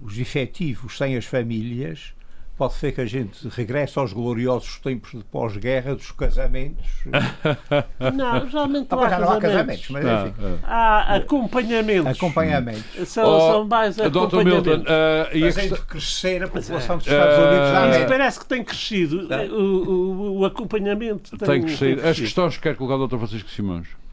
os 0.03 0.19
efetivos 0.19 0.99
sem 0.99 1.17
as 1.17 1.25
famílias, 1.25 2.15
pode 2.57 2.75
ser 2.75 2.93
que 2.93 3.01
a 3.01 3.07
gente 3.07 3.49
regresse 3.49 3.99
aos 3.99 4.13
gloriosos 4.13 4.79
tempos 4.79 5.11
de 5.13 5.25
pós-guerra 5.25 5.95
dos 5.95 6.13
casamentos. 6.13 6.85
Não, 8.15 8.49
geralmente 8.49 8.89
não, 8.91 9.03
há, 9.03 9.09
já 9.09 9.19
não 9.19 9.31
há 9.31 9.41
casamentos, 9.41 9.89
mas 9.91 10.05
enfim. 10.05 10.59
Há 10.63 11.17
acompanhamentos. 11.17 12.17
Acompanhamentos. 12.17 13.09
São, 13.09 13.29
oh, 13.29 13.53
são 13.53 13.65
mais 13.67 13.99
acompanhamentos. 13.99 14.67
Milton, 14.67 14.83
uh, 14.83 15.37
e 15.37 15.49
a 15.49 15.79
crescer 15.87 16.43
a 16.43 16.49
população 16.49 16.99
dos 16.99 17.07
Estados 17.07 17.39
Unidos 17.39 17.73
da 17.73 17.85
América. 17.85 18.09
parece 18.09 18.39
que 18.39 18.47
tem 18.47 18.65
crescido. 18.65 19.29
O, 19.53 19.63
o, 19.63 20.39
o 20.41 20.45
acompanhamento 20.45 21.37
tem, 21.37 21.49
tem 21.49 21.63
crescido. 21.63 22.01
Tem 22.03 22.11
As 22.11 22.19
questões 22.19 22.57
que 22.57 22.63
quer 22.63 22.77
colocar 22.77 22.97
o 22.97 23.07
Dr. 23.07 23.19
Francisco 23.19 23.51
Simões. 23.51 24.04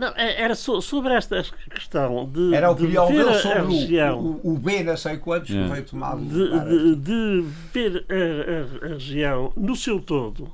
Não, 0.00 0.14
é, 0.16 0.40
era 0.40 0.54
sobre 0.54 1.12
esta 1.12 1.44
questão 1.68 2.26
de. 2.26 2.54
Era 2.54 2.68
a 2.68 2.70
opinião 2.70 3.06
de 3.06 3.18
dele 3.18 3.34
sobre 3.34 3.62
região, 3.64 4.40
o, 4.42 4.54
o, 4.54 4.58
B, 4.58 4.82
não 4.82 4.96
sei 4.96 5.18
quantos, 5.18 5.50
yeah. 5.50 5.68
que 5.68 5.74
veio 5.74 5.86
tomado. 5.86 6.24
De, 6.24 6.96
de, 6.96 6.96
de, 6.96 7.46
ver 7.70 8.06
a, 8.08 8.86
a, 8.86 8.86
a, 8.86 8.94
região 8.94 9.52
no 9.54 9.76
seu 9.76 10.00
todo, 10.00 10.50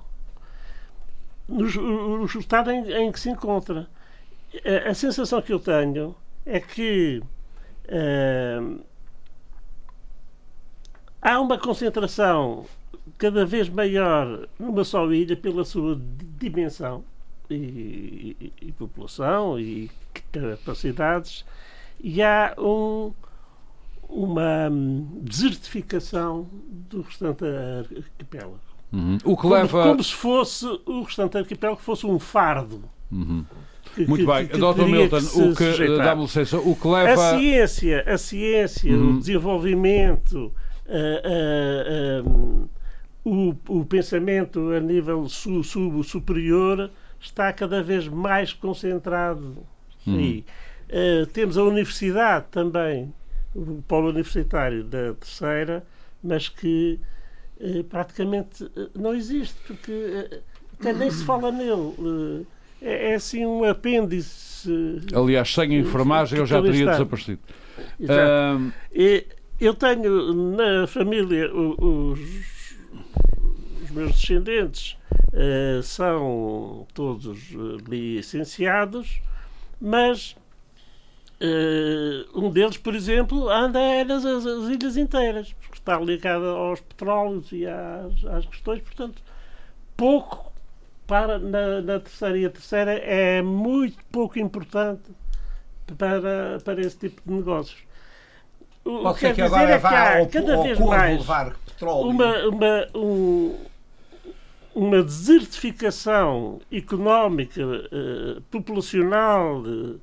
no, 1.49 2.19
no 2.19 2.25
estado 2.25 2.73
em, 2.73 2.91
em, 2.91 3.13
que 3.13 3.21
se 3.21 3.31
encontra. 3.31 3.87
A, 4.65 4.91
a, 4.91 4.95
sensação 4.95 5.41
que 5.41 5.53
eu 5.53 5.61
tenho 5.61 6.17
é 6.45 6.59
que 6.59 7.23
uh, 7.85 8.85
há 11.23 11.41
uma 11.41 11.57
concentração 11.57 12.67
cada 13.17 13.47
vez 13.47 13.69
maior 13.69 14.49
numa 14.59 14.83
só 14.83 15.09
ilha 15.13 15.37
pela 15.37 15.65
sua 15.65 15.97
dimensão 16.37 17.05
e, 17.51 18.37
e, 18.41 18.53
e 18.63 18.73
população 18.73 19.59
e 19.59 19.91
capacidades, 20.33 21.45
e 22.01 22.23
há 22.23 22.55
um, 22.59 23.13
uma 24.09 24.71
desertificação 25.21 26.49
do 26.91 27.03
restante 27.03 27.45
arquipélago. 27.45 28.61
Uhum. 28.93 29.19
O 29.25 29.37
que 29.37 29.47
leva... 29.47 29.69
como, 29.69 29.85
como, 29.85 30.05
se 30.05 30.15
fosse 30.15 30.67
o 30.87 31.03
restante 31.03 31.39
arquipélago 31.39 31.81
fosse 31.81 32.07
um 32.07 32.19
fardo. 32.19 32.83
Uhum. 33.11 33.45
Que, 33.95 34.07
Muito 34.07 34.27
que, 34.27 34.33
bem, 34.33 34.47
que, 34.47 34.59
Dr. 34.59 34.85
Milton, 34.85 35.19
o 35.19 35.55
que 35.55 35.97
dá-me 35.99 36.23
licença, 36.23 36.59
o 36.59 36.77
que 36.77 36.89
leva 36.89 37.13
a 37.13 37.39
ciência, 37.39 38.05
a 38.07 38.19
ciência, 38.19 38.93
uhum. 38.93 39.17
o 39.17 39.19
desenvolvimento, 39.19 40.53
uh, 40.87 42.23
uh, 42.25 42.69
o, 43.25 43.55
o 43.69 43.85
pensamento 43.85 44.71
a 44.73 44.81
nível 44.81 45.29
su, 45.29 45.65
sub, 45.65 46.05
superior 46.05 46.91
está 47.27 47.53
cada 47.53 47.83
vez 47.83 48.09
mais 48.09 48.53
concentrado 48.53 49.57
hum. 50.07 50.17
aí. 50.17 50.45
Uh, 50.89 51.27
temos 51.27 51.59
a 51.59 51.65
universidade 51.65 52.47
também, 52.51 53.12
o 53.55 53.83
polo 53.89 54.11
universitário 54.11 54.85
da 54.85 55.15
terceira, 55.15 55.85
mas 56.23 56.49
que 56.49 57.01
uh, 57.61 57.83
praticamente 57.85 58.65
uh, 58.65 58.91
não 58.95 59.15
existe, 59.15 59.57
porque 59.67 60.41
nem 60.81 61.11
se 61.11 61.25
fala 61.27 61.51
nele. 61.51 62.47
É, 62.81 63.12
é, 63.12 63.15
assim 63.15 63.45
um 63.45 63.65
apêndice. 63.65 64.71
Aliás, 65.15 65.53
sem 65.53 65.75
enfermagem 65.75 66.39
eu 66.39 66.47
já 66.47 66.62
teria 66.62 66.91
desaparecido. 66.91 67.41
Eu 69.59 69.73
tenho 69.73 70.35
na 70.55 70.87
família 70.87 71.51
os 71.55 72.56
meus 73.97 74.13
descendentes 74.13 74.97
uh, 75.33 75.83
são 75.83 76.87
todos 76.93 77.27
eh, 77.53 77.83
licenciados, 77.89 79.21
mas 79.81 80.37
uh, 81.41 82.39
um 82.39 82.51
deles, 82.51 82.77
por 82.77 82.95
exemplo, 82.95 83.49
anda 83.49 84.05
nas 84.05 84.25
as, 84.25 84.47
as 84.47 84.69
ilhas 84.69 84.97
inteiras, 84.97 85.53
porque 85.55 85.79
está 85.79 85.99
ligado 85.99 86.45
aos 86.45 86.81
petróleos 86.81 87.51
e 87.53 87.67
às, 87.67 88.25
às 88.27 88.47
questões, 88.47 88.83
portanto, 88.83 89.23
pouco 89.97 90.53
para 91.07 91.39
na, 91.39 91.81
na, 91.81 92.01
terceira. 92.01 92.39
E 92.39 92.47
a 92.47 92.51
terceira 92.51 92.93
é 92.93 93.41
muito 93.41 93.97
pouco 94.13 94.39
importante 94.39 95.11
para, 95.97 96.61
para 96.65 96.81
esse 96.81 96.99
tipo 96.99 97.23
de 97.25 97.33
negócios. 97.33 97.79
O 98.85 99.13
que 99.15 99.21
quer 99.21 99.35
que 99.35 99.43
dizer 99.43 99.71
é 99.71 99.79
que 99.81 99.87
há 99.87 100.27
cada 100.27 100.63
vez 100.63 100.79
mais 100.79 101.27
uma, 101.81 102.47
uma, 102.47 102.87
um, 102.95 103.57
uma 104.77 105.03
desertificação 105.03 106.61
económica, 106.71 107.62
uh, 107.65 108.43
populacional 108.51 109.62
uh, 109.62 109.99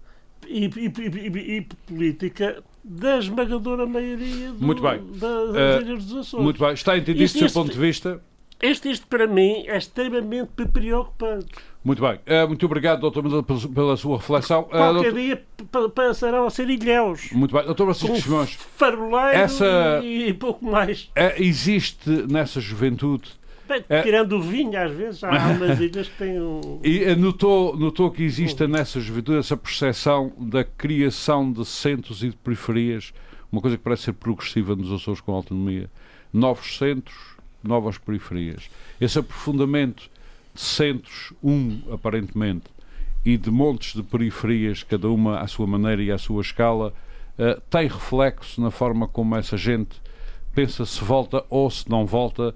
e, 0.48 0.66
e, 0.66 0.92
e, 0.98 1.58
e, 1.58 1.62
política 1.86 2.64
da 2.84 3.20
esmagadora 3.20 3.86
maioria 3.86 4.52
do, 4.52 4.66
muito 4.66 4.82
bem. 4.82 5.00
das 5.14 5.50
uh, 5.52 5.82
Ilhas 5.82 6.06
dos 6.06 6.28
Açores. 6.28 6.44
Muito 6.44 6.60
bem. 6.60 6.74
Está 6.74 6.98
entendido 6.98 7.32
do 7.32 7.40
seu 7.40 7.52
ponto 7.52 7.72
de 7.72 7.78
vista? 7.78 8.20
Este, 8.60 8.90
isto, 8.90 9.06
para 9.06 9.28
mim, 9.28 9.64
é 9.68 9.78
extremamente 9.78 10.50
preocupante. 10.72 11.48
Muito 11.84 12.02
bem. 12.02 12.16
Uh, 12.16 12.48
muito 12.48 12.66
obrigado, 12.66 13.02
doutor 13.02 13.22
Mendes, 13.22 13.66
pela, 13.68 13.96
sua 13.96 14.18
reflexão. 14.18 14.64
Qualquer 14.64 15.12
doutor... 15.12 15.14
dia 15.14 15.44
passarão 15.94 16.48
a 16.48 16.50
ser 16.50 16.68
ilhéus. 16.70 17.30
Muito 17.32 17.54
bem. 17.54 17.64
Doutor 17.64 17.94
Francisco 17.94 18.16
Simões. 18.18 18.54
Faroleiro 18.76 19.38
essa... 19.38 20.02
e 20.04 20.34
pouco 20.34 20.66
mais. 20.66 21.12
existe 21.38 22.10
nessa 22.10 22.60
juventude 22.60 23.43
é. 23.89 24.02
Tirando 24.02 24.34
o 24.34 24.41
vinho, 24.41 24.78
às 24.80 24.91
vezes, 24.91 25.23
há 25.23 25.30
umas 25.52 25.80
ilhas 25.80 26.08
que 26.08 26.17
têm 26.17 26.41
um. 26.41 26.80
E 26.84 27.04
eh, 27.04 27.15
notou, 27.15 27.78
notou 27.78 28.12
que 28.12 28.23
existe 28.23 28.67
nessa 28.67 28.99
juventude 28.99 29.39
essa 29.39 29.58
percepção 29.58 30.32
da 30.38 30.63
criação 30.63 31.52
de 31.52 31.65
centros 31.65 32.23
e 32.23 32.30
de 32.30 32.36
periferias, 32.36 33.13
uma 33.52 33.62
coisa 33.62 33.78
que 33.78 33.84
parece 33.84 34.04
ser 34.04 34.13
progressiva 34.13 34.76
nos 34.76 34.91
Açores 34.91 35.21
com 35.21 35.34
autonomia. 35.34 35.89
Novos 36.32 36.78
centros, 36.78 37.17
novas 37.63 37.97
periferias. 37.97 38.69
Esse 38.99 39.19
aprofundamento 39.19 40.10
de 40.54 40.62
centros, 40.62 41.34
um 41.43 41.82
aparentemente, 41.91 42.65
e 43.26 43.38
de 43.38 43.49
montes 43.49 43.93
de 43.93 44.04
periferias, 44.04 44.84
cada 44.84 45.10
uma 45.10 45.39
à 45.39 45.47
sua 45.47 45.65
maneira 45.65 46.02
e 46.04 46.12
à 46.12 46.17
sua 46.17 46.41
escala, 46.41 46.93
uh, 47.38 47.62
tem 47.69 47.88
reflexo 47.88 48.60
na 48.60 48.69
forma 48.69 49.08
como 49.08 49.36
essa 49.36 49.56
gente 49.56 50.02
pensa 50.54 50.86
se 50.86 51.04
volta 51.04 51.43
ou 51.49 51.69
se 51.69 51.89
não 51.89 52.06
volta 52.06 52.54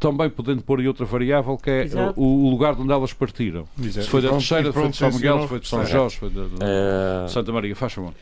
também 0.00 0.30
podendo 0.30 0.62
pôr 0.62 0.80
aí 0.80 0.88
outra 0.88 1.04
variável 1.04 1.58
que 1.58 1.70
é 1.70 1.86
o, 2.16 2.46
o, 2.46 2.50
lugar 2.50 2.74
de 2.74 2.80
onde 2.80 2.90
elas 2.90 3.12
partiram. 3.12 3.68
Exato. 3.78 4.04
Se 4.04 4.10
foi 4.10 4.22
da 4.22 4.30
Terceira, 4.30 4.72
se 4.72 4.72
foi 4.72 4.88
de 4.88 4.96
São 4.96 5.12
Miguel, 5.12 5.42
se 5.42 5.48
foi 5.48 5.60
de 5.60 5.68
São 5.68 5.86
Jorge, 5.86 6.14
se 6.14 6.20
foi 6.20 6.30
de, 6.30 6.48
de 6.48 6.54
uh, 6.54 7.28
Santa 7.28 7.52
Maria. 7.52 7.76
Faz 7.76 7.92
favor. 7.92 8.14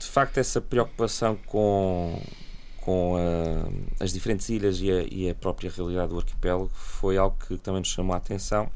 De 0.00 0.06
facto, 0.06 0.38
essa 0.38 0.60
preocupação 0.60 1.36
com, 1.46 2.20
com 2.80 3.14
uh, 3.14 3.72
as 4.00 4.12
diferentes 4.12 4.48
ilhas 4.48 4.80
e 4.80 4.90
a, 4.90 5.02
e 5.02 5.28
a, 5.28 5.34
própria 5.34 5.70
realidade 5.70 6.08
do 6.08 6.18
arquipélago 6.18 6.70
foi 6.72 7.18
algo 7.18 7.36
que 7.46 7.58
também 7.58 7.80
nos 7.80 7.90
chamou 7.90 8.14
a 8.14 8.16
atenção 8.16 8.70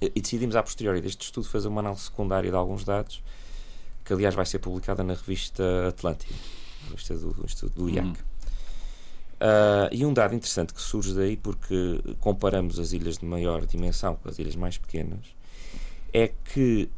e 0.00 0.20
decidimos, 0.20 0.56
a 0.56 0.62
posteriori 0.62 1.00
deste 1.00 1.22
estudo, 1.22 1.48
fazer 1.48 1.68
uma 1.68 1.80
análise 1.80 2.02
secundária 2.02 2.50
de 2.50 2.56
alguns 2.56 2.84
dados 2.84 3.22
que, 4.04 4.12
aliás, 4.12 4.34
vai 4.34 4.44
ser 4.44 4.58
publicada 4.58 5.02
na 5.02 5.14
revista 5.14 5.88
Atlântica, 5.88 6.34
revista 6.90 7.14
do, 7.14 7.32
do, 7.32 7.70
do 7.70 7.88
IAC. 7.88 8.06
Hum. 8.06 8.14
Uh, 9.44 9.92
e 9.92 10.06
um 10.06 10.12
dado 10.14 10.34
interessante 10.34 10.72
que 10.72 10.80
surge 10.80 11.12
daí, 11.12 11.36
porque 11.36 12.00
comparamos 12.18 12.78
as 12.78 12.94
ilhas 12.94 13.18
de 13.18 13.26
maior 13.26 13.66
dimensão 13.66 14.16
com 14.16 14.26
as 14.26 14.38
ilhas 14.38 14.56
mais 14.56 14.78
pequenas, 14.78 15.20
é 16.14 16.28
que 16.28 16.88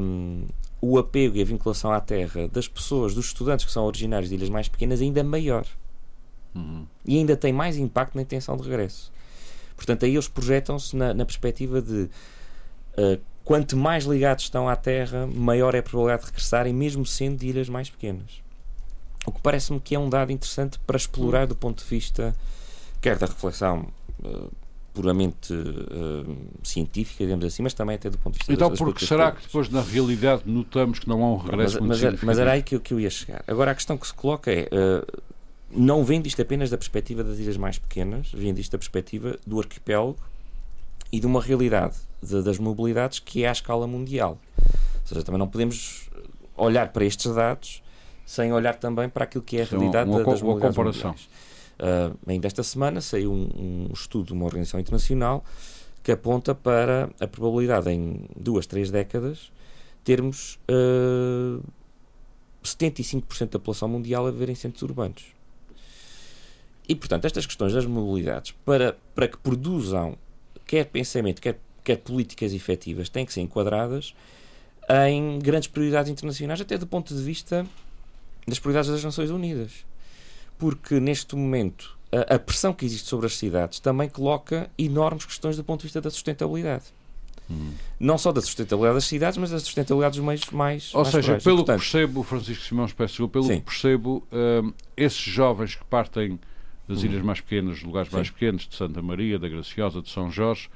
um, 0.00 0.44
o 0.80 0.98
apego 0.98 1.36
e 1.36 1.42
a 1.42 1.44
vinculação 1.44 1.92
à 1.92 2.00
terra 2.00 2.48
das 2.48 2.66
pessoas, 2.66 3.14
dos 3.14 3.26
estudantes 3.26 3.64
que 3.64 3.70
são 3.70 3.84
originários 3.84 4.28
de 4.28 4.34
ilhas 4.34 4.48
mais 4.48 4.68
pequenas, 4.68 5.00
ainda 5.00 5.20
é 5.20 5.22
maior. 5.22 5.64
Uhum. 6.52 6.84
E 7.06 7.18
ainda 7.18 7.36
tem 7.36 7.52
mais 7.52 7.76
impacto 7.76 8.16
na 8.16 8.22
intenção 8.22 8.56
de 8.56 8.64
regresso. 8.64 9.12
Portanto, 9.76 10.04
aí 10.04 10.12
eles 10.12 10.26
projetam-se 10.26 10.96
na, 10.96 11.14
na, 11.14 11.24
perspectiva 11.24 11.80
de 11.80 12.10
uh, 12.98 13.20
quanto 13.44 13.76
mais 13.76 14.04
ligados 14.06 14.42
estão 14.42 14.68
à 14.68 14.74
terra, 14.74 15.24
maior 15.28 15.76
é 15.76 15.78
a 15.78 15.82
probabilidade 15.84 16.22
de 16.22 16.30
regressarem, 16.32 16.74
mesmo 16.74 17.06
sendo 17.06 17.38
de 17.38 17.46
ilhas 17.46 17.68
mais 17.68 17.88
pequenas. 17.88 18.41
O 19.26 19.32
que 19.32 19.40
parece-me 19.40 19.78
que 19.80 19.94
é 19.94 19.98
um 19.98 20.08
dado 20.08 20.32
interessante 20.32 20.78
para 20.80 20.96
explorar 20.96 21.46
do 21.46 21.54
ponto 21.54 21.82
de 21.82 21.88
vista 21.88 22.34
quer 23.00 23.18
da 23.18 23.26
reflexão 23.26 23.88
uh, 24.24 24.50
puramente 24.92 25.52
uh, 25.52 26.36
científica, 26.62 27.24
digamos 27.24 27.44
assim, 27.44 27.62
mas 27.62 27.74
também 27.74 27.96
até 27.96 28.10
do 28.10 28.18
ponto 28.18 28.34
de 28.34 28.38
vista 28.38 28.52
Então, 28.52 28.68
das, 28.68 28.78
das 28.78 28.86
porque 28.86 29.06
será 29.06 29.26
públicas. 29.26 29.42
que 29.42 29.48
depois, 29.48 29.68
na 29.68 29.80
realidade, 29.80 30.42
notamos 30.44 30.98
que 30.98 31.08
não 31.08 31.22
há 31.22 31.32
um 31.32 31.36
regresso 31.36 31.82
mas, 31.82 32.00
muito 32.00 32.12
mas, 32.12 32.22
mas 32.22 32.38
era 32.38 32.52
aí 32.52 32.62
que 32.62 32.74
eu, 32.74 32.80
que 32.80 32.92
eu 32.92 33.00
ia 33.00 33.10
chegar. 33.10 33.42
Agora, 33.46 33.70
a 33.70 33.74
questão 33.74 33.96
que 33.96 34.06
se 34.06 34.14
coloca 34.14 34.50
é, 34.50 34.68
uh, 34.72 35.22
não 35.70 36.04
vendo 36.04 36.26
isto 36.26 36.40
apenas 36.42 36.68
da 36.68 36.76
perspectiva 36.76 37.24
das 37.24 37.38
ilhas 37.38 37.56
mais 37.56 37.78
pequenas, 37.78 38.30
vendo 38.32 38.58
isto 38.58 38.72
da 38.72 38.78
perspectiva 38.78 39.38
do 39.46 39.58
arquipélago 39.58 40.18
e 41.10 41.18
de 41.18 41.26
uma 41.26 41.40
realidade 41.40 41.96
de, 42.22 42.42
das 42.42 42.58
mobilidades 42.58 43.18
que 43.18 43.44
é 43.44 43.48
à 43.48 43.52
escala 43.52 43.86
mundial. 43.86 44.38
Ou 44.58 45.06
seja, 45.06 45.22
também 45.22 45.38
não 45.38 45.48
podemos 45.48 46.08
olhar 46.56 46.92
para 46.92 47.04
estes 47.04 47.34
dados 47.34 47.82
sem 48.24 48.52
olhar 48.52 48.76
também 48.76 49.08
para 49.08 49.24
aquilo 49.24 49.42
que 49.42 49.58
é 49.58 49.62
a 49.62 49.64
realidade 49.64 50.08
uma, 50.08 50.18
uma, 50.18 50.32
das 50.32 50.42
uma 50.42 50.58
comparação. 50.58 51.12
Uh, 51.12 52.16
ainda 52.26 52.46
esta 52.46 52.62
semana 52.62 53.00
saiu 53.00 53.32
um, 53.32 53.88
um 53.88 53.92
estudo 53.92 54.26
de 54.26 54.32
uma 54.32 54.44
organização 54.44 54.78
internacional 54.78 55.44
que 56.02 56.12
aponta 56.12 56.54
para 56.54 57.10
a 57.20 57.26
probabilidade 57.26 57.90
em 57.90 58.26
duas, 58.36 58.66
três 58.66 58.90
décadas 58.90 59.50
termos 60.04 60.58
uh, 60.68 61.62
75% 62.62 63.50
da 63.50 63.58
população 63.58 63.88
mundial 63.88 64.26
a 64.26 64.30
viver 64.30 64.48
em 64.50 64.54
centros 64.54 64.82
urbanos. 64.82 65.24
E, 66.88 66.94
portanto, 66.94 67.24
estas 67.24 67.46
questões 67.46 67.72
das 67.72 67.86
mobilidades, 67.86 68.52
para, 68.64 68.96
para 69.14 69.28
que 69.28 69.38
produzam 69.38 70.16
quer 70.66 70.86
pensamento, 70.86 71.40
quer, 71.40 71.58
quer 71.84 71.96
políticas 71.96 72.52
efetivas, 72.52 73.08
têm 73.08 73.24
que 73.24 73.32
ser 73.32 73.40
enquadradas 73.40 74.14
em 75.06 75.38
grandes 75.38 75.68
prioridades 75.68 76.10
internacionais, 76.10 76.60
até 76.60 76.76
do 76.76 76.86
ponto 76.86 77.14
de 77.14 77.22
vista 77.22 77.66
das 78.46 78.58
prioridades 78.58 78.90
das 78.90 79.04
Nações 79.04 79.30
Unidas. 79.30 79.84
Porque, 80.58 81.00
neste 81.00 81.34
momento, 81.34 81.96
a, 82.12 82.34
a 82.34 82.38
pressão 82.38 82.72
que 82.72 82.84
existe 82.84 83.08
sobre 83.08 83.26
as 83.26 83.36
cidades 83.36 83.80
também 83.80 84.08
coloca 84.08 84.70
enormes 84.78 85.24
questões 85.24 85.56
do 85.56 85.64
ponto 85.64 85.80
de 85.80 85.86
vista 85.86 86.00
da 86.00 86.10
sustentabilidade. 86.10 86.84
Hum. 87.50 87.72
Não 87.98 88.16
só 88.16 88.32
da 88.32 88.40
sustentabilidade 88.40 88.96
das 88.96 89.04
cidades, 89.04 89.38
mas 89.38 89.50
da 89.50 89.58
sustentabilidade 89.58 90.16
dos 90.16 90.24
meios 90.24 90.44
mais. 90.50 90.94
Ou 90.94 91.02
mais 91.02 91.12
seja, 91.12 91.38
pelo 91.38 91.58
Portanto, 91.58 91.80
que 91.80 91.90
percebo, 91.90 92.22
Francisco 92.22 92.64
Simões, 92.64 92.92
peço 92.92 93.28
pelo 93.28 93.44
sim. 93.44 93.58
que 93.58 93.62
percebo, 93.62 94.26
um, 94.32 94.72
esses 94.96 95.18
jovens 95.18 95.74
que 95.74 95.84
partem 95.84 96.38
das 96.88 97.02
hum. 97.02 97.06
ilhas 97.06 97.22
mais 97.22 97.40
pequenas, 97.40 97.74
dos 97.74 97.82
lugares 97.82 98.08
sim. 98.08 98.16
mais 98.16 98.30
pequenos, 98.30 98.68
de 98.68 98.76
Santa 98.76 99.02
Maria, 99.02 99.38
da 99.38 99.48
Graciosa, 99.48 100.00
de 100.00 100.10
São 100.10 100.30
Jorge, 100.30 100.68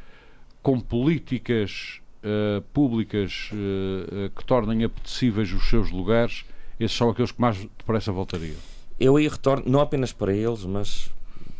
com 0.62 0.80
políticas 0.80 2.00
uh, 2.22 2.60
públicas 2.72 3.50
uh, 3.52 4.30
que 4.30 4.44
tornem 4.44 4.84
apetecíveis 4.84 5.52
os 5.52 5.68
seus 5.68 5.90
lugares, 5.90 6.44
esses 6.78 6.96
são 6.96 7.10
aqueles 7.10 7.32
que 7.32 7.40
mais 7.40 7.56
depressa 7.56 8.12
voltariam. 8.12 8.56
Eu 8.98 9.16
aí 9.16 9.28
retorno, 9.28 9.64
não 9.66 9.80
apenas 9.80 10.12
para 10.12 10.32
eles, 10.32 10.64
mas 10.64 11.10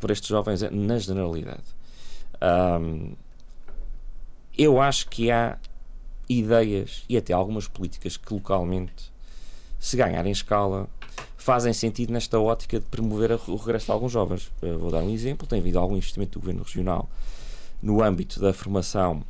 para 0.01 0.13
estes 0.13 0.29
jovens 0.29 0.63
na 0.71 0.99
generalidade. 0.99 1.65
Um, 2.81 3.15
eu 4.57 4.81
acho 4.81 5.09
que 5.09 5.31
há 5.31 5.59
ideias 6.29 7.05
e 7.09 7.17
até 7.17 7.33
algumas 7.33 7.69
políticas 7.69 8.17
que 8.17 8.33
localmente, 8.33 9.13
se 9.79 9.97
ganharem 9.97 10.33
escala, 10.33 10.89
fazem 11.37 11.73
sentido 11.73 12.13
nesta 12.13 12.41
ótica 12.41 12.81
de 12.81 12.87
promover 12.87 13.33
o 13.33 13.57
regresso 13.57 13.87
de 13.87 13.93
alguns 13.93 14.13
jovens. 14.13 14.51
Eu 14.61 14.79
vou 14.79 14.91
dar 14.91 15.03
um 15.03 15.11
exemplo: 15.11 15.47
tem 15.47 15.61
havido 15.61 15.79
algum 15.79 15.97
investimento 15.97 16.33
do 16.33 16.41
Governo 16.41 16.63
Regional 16.63 17.09
no 17.83 18.03
âmbito 18.03 18.41
da 18.41 18.53
formação 18.53 19.23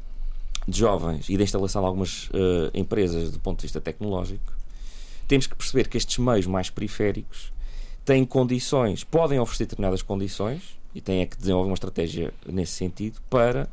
de 0.67 0.79
jovens 0.79 1.29
e 1.29 1.37
da 1.37 1.45
instalação 1.45 1.83
de 1.83 1.87
algumas 1.87 2.29
uh, 2.29 2.71
empresas 2.73 3.31
do 3.31 3.39
ponto 3.39 3.59
de 3.59 3.63
vista 3.63 3.81
tecnológico. 3.81 4.53
Temos 5.27 5.47
que 5.47 5.55
perceber 5.55 5.89
que 5.89 5.97
estes 5.97 6.19
meios 6.19 6.47
mais 6.47 6.71
periféricos 6.71 7.53
têm 8.05 8.25
condições, 8.25 9.03
podem 9.03 9.39
oferecer 9.41 9.65
determinadas 9.65 10.03
condições 10.03 10.79
e 10.95 11.01
têm 11.01 11.21
é 11.21 11.27
que 11.27 11.37
desenvolver 11.37 11.69
uma 11.69 11.75
estratégia 11.75 12.33
nesse 12.47 12.73
sentido 12.73 13.21
para 13.29 13.69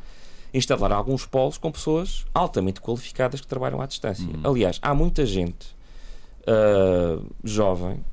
instalar 0.53 0.91
alguns 0.91 1.25
polos 1.25 1.57
com 1.57 1.71
pessoas 1.71 2.25
altamente 2.33 2.81
qualificadas 2.81 3.39
que 3.39 3.47
trabalham 3.47 3.79
à 3.79 3.85
distância. 3.85 4.25
Uhum. 4.25 4.41
Aliás, 4.43 4.79
há 4.81 4.93
muita 4.93 5.25
gente 5.25 5.67
uh, 6.41 7.25
jovem 7.43 8.03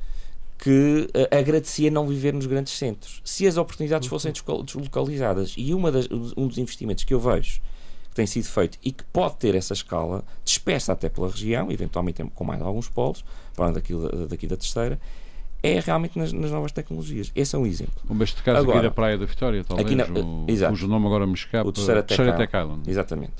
que 0.58 1.08
uh, 1.14 1.36
agradecia 1.36 1.90
não 1.90 2.06
viver 2.06 2.32
nos 2.32 2.46
grandes 2.46 2.74
centros. 2.74 3.20
Se 3.24 3.46
as 3.46 3.56
oportunidades 3.56 4.06
uhum. 4.06 4.10
fossem 4.10 4.32
deslocalizadas, 4.64 5.54
e 5.56 5.74
uma 5.74 5.90
das, 5.90 6.06
um 6.36 6.46
dos 6.46 6.58
investimentos 6.58 7.04
que 7.04 7.12
eu 7.12 7.20
vejo 7.20 7.60
que 8.10 8.16
tem 8.16 8.26
sido 8.26 8.44
feito 8.44 8.76
e 8.84 8.90
que 8.90 9.04
pode 9.04 9.36
ter 9.36 9.54
essa 9.54 9.72
escala, 9.72 10.24
dispersa 10.44 10.92
até 10.92 11.08
pela 11.08 11.28
região, 11.28 11.70
eventualmente 11.70 12.22
com 12.34 12.44
mais 12.44 12.60
alguns 12.60 12.88
polos, 12.88 13.24
para 13.54 13.66
além 13.66 13.74
daqui, 13.74 13.94
daqui 14.28 14.46
da 14.46 14.56
terceira, 14.56 15.00
é 15.62 15.78
realmente 15.78 16.18
nas, 16.18 16.32
nas, 16.32 16.50
novas 16.50 16.72
tecnologias. 16.72 17.30
Esse 17.34 17.54
é 17.54 17.58
um 17.58 17.66
exemplo. 17.66 17.94
Como 18.06 18.22
este 18.24 18.42
caso 18.42 18.58
agora, 18.58 18.78
aqui 18.78 18.88
da 18.88 18.90
Praia 18.90 19.16
da 19.16 19.26
Vitória, 19.26 19.62
talvez, 19.62 19.86
aqui 19.86 19.94
na, 19.94 20.20
o, 20.20 20.44
exato, 20.48 20.72
cujo 20.72 20.88
nome 20.88 21.06
agora 21.06 21.26
me 21.26 21.34
escapa. 21.34 21.68
O 21.68 21.72
terceiro 21.72 22.02
Tech 22.02 22.56
Island. 22.56 22.90
Exatamente. 22.90 23.34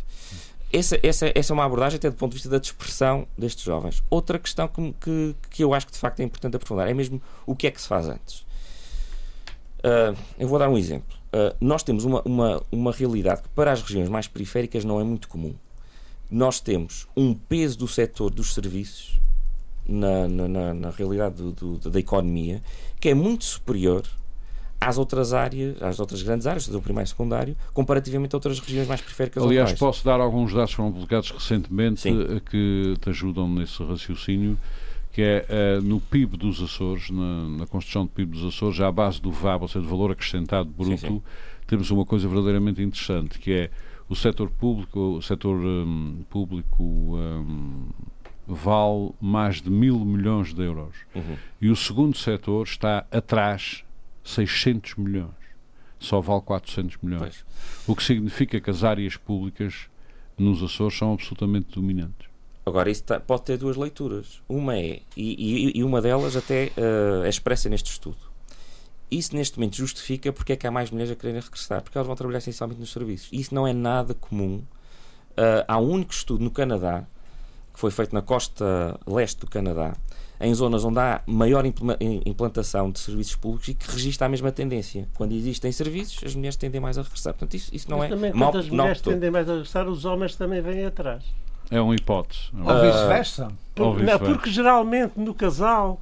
Essa, 0.73 1.01
essa, 1.03 1.33
essa 1.35 1.53
é 1.53 1.55
uma 1.55 1.64
abordagem 1.64 1.97
até 1.97 2.09
do 2.09 2.16
ponto 2.16 2.31
de 2.31 2.37
vista 2.37 2.49
da 2.49 2.59
dispersão 2.59 3.27
destes 3.37 3.64
jovens. 3.64 4.05
Outra 4.09 4.39
questão 4.39 4.68
que, 4.68 4.95
que, 5.01 5.37
que 5.51 5.64
eu 5.64 5.75
acho 5.75 5.87
que 5.87 5.93
de 5.93 5.99
facto 5.99 6.21
é 6.21 6.23
importante 6.23 6.55
aprofundar 6.55 6.89
é 6.89 6.95
mesmo 6.95 7.21
o 7.45 7.57
que 7.57 7.66
é 7.66 7.71
que 7.73 7.81
se 7.81 7.89
faz 7.89 8.09
antes. 8.09 8.47
Uh, 9.79 10.16
eu 10.39 10.47
vou 10.47 10.59
dar 10.59 10.68
um 10.68 10.79
exemplo. 10.79 11.20
Uh, 11.33 11.55
nós 11.61 11.83
temos 11.83 12.05
uma, 12.05 12.22
uma, 12.22 12.62
uma 12.72 12.93
realidade 12.93 13.43
que 13.43 13.49
para 13.51 13.70
as 13.72 13.83
regiões 13.83 14.09
mais 14.09 14.26
periféricas 14.26 14.85
não 14.85 15.01
é 15.01 15.05
muito 15.05 15.28
comum. 15.28 15.55
Nós 16.31 16.61
temos 16.61 17.07
um 17.16 17.35
peso 17.35 17.78
do 17.78 17.89
setor 17.89 18.31
dos 18.31 18.55
serviços 18.55 19.20
na, 19.87 20.28
na, 20.28 20.74
na 20.74 20.91
realidade 20.91 21.37
do, 21.37 21.53
do, 21.53 21.91
da 21.91 21.99
economia 21.99 22.62
que 23.01 23.09
é 23.09 23.14
muito 23.14 23.45
superior 23.45 24.05
às 24.81 24.97
outras 24.97 25.35
áreas, 25.35 25.81
às 25.83 26.01
outras 26.01 26.22
grandes 26.22 26.47
áreas, 26.47 26.66
do 26.66 26.81
primeiro 26.81 27.07
e 27.07 27.11
secundário, 27.11 27.57
comparativamente 27.74 28.35
a 28.35 28.39
outras 28.39 28.59
regiões 28.59 28.89
mais 28.89 29.01
periféricas. 29.01 29.43
Aliás, 29.43 29.74
posso 29.74 30.03
dar 30.05 30.20
alguns 30.20 30.55
dados 30.55 30.70
que 30.70 30.76
foram 30.76 30.91
publicados 30.91 31.31
recentemente 31.31 32.01
Sim. 32.01 32.22
Eh, 32.22 32.41
que 32.41 32.95
te 32.99 33.11
ajudam 33.11 33.47
nesse 33.49 33.83
raciocínio, 33.83 34.59
que 35.12 35.22
é 35.22 35.46
uh, 35.48 35.82
no 35.82 36.00
PIB 36.00 36.36
dos 36.36 36.62
Açores, 36.62 37.11
na, 37.11 37.48
na, 37.48 37.66
construção 37.66 38.04
do 38.04 38.11
PIB 38.11 38.32
dos 38.32 38.44
Açores, 38.44 38.76
já 38.76 38.88
à 38.88 38.92
base 38.92 39.20
do 39.20 39.30
VAB, 39.30 39.62
ou 39.62 39.68
seja, 39.68 39.80
do 39.80 39.88
valor 39.88 40.12
acrescentado 40.12 40.70
bruto, 40.70 40.98
sim, 40.98 41.08
sim. 41.08 41.22
temos 41.66 41.90
uma 41.90 42.04
coisa 42.04 42.28
verdadeiramente 42.28 42.80
interessante, 42.80 43.38
que 43.38 43.52
é 43.52 43.70
o 44.08 44.14
setor 44.14 44.50
público, 44.50 44.98
o 45.16 45.22
setor 45.22 45.56
um, 45.56 46.24
público 46.28 46.82
um, 46.82 47.88
vale 48.46 49.12
mais 49.20 49.61
de 49.61 49.70
mil 49.70 49.98
milhões 50.04 50.52
de 50.52 50.62
euros. 50.62 50.96
Uhum. 51.14 51.36
E 51.61 51.68
o 51.68 51.76
segundo 51.76 52.16
setor 52.16 52.66
está 52.66 53.06
atrás 53.11 53.84
600 54.24 54.96
milhões. 54.96 55.30
Só 55.98 56.20
vale 56.20 56.40
400 56.42 56.96
milhões. 57.02 57.20
Pois. 57.20 57.44
O 57.86 57.94
que 57.94 58.02
significa 58.02 58.61
que 58.61 58.70
as 58.70 58.82
áreas 58.82 59.16
públicas 59.16 59.88
nos 60.36 60.62
Açores 60.62 60.96
são 60.96 61.12
absolutamente 61.12 61.68
dominantes. 61.74 62.30
Agora, 62.64 62.90
isso 62.90 63.02
tá, 63.04 63.18
pode 63.18 63.42
ter 63.42 63.56
duas 63.56 63.76
leituras. 63.76 64.42
Uma 64.48 64.76
é, 64.76 65.00
e, 65.16 65.72
e, 65.74 65.78
e 65.78 65.84
uma 65.84 66.00
delas 66.00 66.36
até 66.36 66.72
uh, 66.76 67.24
é 67.24 67.28
expressa 67.28 67.68
neste 67.68 67.90
estudo. 67.90 68.18
Isso 69.11 69.34
neste 69.34 69.58
momento 69.58 69.76
justifica 69.76 70.32
porque 70.32 70.52
é 70.52 70.56
que 70.56 70.66
há 70.66 70.70
mais 70.70 70.90
mulheres 70.90 71.11
a 71.11 71.16
quererem 71.16 71.40
regressar, 71.40 71.82
porque 71.82 71.98
elas 71.98 72.06
vão 72.06 72.14
trabalhar 72.14 72.38
essencialmente 72.38 72.80
nos 72.80 72.92
serviços. 72.92 73.28
Isso 73.32 73.54
não 73.54 73.66
é 73.66 73.72
nada 73.72 74.14
comum. 74.14 74.62
Uh, 75.32 75.64
há 75.66 75.78
um 75.78 75.90
único 75.90 76.12
estudo 76.12 76.44
no 76.44 76.50
Canadá 76.50 77.06
que 77.72 77.80
foi 77.80 77.90
feito 77.90 78.14
na 78.14 78.22
costa 78.22 78.98
leste 79.06 79.40
do 79.40 79.46
Canadá, 79.46 79.94
em 80.40 80.52
zonas 80.54 80.84
onde 80.84 80.98
há 80.98 81.22
maior 81.26 81.64
implantação 81.64 82.90
de 82.90 82.98
serviços 82.98 83.36
públicos 83.36 83.68
e 83.68 83.74
que 83.74 83.90
registra 83.90 84.26
a 84.26 84.30
mesma 84.30 84.50
tendência. 84.52 85.08
Quando 85.14 85.32
existem 85.32 85.70
serviços, 85.70 86.22
as 86.24 86.34
mulheres 86.34 86.56
tendem 86.56 86.80
mais 86.80 86.98
a 86.98 87.02
regressar. 87.02 87.32
Portanto, 87.32 87.54
isso, 87.54 87.74
isso 87.74 87.90
não 87.90 87.98
Mas 87.98 88.06
é. 88.06 88.14
Também, 88.14 88.32
mal, 88.32 88.50
quando 88.50 88.61
as 88.61 88.68
mulheres 88.68 89.00
tendem 89.00 89.30
mais 89.30 89.48
a 89.48 89.52
regressar, 89.52 89.88
os 89.88 90.04
homens 90.04 90.36
também 90.36 90.61
vêm 90.61 90.84
atrás. 90.84 91.24
É 91.71 91.81
uma 91.81 91.95
hipótese. 91.95 92.51
Ou 92.53 92.81
vice-versa. 92.81 93.49
Por, 93.75 93.97
vice 93.97 94.18
porque 94.18 94.51
geralmente 94.51 95.12
no 95.16 95.33
casal 95.33 96.01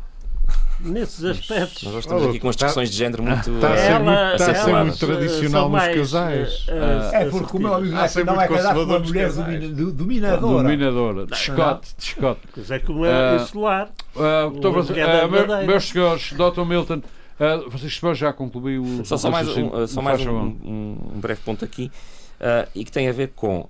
nesses 0.80 1.24
aspectos. 1.24 1.82
Nós 1.82 1.96
estamos 1.96 2.26
aqui 2.26 2.40
com 2.40 2.48
as 2.48 2.56
discussões 2.56 2.90
de 2.90 2.96
género 2.96 3.22
muito. 3.22 3.50
Está 3.50 3.72
a 3.72 3.76
ser, 3.76 3.90
ela, 3.90 3.98
muito, 4.00 4.40
está 4.40 4.50
a 4.50 4.54
ser 4.54 4.74
muito 4.74 4.98
tradicional 4.98 5.68
nos 5.68 5.82
casais. 5.82 6.66
Uh, 6.68 7.14
é 7.14 7.24
porque 7.26 7.56
o 7.56 7.60
meu 7.60 7.74
amigo 7.74 7.94
não 7.94 8.04
é, 8.04 8.24
não 8.24 8.40
é 8.40 8.48
casado 8.48 8.74
com 8.74 8.82
uma 8.82 8.98
mulher 8.98 9.30
dominadora. 9.92 10.62
Dominadora. 10.62 11.26
Descote, 11.26 11.94
descote. 11.98 12.40
Pois 12.54 12.70
é 12.70 12.78
como 12.78 13.04
é 13.04 13.36
uh, 13.36 13.46
solar. 13.46 13.90
Uh, 14.14 15.66
meus 15.66 15.88
senhores, 15.88 16.32
Dr. 16.32 16.64
Milton. 16.64 17.02
Uh, 17.38 17.70
vocês 17.70 18.00
já 18.14 18.32
concluiu 18.32 18.82
o. 18.82 19.04
Só, 19.04 19.16
só 19.16 19.30
mais, 19.30 19.48
um, 19.48 19.86
só 19.86 20.02
mais 20.02 20.24
um, 20.26 20.32
um, 20.34 20.96
breve 21.20 21.40
ponto 21.44 21.64
aqui, 21.64 21.90
uh, 22.40 22.68
e 22.74 22.84
que 22.84 22.90
tem 22.90 23.08
a 23.08 23.12
ver 23.12 23.32
com. 23.34 23.68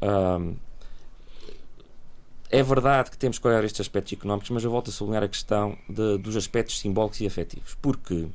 É 2.50 2.62
verdade 2.62 3.10
que 3.10 3.18
temos 3.18 3.38
que 3.38 3.46
olhar 3.46 3.62
estes 3.62 3.80
aspectos 3.80 4.12
económicos, 4.12 4.48
mas 4.50 4.64
eu 4.64 4.70
volto 4.70 4.88
a 4.88 4.92
sublinhar 4.92 5.22
a 5.22 5.28
questão 5.28 5.76
de, 5.88 6.16
dos 6.18 6.34
aspectos 6.34 6.78
simbólicos 6.78 7.20
e 7.20 7.26
afetivos. 7.26 7.76
Porque 7.82 8.26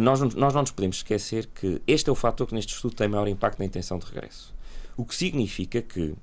nós 0.00 0.20
não, 0.20 0.28
nós 0.30 0.52
não 0.52 0.62
nos 0.62 0.72
podemos 0.72 0.96
esquecer 0.96 1.46
que 1.46 1.80
este 1.86 2.10
é 2.10 2.12
o 2.12 2.16
fator 2.16 2.46
que 2.46 2.54
neste 2.54 2.74
estudo 2.74 2.96
tem 2.96 3.06
maior 3.06 3.28
impacto 3.28 3.60
na 3.60 3.64
intenção 3.64 3.98
de 3.98 4.06
regresso. 4.06 4.52
O 4.96 5.04
que 5.04 5.14
significa 5.14 5.80
que 5.80 6.00
uh, 6.00 6.16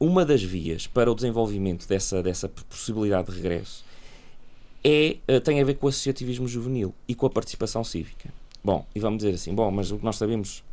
uma 0.00 0.24
das 0.24 0.42
vias 0.42 0.88
para 0.88 1.10
o 1.10 1.14
desenvolvimento 1.14 1.86
dessa, 1.86 2.22
dessa 2.22 2.48
possibilidade 2.48 3.30
de 3.30 3.36
regresso 3.36 3.84
é, 4.82 5.16
uh, 5.28 5.40
tem 5.40 5.60
a 5.60 5.64
ver 5.64 5.74
com 5.74 5.86
o 5.86 5.88
associativismo 5.88 6.48
juvenil 6.48 6.92
e 7.06 7.14
com 7.14 7.26
a 7.26 7.30
participação 7.30 7.84
cívica. 7.84 8.32
Bom, 8.64 8.84
e 8.94 8.98
vamos 8.98 9.18
dizer 9.18 9.34
assim, 9.34 9.54
bom, 9.54 9.70
mas 9.70 9.92
o 9.92 9.98
que 9.98 10.04
nós 10.04 10.16
sabemos 10.16 10.64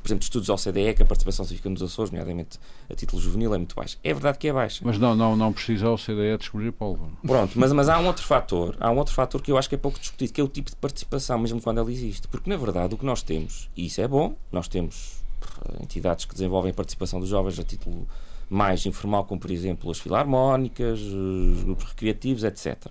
por 0.00 0.08
exemplo, 0.08 0.22
estudos 0.22 0.48
da 0.48 0.54
OCDE, 0.54 0.94
que 0.94 1.02
a 1.02 1.06
participação 1.06 1.44
cívica 1.44 1.68
nos 1.68 1.82
Açores, 1.82 2.10
nomeadamente 2.10 2.58
a 2.88 2.94
título 2.94 3.20
juvenil, 3.20 3.54
é 3.54 3.58
muito 3.58 3.74
baixa. 3.74 3.98
É 4.02 4.12
verdade 4.12 4.38
que 4.38 4.48
é 4.48 4.52
baixa. 4.52 4.82
Mas 4.84 4.98
não, 4.98 5.14
não, 5.14 5.36
não 5.36 5.52
precisa 5.52 5.86
a 5.86 5.92
OCDE 5.92 6.38
descobrir 6.38 6.72
pólvora. 6.72 7.10
Pronto, 7.26 7.58
mas, 7.58 7.72
mas 7.72 7.88
há 7.88 7.98
um 7.98 8.06
outro 8.06 8.24
fator, 8.24 8.76
há 8.80 8.90
um 8.90 8.98
outro 8.98 9.14
fator 9.14 9.40
que 9.42 9.52
eu 9.52 9.58
acho 9.58 9.68
que 9.68 9.74
é 9.74 9.78
pouco 9.78 9.98
discutido, 9.98 10.32
que 10.32 10.40
é 10.40 10.44
o 10.44 10.48
tipo 10.48 10.70
de 10.70 10.76
participação, 10.76 11.38
mesmo 11.38 11.60
quando 11.60 11.78
ela 11.78 11.90
existe. 11.90 12.28
Porque, 12.28 12.48
na 12.48 12.56
verdade, 12.56 12.94
o 12.94 12.98
que 12.98 13.04
nós 13.04 13.22
temos, 13.22 13.70
e 13.76 13.86
isso 13.86 14.00
é 14.00 14.08
bom, 14.08 14.34
nós 14.50 14.68
temos 14.68 15.22
eh, 15.42 15.82
entidades 15.82 16.24
que 16.24 16.32
desenvolvem 16.34 16.70
a 16.70 16.74
participação 16.74 17.20
dos 17.20 17.28
jovens 17.28 17.58
a 17.58 17.62
título 17.62 18.06
mais 18.48 18.84
informal, 18.84 19.24
como, 19.24 19.40
por 19.40 19.50
exemplo, 19.50 19.90
as 19.90 19.98
filarmónicas, 19.98 21.00
os 21.00 21.62
grupos 21.62 21.84
recreativos, 21.84 22.42
etc. 22.42 22.88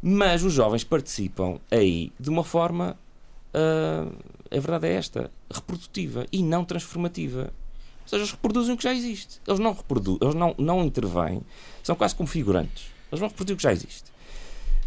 Mas 0.00 0.44
os 0.44 0.52
jovens 0.52 0.84
participam 0.84 1.58
aí 1.70 2.12
de 2.18 2.30
uma 2.30 2.44
forma 2.44 2.96
uh, 3.52 4.14
a 4.50 4.60
verdade 4.60 4.86
é 4.86 4.94
esta, 4.94 5.30
reprodutiva 5.50 6.26
e 6.32 6.42
não 6.42 6.64
transformativa. 6.64 7.52
Ou 8.02 8.08
seja, 8.08 8.22
eles 8.22 8.30
reproduzem 8.30 8.74
o 8.74 8.76
que 8.76 8.84
já 8.84 8.94
existe. 8.94 9.40
Eles 9.46 9.60
não 9.60 9.72
reproduzem, 9.72 10.18
eles 10.22 10.34
não, 10.34 10.54
não 10.58 10.84
intervêm, 10.84 11.42
são 11.82 11.94
quase 11.94 12.14
como 12.14 12.28
figurantes. 12.28 12.86
Eles 13.10 13.20
vão 13.20 13.28
reproduzir 13.28 13.54
o 13.54 13.56
que 13.56 13.62
já 13.62 13.72
existe. 13.72 14.10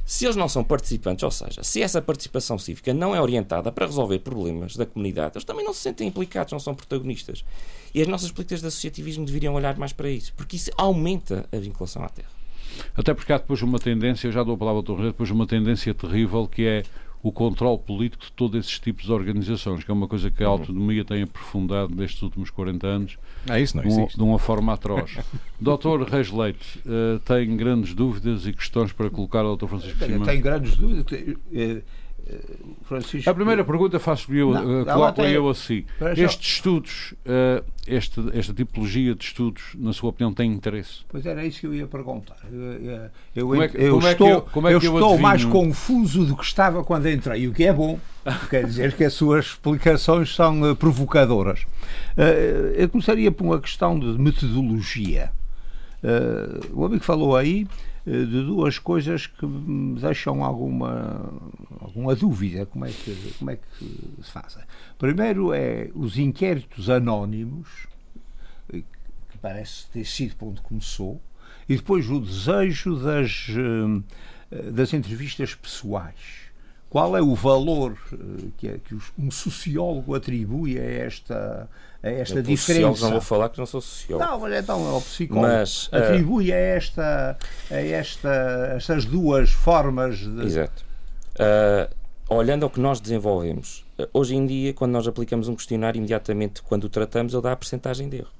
Se 0.06 0.26
eles 0.26 0.36
não 0.36 0.50
são 0.50 0.64
participantes, 0.64 1.24
ou 1.24 1.32
seja, 1.32 1.64
se 1.64 1.82
essa 1.82 2.02
participação 2.02 2.58
cívica 2.58 2.94
não 2.94 3.16
é 3.16 3.22
orientada 3.22 3.72
para 3.72 3.86
resolver 3.86 4.20
problemas 4.20 4.76
da 4.76 4.86
comunidade, 4.86 5.38
eles 5.38 5.46
também 5.46 5.64
não 5.64 5.74
se 5.74 5.80
sentem 5.80 6.08
implicados, 6.08 6.52
não 6.52 6.60
são 6.60 6.76
protagonistas. 6.76 7.46
E 7.94 8.02
as 8.02 8.08
nossas 8.08 8.32
políticas 8.32 8.62
de 8.62 8.68
associativismo 8.68 9.26
deveriam 9.26 9.54
olhar 9.54 9.78
mais 9.78 9.94
para 9.94 10.10
isso, 10.10 10.34
porque 10.36 10.56
isso 10.56 10.72
aumenta 10.76 11.48
a 11.52 11.58
vinculação 11.58 12.04
à 12.04 12.10
terra. 12.10 12.30
Até 12.96 13.14
porque 13.14 13.32
há 13.32 13.38
depois 13.38 13.62
uma 13.62 13.80
tendência, 13.80 14.32
já 14.32 14.44
dou 14.44 14.56
a 14.56 14.58
palavra 14.58 14.80
ao 14.80 14.84
Torre, 14.84 15.04
depois 15.06 15.30
uma 15.30 15.48
tendência 15.48 15.94
terrível 15.94 16.48
que 16.48 16.66
é 16.66 16.84
o 17.24 17.32
controle 17.32 17.78
político 17.78 18.26
de 18.26 18.32
todos 18.32 18.60
esses 18.60 18.80
tipos 18.80 19.06
de 19.06 19.12
organizações, 19.12 19.84
que 19.84 19.92
é 19.92 19.94
uma 19.94 20.08
coisa 20.08 20.32
que 20.32 20.44
a 20.44 20.48
uhum. 20.48 20.54
autonomia 20.54 21.06
tem 21.06 21.24
aprofundado 21.24 21.94
nestes 21.96 22.22
últimos 22.22 22.50
40 22.50 22.88
anos 22.88 23.18
ah, 23.48 23.60
isso 23.60 23.78
não 23.78 23.84
existe. 23.84 24.18
de 24.18 24.24
uma 24.24 24.40
forma 24.40 24.74
atroz. 24.74 25.18
Doutor 25.60 26.04
Reis 26.04 26.32
Leite 26.32 26.80
uh, 26.80 27.20
tem 27.20 27.56
grandes 27.56 27.94
dúvidas 27.94 28.46
e 28.46 28.54
questões 28.54 28.92
para 28.92 29.10
colocar 29.10 29.42
ao 29.42 29.56
Dr. 29.56 29.68
Francisco 29.68 30.04
Simão? 30.04 30.26
Tenho 30.26 30.42
grandes 30.42 30.76
dúvidas. 30.76 31.06
Francisco... 32.84 33.30
A 33.30 33.34
primeira 33.34 33.64
pergunta 33.64 34.00
faço-lhe 34.00 34.40
eu, 34.40 34.54
não, 34.54 34.86
coloco 34.86 35.22
eu 35.22 35.50
assim. 35.50 35.86
Estes 36.18 36.56
estudos, 36.56 37.14
uh, 37.26 37.64
este, 37.88 38.22
esta 38.34 38.54
tipologia 38.54 39.16
de 39.16 39.24
estudos, 39.24 39.64
na 39.76 39.94
sua 39.94 40.10
opinião, 40.10 40.34
tem 40.34 40.52
interesse? 40.52 41.00
Pois 41.08 41.26
era 41.26 41.46
isso 41.46 41.62
que 41.62 41.68
eu 41.68 41.74
ia 41.74 41.88
perguntar. 41.88 42.38
Eu, 42.52 43.10
eu, 43.36 43.48
como 43.48 43.64
é 43.64 43.68
que, 43.68 43.78
eu 43.78 43.94
como 43.96 44.08
estou, 44.08 44.28
é 44.28 44.32
que 44.32 44.38
eu, 44.38 44.42
como 44.42 44.68
é 44.68 44.80
que 44.80 44.88
eu 44.88 44.94
estou 44.94 45.18
mais 45.18 45.46
confuso 45.46 46.26
do 46.26 46.36
que 46.36 46.44
estava 46.44 46.84
quando 46.84 47.10
entrei, 47.10 47.48
o 47.48 47.54
que 47.54 47.64
é 47.64 47.74
bom. 47.74 48.00
Quer 48.50 48.66
dizer 48.66 48.94
que 48.94 49.04
as 49.04 49.14
suas 49.14 49.46
explicações 49.46 50.36
são 50.36 50.72
uh, 50.72 50.76
provocadoras. 50.76 51.66
eu 52.76 52.90
começaria 52.90 53.32
por 53.32 53.44
uma 53.44 53.60
questão 53.60 54.00
de 54.00 54.08
metodologia. 54.20 55.32
o 56.74 56.86
amigo 56.86 57.04
falou 57.04 57.36
aí 57.36 57.66
eh, 57.66 57.90
de 58.06 58.44
duas 58.44 58.80
coisas 58.80 59.28
que 59.28 59.46
me 59.46 60.00
deixam 60.00 60.44
alguma, 60.44 61.32
alguma 61.80 62.16
dúvida 62.16 62.66
como 62.66 62.86
é, 62.86 62.90
que, 62.92 63.34
como 63.38 63.52
é 63.52 63.58
que 63.58 63.86
se 64.24 64.32
faz. 64.32 64.58
Primeiro 64.98 65.54
é 65.54 65.90
os 65.94 66.18
inquéritos 66.18 66.90
anónimos, 66.90 67.88
eh, 68.74 68.82
que 69.30 69.38
parece 69.40 69.88
ter 69.88 70.06
sido 70.06 70.36
para 70.36 70.48
onde 70.48 70.62
começou, 70.62 71.22
e 71.70 71.76
depois 71.76 72.10
o 72.10 72.20
desejo 72.20 72.96
das, 72.98 73.48
eh, 74.52 74.72
das 74.72 74.94
entrevistas 74.94 75.54
pessoais. 75.54 76.51
Qual 76.92 77.16
é 77.16 77.22
o 77.22 77.34
valor 77.34 77.98
que, 78.58 78.68
é, 78.68 78.78
que 78.78 78.98
um 79.18 79.32
sociólogo 79.32 80.14
atribui 80.14 80.78
a 80.78 80.84
esta 80.84 81.70
a 82.04 82.10
esta 82.10 82.40
eu, 82.40 82.44
diferença. 82.44 83.06
Não 83.06 83.12
vou 83.12 83.22
falar 83.22 83.48
que 83.48 83.58
não 83.58 83.66
sou 83.66 83.80
sociólogo. 83.80 84.30
Não, 84.30 84.40
mas 84.42 84.62
então 84.62 84.86
é 84.88 84.92
o 84.92 85.02
psicólogo. 85.02 85.48
Mas, 85.48 85.88
uh... 85.88 85.96
Atribui 85.96 86.52
a, 86.52 86.58
esta, 86.58 87.38
a 87.70 87.76
esta, 87.76 88.74
estas 88.76 89.06
duas 89.06 89.52
formas 89.52 90.18
de. 90.18 90.46
Exato. 90.46 90.84
Uh, 91.36 91.96
olhando 92.28 92.64
ao 92.64 92.70
que 92.70 92.82
nós 92.82 93.00
desenvolvemos, 93.00 93.86
uh, 93.98 94.10
hoje 94.14 94.36
em 94.36 94.46
dia, 94.46 94.74
quando 94.74 94.92
nós 94.92 95.08
aplicamos 95.08 95.48
um 95.48 95.56
questionário, 95.56 95.98
imediatamente 95.98 96.62
quando 96.62 96.86
o 96.86 96.90
tratamos, 96.90 97.34
ele 97.34 97.42
dá 97.42 97.54
a 97.54 97.56
percentagem 97.56 98.10
de 98.10 98.18
erro. 98.18 98.32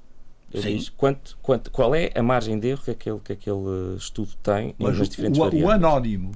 Ele 0.52 0.76
diz 0.76 0.90
quanto, 0.90 1.38
quanto, 1.40 1.70
qual 1.70 1.94
é 1.94 2.10
a 2.14 2.22
margem 2.22 2.58
de 2.58 2.68
erro 2.68 2.82
que 2.82 2.90
aquele, 2.90 3.20
que 3.20 3.32
aquele 3.32 3.96
estudo 3.96 4.32
tem 4.42 4.74
mas 4.78 4.98
nas 4.98 5.08
diferentes 5.08 5.40
o. 5.40 5.64
O 5.64 5.70
anónimo 5.70 6.32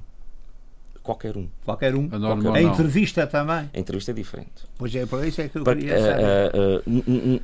Qualquer 1.06 1.36
um. 1.36 1.48
Qualquer 1.64 1.94
um. 1.94 2.10
A, 2.12 2.56
a 2.56 2.62
entrevista 2.62 3.26
também. 3.26 3.70
A 3.72 3.78
entrevista 3.78 4.10
é 4.10 4.14
diferente. 4.14 4.66
Pois 4.76 4.94
é, 4.94 5.06
por 5.06 5.24
isso 5.24 5.40
é 5.40 5.48
que 5.48 5.58
eu 5.58 5.64
Porque, 5.64 5.82
queria 5.82 6.02
saber. 6.02 6.52
Uh, 6.84 7.36
uh, 7.36 7.40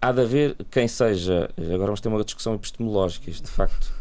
há 0.00 0.12
de 0.12 0.20
haver 0.22 0.56
quem 0.70 0.88
seja. 0.88 1.50
Agora 1.58 1.86
vamos 1.86 2.00
ter 2.00 2.08
uma 2.08 2.24
discussão 2.24 2.54
epistemológica, 2.54 3.30
isto 3.30 3.44
de 3.44 3.50
facto. 3.50 3.92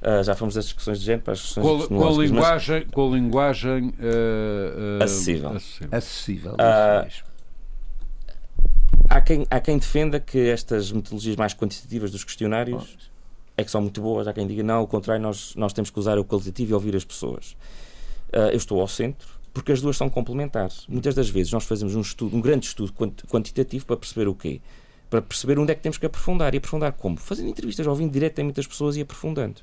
Uh, 0.00 0.24
já 0.24 0.34
fomos 0.34 0.54
das 0.54 0.64
discussões 0.64 0.98
de 0.98 1.04
género 1.04 1.24
para 1.24 1.34
as 1.34 1.40
discussões 1.40 1.86
com. 1.86 1.98
Com 1.98 2.08
a 2.08 2.12
linguagem, 2.22 2.84
mas... 2.84 2.90
com 2.90 3.12
a 3.12 3.14
linguagem 3.14 3.88
uh, 3.88 5.02
acessível. 5.02 5.50
Acessível. 5.50 5.90
acessível 5.92 6.56
há, 9.10 9.20
quem, 9.20 9.46
há 9.50 9.60
quem 9.60 9.76
defenda 9.76 10.20
que 10.20 10.38
estas 10.48 10.92
metodologias 10.92 11.36
mais 11.36 11.52
quantitativas 11.52 12.10
dos 12.12 12.24
questionários 12.24 12.96
oh. 12.96 13.10
é 13.56 13.64
que 13.64 13.70
são 13.70 13.80
muito 13.82 14.00
boas. 14.00 14.26
Há 14.28 14.32
quem 14.32 14.46
diga 14.46 14.62
não, 14.62 14.76
ao 14.76 14.86
contrário, 14.86 15.22
nós, 15.22 15.54
nós 15.56 15.72
temos 15.72 15.90
que 15.90 15.98
usar 15.98 16.18
o 16.18 16.24
qualitativo 16.24 16.70
e 16.70 16.74
ouvir 16.74 16.94
as 16.96 17.04
pessoas. 17.04 17.56
Uh, 18.32 18.50
eu 18.50 18.56
estou 18.56 18.80
ao 18.80 18.88
centro, 18.88 19.28
porque 19.52 19.72
as 19.72 19.80
duas 19.80 19.96
são 19.96 20.08
complementares. 20.08 20.86
Muitas 20.88 21.14
das 21.14 21.28
vezes 21.28 21.52
nós 21.52 21.64
fazemos 21.64 21.94
um 21.94 22.00
estudo, 22.00 22.36
um 22.36 22.40
grande 22.40 22.66
estudo 22.66 22.92
quantitativo 23.28 23.84
para 23.86 23.96
perceber 23.96 24.28
o 24.28 24.34
quê? 24.34 24.60
Para 25.08 25.20
perceber 25.20 25.58
onde 25.58 25.72
é 25.72 25.74
que 25.74 25.82
temos 25.82 25.98
que 25.98 26.06
aprofundar. 26.06 26.54
E 26.54 26.58
aprofundar 26.58 26.92
como? 26.92 27.16
Fazendo 27.16 27.48
entrevistas, 27.48 27.86
ouvindo 27.86 28.12
diretamente 28.12 28.60
as 28.60 28.66
pessoas 28.66 28.96
e 28.96 29.00
aprofundando. 29.00 29.60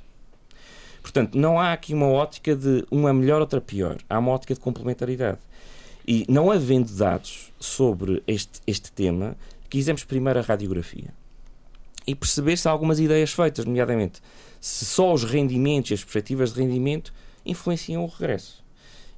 Portanto, 1.02 1.38
não 1.38 1.58
há 1.58 1.72
aqui 1.72 1.94
uma 1.94 2.08
ótica 2.08 2.54
de 2.54 2.86
uma 2.92 3.14
melhor, 3.14 3.40
outra 3.40 3.62
pior. 3.62 3.98
Há 4.10 4.20
uma 4.20 4.32
ótica 4.32 4.54
de 4.54 4.60
complementaridade. 4.60 5.40
E 6.06 6.26
não 6.28 6.52
havendo 6.52 6.92
dados 6.94 7.54
sobre 7.60 8.22
este, 8.28 8.62
este 8.68 8.92
tema, 8.92 9.38
quisemos 9.70 10.04
primeiro 10.04 10.40
a 10.40 10.42
radiografia. 10.42 11.14
E 12.06 12.14
perceber 12.14 12.58
se 12.58 12.68
há 12.68 12.72
algumas 12.72 13.00
ideias 13.00 13.32
feitas, 13.32 13.66
nomeadamente 13.66 14.22
se 14.60 14.86
só 14.86 15.14
os 15.14 15.24
rendimentos 15.24 15.92
e 15.92 15.94
as 15.94 16.04
perspectivas 16.04 16.54
de 16.54 16.62
rendimento 16.62 17.14
influenciam 17.48 18.04
o 18.04 18.08
regresso. 18.08 18.64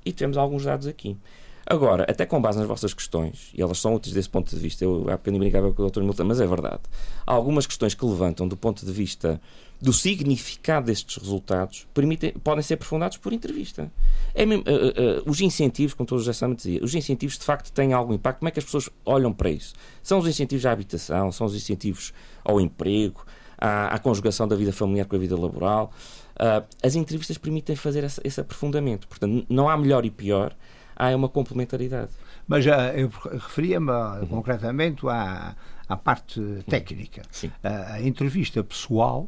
E 0.05 0.13
temos 0.13 0.37
alguns 0.37 0.63
dados 0.63 0.87
aqui. 0.87 1.17
Agora, 1.65 2.03
até 2.09 2.25
com 2.25 2.41
base 2.41 2.57
nas 2.57 2.67
vossas 2.67 2.95
questões, 2.95 3.51
e 3.53 3.61
elas 3.61 3.77
são 3.77 3.93
úteis 3.93 4.13
desse 4.13 4.27
ponto 4.27 4.49
de 4.49 4.59
vista, 4.59 4.83
eu 4.83 5.05
há 5.07 5.17
bocadinho 5.17 5.39
brincava 5.39 5.71
com 5.71 5.83
o 5.83 5.89
Dr. 5.89 6.01
Milton, 6.01 6.23
mas 6.23 6.41
é 6.41 6.47
verdade. 6.47 6.81
Há 7.27 7.31
algumas 7.31 7.67
questões 7.67 7.93
que 7.93 8.03
levantam 8.03 8.47
do 8.47 8.57
ponto 8.57 8.83
de 8.83 8.91
vista 8.91 9.39
do 9.81 9.93
significado 9.93 10.87
destes 10.87 11.15
resultados 11.17 11.87
permitem, 11.93 12.31
podem 12.43 12.63
ser 12.63 12.73
aprofundados 12.73 13.17
por 13.17 13.31
entrevista. 13.33 13.91
É 14.33 14.45
mesmo, 14.45 14.63
uh, 14.63 15.19
uh, 15.19 15.29
os 15.29 15.39
incentivos, 15.41 15.93
como 15.93 16.07
todos 16.07 16.25
já 16.25 16.31
José 16.31 16.53
dizia, 16.53 16.83
os 16.83 16.95
incentivos 16.95 17.37
de 17.37 17.45
facto 17.45 17.71
têm 17.71 17.93
algum 17.93 18.13
impacto. 18.13 18.39
Como 18.39 18.49
é 18.49 18.51
que 18.51 18.59
as 18.59 18.65
pessoas 18.65 18.89
olham 19.05 19.31
para 19.31 19.51
isso? 19.51 19.73
São 20.01 20.19
os 20.19 20.27
incentivos 20.27 20.65
à 20.65 20.71
habitação, 20.71 21.31
são 21.31 21.45
os 21.45 21.55
incentivos 21.55 22.13
ao 22.43 22.59
emprego, 22.59 23.23
à, 23.57 23.93
à 23.93 23.99
conjugação 23.99 24.47
da 24.47 24.55
vida 24.55 24.73
familiar 24.73 25.05
com 25.05 25.15
a 25.15 25.19
vida 25.19 25.39
laboral. 25.39 25.93
Uh, 26.39 26.65
as 26.81 26.95
entrevistas 26.95 27.37
permitem 27.37 27.75
fazer 27.75 28.03
esse, 28.03 28.21
esse, 28.23 28.39
aprofundamento. 28.39 29.07
Portanto, 29.07 29.45
não 29.49 29.67
há 29.67 29.77
melhor 29.77 30.05
e 30.05 30.09
pior, 30.09 30.55
há 30.95 31.13
uma 31.13 31.27
complementaridade. 31.27 32.11
Mas 32.47 32.65
uh, 32.65 32.69
eu 32.95 33.09
referia-me 33.09 33.91
uhum. 33.91 34.27
concretamente 34.27 35.05
à, 35.07 35.53
à 35.87 35.97
parte 35.97 36.41
técnica. 36.67 37.23
Sim. 37.29 37.47
Uh, 37.47 37.51
a 37.93 38.01
entrevista 38.01 38.63
pessoal, 38.63 39.27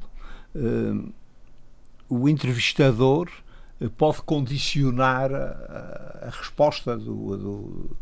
o 2.10 2.28
entrevistador 2.28 3.30
pode 3.98 4.22
condicionar 4.22 5.34
a, 5.34 6.28
a 6.28 6.30
resposta 6.30 6.98
do, 6.98 7.38
do 7.38 7.98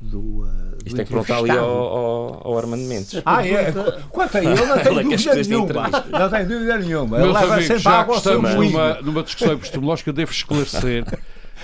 do, 0.00 0.42
uh, 0.42 0.48
Isto 0.84 1.00
é 1.00 1.04
que 1.04 1.10
perguntar 1.10 1.38
ali 1.38 1.50
ao, 1.50 1.68
ao, 1.68 2.46
ao 2.48 2.58
Armando 2.58 2.82
Mendes. 2.84 3.22
Ah, 3.24 3.46
é. 3.46 3.72
Quanto 4.10 4.36
a 4.36 4.44
ele, 4.44 4.54
não 4.54 4.78
tenho 4.78 5.02
dúvida 5.02 5.34
nenhuma. 5.34 5.88
Não 6.10 6.30
tenho 6.30 6.48
dúvida 6.48 6.78
nenhuma. 6.78 7.16
Ele 7.18 7.32
leva 7.32 7.54
amigos, 7.54 7.66
sempre 7.66 7.82
já 7.82 8.04
que 8.04 8.12
estamos 8.12 8.54
numa, 8.54 8.94
numa 9.00 9.22
discussão 9.22 9.52
epistemológica, 9.54 10.12
devo 10.12 10.30
esclarecer 10.30 11.04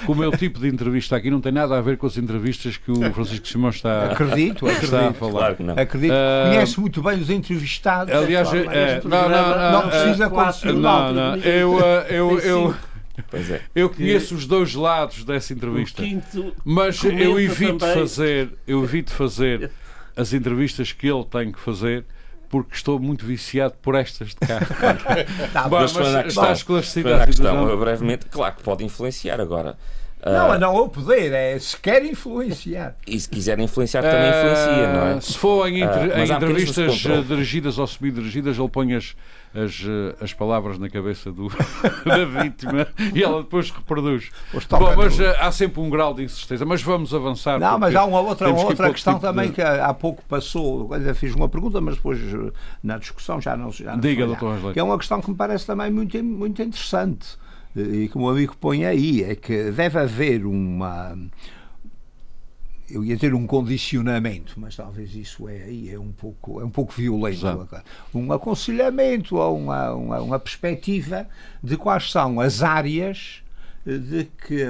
que 0.04 0.10
o 0.10 0.14
meu 0.14 0.30
tipo 0.32 0.58
de 0.58 0.68
entrevista 0.68 1.16
aqui 1.16 1.30
não 1.30 1.40
tem 1.40 1.52
nada 1.52 1.76
a 1.76 1.80
ver 1.80 1.96
com 1.96 2.06
as 2.06 2.16
entrevistas 2.16 2.76
que 2.76 2.90
o 2.90 3.12
Francisco 3.12 3.46
Simão 3.46 3.70
está, 3.70 4.12
acredito, 4.12 4.66
acredito, 4.66 4.84
está 4.84 5.08
a 5.08 5.12
falar. 5.12 5.32
Claro 5.32 5.56
que 5.56 5.62
não. 5.62 5.74
Acredito. 5.78 6.12
Uh, 6.12 6.50
Conhece 6.50 6.80
muito 6.80 7.02
bem 7.02 7.20
os 7.20 7.30
entrevistados. 7.30 8.14
Aliás, 8.14 8.52
é, 8.52 8.58
é, 8.58 9.00
não, 9.04 9.28
não, 9.28 9.50
não, 9.50 9.72
não 9.72 9.88
precisa 9.88 10.28
uh, 10.28 10.72
Não, 10.72 11.12
não. 11.12 11.36
Eu, 11.36 11.78
eu, 12.08 12.38
eu, 12.40 12.74
Pois 13.30 13.50
é. 13.50 13.62
Eu 13.74 13.90
conheço 13.90 14.34
os 14.34 14.46
dois 14.46 14.74
lados 14.74 15.24
dessa 15.24 15.52
entrevista. 15.52 16.02
Mas 16.64 17.02
eu 17.02 17.38
evito 17.40 17.78
também. 17.78 17.94
fazer, 17.94 18.50
eu 18.66 18.82
evito 18.84 19.12
fazer 19.12 19.70
as 20.16 20.32
entrevistas 20.32 20.92
que 20.92 21.08
ele 21.08 21.24
tem 21.24 21.50
que 21.50 21.60
fazer 21.60 22.04
porque 22.48 22.74
estou 22.74 22.98
muito 22.98 23.24
viciado 23.24 23.74
por 23.80 23.94
estas 23.94 24.30
de 24.30 24.36
cá. 24.36 24.58
tá, 25.52 25.68
mas, 25.68 25.92
mas 25.92 26.26
está 26.26 26.52
esclarecida 26.52 27.22
a 27.22 27.26
questão. 27.26 27.76
brevemente, 27.78 28.26
claro 28.26 28.56
que 28.56 28.62
pode 28.62 28.84
influenciar 28.84 29.40
agora. 29.40 29.78
Não, 30.24 30.50
uh, 30.50 30.58
não 30.58 30.76
é 30.76 30.80
o 30.80 30.88
poder, 30.88 31.32
é 31.32 31.58
se 31.58 31.76
quer 31.78 32.04
influenciar. 32.04 32.94
E 33.06 33.18
se 33.18 33.26
quiser 33.28 33.58
influenciar, 33.58 34.02
também 34.02 34.26
uh, 34.26 34.36
influencia, 34.36 34.92
não 34.92 35.06
é? 35.16 35.20
Se 35.20 35.38
for 35.38 35.66
em, 35.66 35.82
uh, 35.82 35.88
em 36.18 36.30
entrevistas 36.30 36.94
dirigidas 37.26 37.78
ou 37.78 37.86
semi-dirigidas, 37.86 38.58
ele 38.58 38.68
põe 38.68 38.94
as, 38.94 39.16
as, 39.54 39.82
as 40.20 40.32
palavras 40.32 40.78
na 40.78 40.88
cabeça 40.88 41.32
do, 41.32 41.48
da 42.04 42.24
vítima 42.24 42.86
e 43.14 43.22
ela 43.22 43.42
depois 43.42 43.70
reproduz. 43.70 44.30
Bom, 44.70 44.94
mas 44.96 45.18
uh, 45.18 45.24
há 45.40 45.50
sempre 45.50 45.80
um 45.80 45.90
grau 45.90 46.14
de 46.14 46.24
insistência. 46.24 46.64
Mas 46.64 46.82
vamos 46.82 47.14
avançar. 47.14 47.58
Não, 47.58 47.78
mas 47.78 47.94
há 47.94 48.04
uma 48.04 48.20
outra, 48.20 48.50
uma 48.50 48.64
outra 48.64 48.90
questão 48.92 49.14
tipo 49.14 49.26
também 49.26 49.48
de... 49.48 49.54
que 49.54 49.62
há 49.62 49.92
pouco 49.92 50.22
passou. 50.28 50.92
Ainda 50.94 51.14
fiz 51.14 51.34
uma 51.34 51.48
pergunta, 51.48 51.80
mas 51.80 51.96
depois 51.96 52.18
na 52.82 52.98
discussão 52.98 53.40
já 53.40 53.56
não, 53.56 53.70
já 53.70 53.92
não 53.92 54.00
Diga, 54.00 54.26
doutor 54.26 54.72
Que 54.72 54.78
é 54.80 54.82
uma 54.82 54.98
questão 54.98 55.20
que 55.20 55.30
me 55.30 55.36
parece 55.36 55.66
também 55.66 55.90
muito, 55.90 56.22
muito 56.22 56.62
interessante 56.62 57.38
e 57.74 58.08
que 58.08 58.16
o 58.16 58.20
meu 58.20 58.30
amigo 58.30 58.56
põe 58.58 58.84
aí, 58.84 59.22
é 59.22 59.34
que 59.34 59.70
deve 59.70 59.98
haver 59.98 60.44
uma. 60.44 61.16
Eu 62.90 63.04
ia 63.04 63.16
ter 63.16 63.34
um 63.34 63.46
condicionamento, 63.46 64.58
mas 64.58 64.76
talvez 64.76 65.14
isso 65.14 65.48
é 65.48 65.62
aí, 65.62 65.90
é 65.90 65.98
um 65.98 66.12
pouco, 66.12 66.60
é 66.60 66.64
um 66.64 66.70
pouco 66.70 66.92
violento. 66.92 67.46
Exato. 67.46 67.82
Um 68.14 68.32
aconselhamento 68.32 69.36
ou 69.36 69.58
uma, 69.58 69.92
uma, 69.92 70.20
uma 70.20 70.38
perspectiva 70.38 71.26
de 71.62 71.76
quais 71.76 72.10
são 72.10 72.40
as 72.40 72.62
áreas 72.62 73.42
de 73.86 74.24
que 74.46 74.64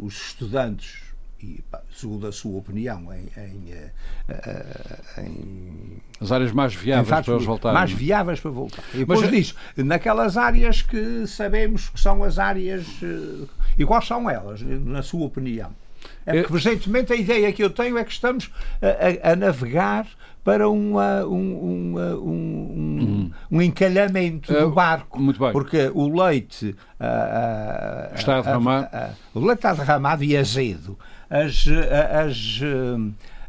os 0.00 0.28
estudantes 0.28 1.08
e, 1.42 1.62
segundo 1.94 2.26
a 2.26 2.32
sua 2.32 2.58
opinião, 2.58 3.12
em, 3.12 3.28
em, 3.36 3.72
eh, 3.72 3.90
eh, 4.28 5.22
em 5.22 6.02
as 6.20 6.32
áreas 6.32 6.50
mais 6.50 6.74
viáveis 6.74 7.24
para 7.24 7.34
eles 7.34 7.46
voltarem. 7.46 7.78
Mais 7.78 7.92
viáveis 7.92 8.40
para 8.40 8.50
voltar. 8.50 8.82
E 8.92 8.98
depois 8.98 9.20
Mas, 9.20 9.30
disso, 9.30 9.54
naquelas 9.76 10.36
áreas 10.36 10.82
que 10.82 11.26
sabemos 11.28 11.88
que 11.88 12.00
são 12.00 12.24
as 12.24 12.38
áreas. 12.38 12.86
Eh, 13.02 13.46
e 13.78 13.86
quais 13.86 14.06
são 14.06 14.28
elas, 14.28 14.60
na 14.62 15.02
sua 15.02 15.26
opinião? 15.26 15.70
É 16.28 16.42
que, 16.42 16.52
recentemente, 16.52 17.12
a 17.12 17.16
ideia 17.16 17.52
que 17.52 17.62
eu 17.62 17.70
tenho 17.70 17.96
é 17.98 18.04
que 18.04 18.12
estamos 18.12 18.50
a, 18.82 19.28
a, 19.28 19.32
a 19.32 19.36
navegar 19.36 20.06
para 20.44 20.68
uma, 20.68 21.24
um, 21.24 21.36
um, 21.36 21.98
um, 21.98 22.30
um, 22.30 23.30
uhum. 23.50 23.62
encalhamento 23.62 24.52
do 24.52 24.70
barco. 24.70 25.20
Muito 25.20 25.38
bem. 25.38 25.52
Porque 25.52 25.90
o 25.92 26.08
leite. 26.08 26.74
Uh, 26.98 28.12
uh, 28.12 28.14
está 28.14 28.40
derramado. 28.40 28.86
Uh, 28.86 29.38
o 29.38 29.40
leite 29.40 29.58
está 29.58 29.74
derramado 29.74 30.24
e 30.24 30.36
azedo 30.36 30.98
as, 31.30 31.66
as 32.26 32.60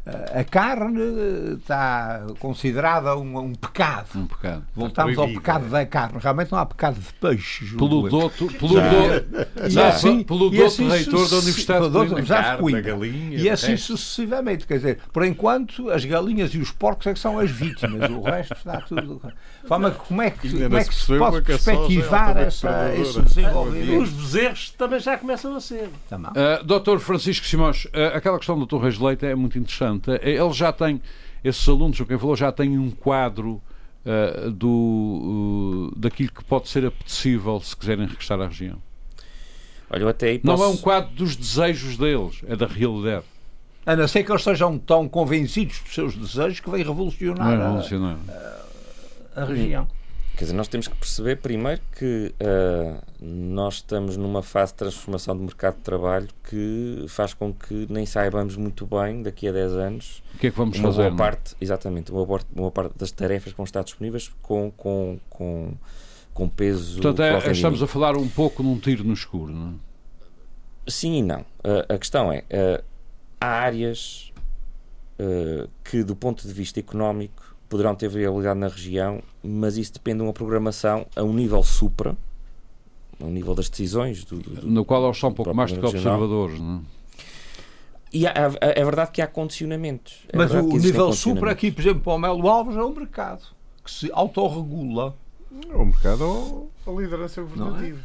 a 0.06 0.42
carne 0.44 1.56
está 1.58 2.26
considerada 2.38 3.16
um, 3.16 3.38
um 3.38 3.54
pecado. 3.54 4.08
Um 4.16 4.26
pecado. 4.26 4.64
Voltamos 4.74 5.18
ao 5.18 5.28
pecado 5.28 5.68
da 5.68 5.84
carne. 5.84 6.18
Realmente 6.20 6.50
não 6.50 6.58
há 6.58 6.66
pecado 6.66 6.98
de 6.98 7.12
peixe. 7.14 7.76
Pelo 7.76 8.08
douto, 8.08 8.46
pelo 8.46 8.74
douto, 8.74 9.70
e 9.70 9.78
assim, 9.78 10.22
pelo 10.22 10.50
douto 10.50 10.64
assim, 10.64 10.88
reitor 10.88 11.28
da 11.28 11.36
Universidade 11.36 11.86
de 11.86 12.62
Coimbra. 12.62 12.82
Carne, 12.82 13.08
galinha, 13.08 13.38
e 13.38 13.50
assim 13.50 13.76
sucessivamente. 13.76 14.66
Quer 14.66 14.76
dizer, 14.76 14.98
por 15.12 15.24
enquanto, 15.24 15.90
as 15.90 16.04
galinhas 16.04 16.54
e 16.54 16.58
os 16.58 16.70
porcos 16.70 17.06
é 17.06 17.12
que 17.12 17.20
são 17.20 17.38
as 17.38 17.50
vítimas. 17.50 18.10
O 18.10 18.22
resto 18.22 18.54
está 18.54 18.80
tudo... 18.80 19.20
Forma, 19.66 19.90
como 19.90 20.22
é 20.22 20.30
que, 20.30 20.50
como 20.50 20.76
é 20.76 20.84
que 20.84 20.94
se 20.94 21.18
pode 21.18 21.36
é 21.36 21.40
perspectivar 21.42 22.36
essa, 22.38 22.94
esse 22.94 23.20
desenvolvimento? 23.20 24.02
Os 24.02 24.10
bezerros 24.10 24.70
também 24.70 24.98
já 24.98 25.18
começam 25.18 25.54
a 25.54 25.60
ser. 25.60 25.90
Uh, 26.10 26.64
Doutor 26.64 26.98
Francisco 26.98 27.46
Simões, 27.46 27.84
uh, 27.84 28.16
aquela 28.16 28.38
questão 28.38 28.58
do 28.58 28.66
Torres 28.66 28.94
de 28.94 29.04
Leite 29.04 29.26
é 29.26 29.34
muito 29.34 29.58
interessante. 29.58 29.89
Uh, 29.96 30.18
ele 30.22 30.52
já 30.52 30.72
tem, 30.72 31.00
esses 31.42 31.68
alunos, 31.68 31.98
o 32.00 32.06
quem 32.06 32.18
falou, 32.18 32.36
já 32.36 32.52
tem 32.52 32.78
um 32.78 32.90
quadro 32.90 33.60
uh, 34.04 34.50
do, 34.50 35.92
daquilo 35.96 36.32
que 36.32 36.44
pode 36.44 36.68
ser 36.68 36.86
apetecível 36.86 37.60
se 37.60 37.76
quiserem 37.76 38.06
regressar 38.06 38.40
à 38.40 38.46
região. 38.46 38.78
Olha, 39.90 40.08
até 40.08 40.38
posso... 40.38 40.62
Não 40.62 40.64
é 40.64 40.68
um 40.68 40.76
quadro 40.76 41.14
dos 41.14 41.34
desejos 41.34 41.96
deles, 41.96 42.42
é 42.46 42.54
da 42.54 42.66
realidade. 42.66 43.24
A 43.84 43.96
não 43.96 44.06
ser 44.06 44.22
que 44.22 44.30
eles 44.30 44.44
sejam 44.44 44.78
tão 44.78 45.08
convencidos 45.08 45.80
dos 45.80 45.94
seus 45.94 46.14
desejos 46.14 46.60
que 46.60 46.70
vem 46.70 46.84
revolucionar. 46.84 47.46
Não 47.46 47.52
é 47.52 47.56
revolucionar. 47.56 48.18
A 48.28 48.60
a 49.34 49.44
região. 49.44 49.88
Quer 50.36 50.44
dizer, 50.44 50.56
nós 50.56 50.68
temos 50.68 50.88
que 50.88 50.96
perceber 50.96 51.36
primeiro 51.36 51.82
que 51.96 52.34
uh, 52.40 53.02
nós 53.20 53.74
estamos 53.74 54.16
numa 54.16 54.42
fase 54.42 54.72
de 54.72 54.78
transformação 54.78 55.36
do 55.36 55.42
mercado 55.42 55.76
de 55.76 55.82
trabalho 55.82 56.28
que 56.48 57.04
faz 57.08 57.34
com 57.34 57.52
que 57.52 57.86
nem 57.90 58.06
saibamos 58.06 58.56
muito 58.56 58.86
bem 58.86 59.22
daqui 59.22 59.46
a 59.48 59.52
10 59.52 59.72
anos 59.72 60.22
o 60.34 60.38
que 60.38 60.46
é 60.46 60.50
que 60.50 60.56
vamos 60.56 60.78
uma 60.78 60.88
fazer. 60.88 61.10
Boa 61.10 61.16
parte, 61.16 61.54
exatamente, 61.60 62.10
uma 62.10 62.24
boa, 62.24 62.40
uma 62.56 62.70
parte 62.70 62.96
das 62.96 63.10
tarefas 63.10 63.52
que 63.52 63.56
vão 63.56 63.64
estar 63.64 63.82
disponíveis 63.82 64.30
com, 64.40 64.70
com, 64.70 65.18
com, 65.28 65.74
com 66.32 66.48
peso. 66.48 67.02
Portanto, 67.02 67.22
é, 67.22 67.52
estamos 67.52 67.82
a 67.82 67.86
falar 67.86 68.16
um 68.16 68.28
pouco 68.28 68.62
num 68.62 68.78
tiro 68.78 69.04
no 69.04 69.12
escuro, 69.12 69.52
não 69.52 69.68
é? 69.68 69.72
Sim 70.90 71.18
e 71.18 71.22
não. 71.22 71.40
Uh, 71.40 71.92
a 71.94 71.98
questão 71.98 72.32
é: 72.32 72.38
uh, 72.38 72.82
há 73.40 73.46
áreas 73.46 74.32
que, 75.84 76.02
do 76.02 76.16
ponto 76.16 76.48
de 76.48 76.54
vista 76.54 76.80
económico, 76.80 77.49
poderão 77.70 77.94
ter 77.94 78.08
viabilidade 78.08 78.58
na 78.58 78.68
região, 78.68 79.22
mas 79.42 79.78
isso 79.78 79.94
depende 79.94 80.18
de 80.18 80.24
uma 80.24 80.32
programação 80.32 81.06
a 81.14 81.22
um 81.22 81.32
nível 81.32 81.62
supra, 81.62 82.16
a 83.18 83.24
um 83.24 83.30
nível 83.30 83.54
das 83.54 83.70
decisões. 83.70 84.24
Do, 84.24 84.40
do, 84.40 84.66
no 84.66 84.84
qual 84.84 85.04
eles 85.04 85.16
são 85.16 85.30
um 85.30 85.32
pouco 85.32 85.54
mais 85.54 85.72
do 85.72 85.80
que 85.80 85.86
observadores, 85.86 86.60
não 86.60 86.78
é? 86.78 87.00
E 88.12 88.26
há, 88.26 88.32
é 88.60 88.84
verdade 88.84 89.12
que 89.12 89.22
há 89.22 89.26
condicionamentos. 89.28 90.24
É 90.32 90.36
mas 90.36 90.52
o 90.52 90.62
nível 90.62 91.12
supra 91.12 91.52
aqui, 91.52 91.70
por 91.70 91.80
exemplo, 91.80 92.00
para 92.00 92.12
o 92.14 92.18
Melo 92.18 92.48
Alves 92.48 92.76
é 92.76 92.82
um 92.82 92.92
mercado 92.92 93.46
que 93.84 93.90
se 93.90 94.10
autorregula. 94.12 95.14
É 95.70 95.76
um 95.76 95.86
mercado 95.86 96.24
ou 96.24 96.70
a 96.84 96.90
liderança 96.90 97.40
governativa. 97.40 98.00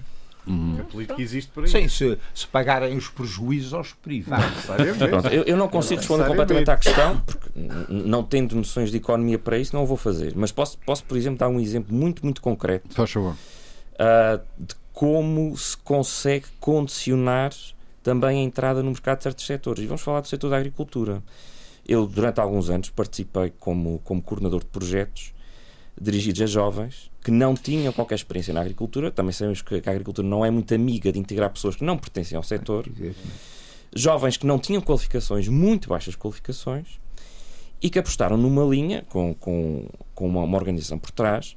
Uhum. 0.47 0.77
A 0.79 0.83
política 0.83 1.21
existe 1.21 1.51
para 1.51 1.63
isso. 1.63 1.77
Sim, 1.77 1.87
se, 1.87 2.17
se 2.33 2.47
pagarem 2.47 2.95
os 2.95 3.09
prejuízos 3.09 3.73
aos 3.73 3.93
privados. 3.93 4.65
Pronto, 5.09 5.27
eu, 5.29 5.43
eu, 5.43 5.57
não 5.57 5.67
consigo 5.67 5.99
responder 5.99 6.27
completamente 6.27 6.69
à 6.69 6.77
questão, 6.77 7.19
porque 7.21 7.49
não 7.89 8.23
tendo 8.23 8.55
noções 8.55 8.91
de 8.91 8.97
economia 8.97 9.39
para 9.39 9.57
isso, 9.57 9.75
não 9.75 9.83
o 9.83 9.87
vou 9.87 9.97
fazer. 9.97 10.33
Mas 10.35 10.51
posso, 10.51 10.77
posso 10.79 11.03
por 11.03 11.17
exemplo, 11.17 11.39
dar 11.39 11.49
um 11.49 11.59
exemplo 11.59 11.95
muito, 11.95 12.23
muito 12.23 12.41
concreto 12.41 12.93
Faz 12.93 13.11
favor. 13.11 13.33
Uh, 13.33 14.41
de 14.57 14.75
como 14.93 15.57
se 15.57 15.75
consegue 15.77 16.45
condicionar 16.59 17.51
também 18.01 18.39
a 18.39 18.43
entrada 18.43 18.81
no 18.81 18.91
mercado 18.91 19.17
de 19.17 19.23
certos 19.23 19.45
setores. 19.45 19.83
E 19.83 19.87
vamos 19.87 20.01
falar 20.01 20.21
do 20.21 20.27
setor 20.27 20.49
da 20.49 20.57
agricultura. 20.57 21.21
Eu, 21.87 22.07
durante 22.07 22.39
alguns 22.39 22.69
anos, 22.69 22.89
participei 22.89 23.51
como, 23.59 23.99
como 24.03 24.21
coordenador 24.21 24.61
de 24.61 24.67
projetos 24.67 25.34
dirigidos 25.99 26.41
a 26.41 26.45
jovens 26.45 27.11
que 27.23 27.31
não 27.31 27.55
tinham 27.55 27.91
qualquer 27.91 28.15
experiência 28.15 28.53
na 28.53 28.61
agricultura. 28.61 29.09
Também 29.09 29.31
sabemos 29.31 29.61
que 29.61 29.75
a 29.75 29.91
agricultura 29.91 30.27
não 30.27 30.45
é 30.45 30.51
muito 30.51 30.73
amiga 30.73 31.11
de 31.11 31.19
integrar 31.19 31.49
pessoas 31.49 31.75
que 31.75 31.83
não 31.83 31.97
pertencem 31.97 32.35
ao 32.35 32.43
setor. 32.43 32.87
Jovens 33.95 34.37
que 34.37 34.45
não 34.45 34.59
tinham 34.59 34.81
qualificações, 34.81 35.47
muito 35.47 35.89
baixas 35.89 36.15
qualificações, 36.15 36.99
e 37.81 37.89
que 37.89 37.97
apostaram 37.97 38.37
numa 38.37 38.63
linha, 38.63 39.03
com, 39.09 39.33
com, 39.33 39.87
com 40.13 40.27
uma, 40.27 40.43
uma 40.43 40.57
organização 40.57 40.97
por 40.99 41.11
trás, 41.11 41.55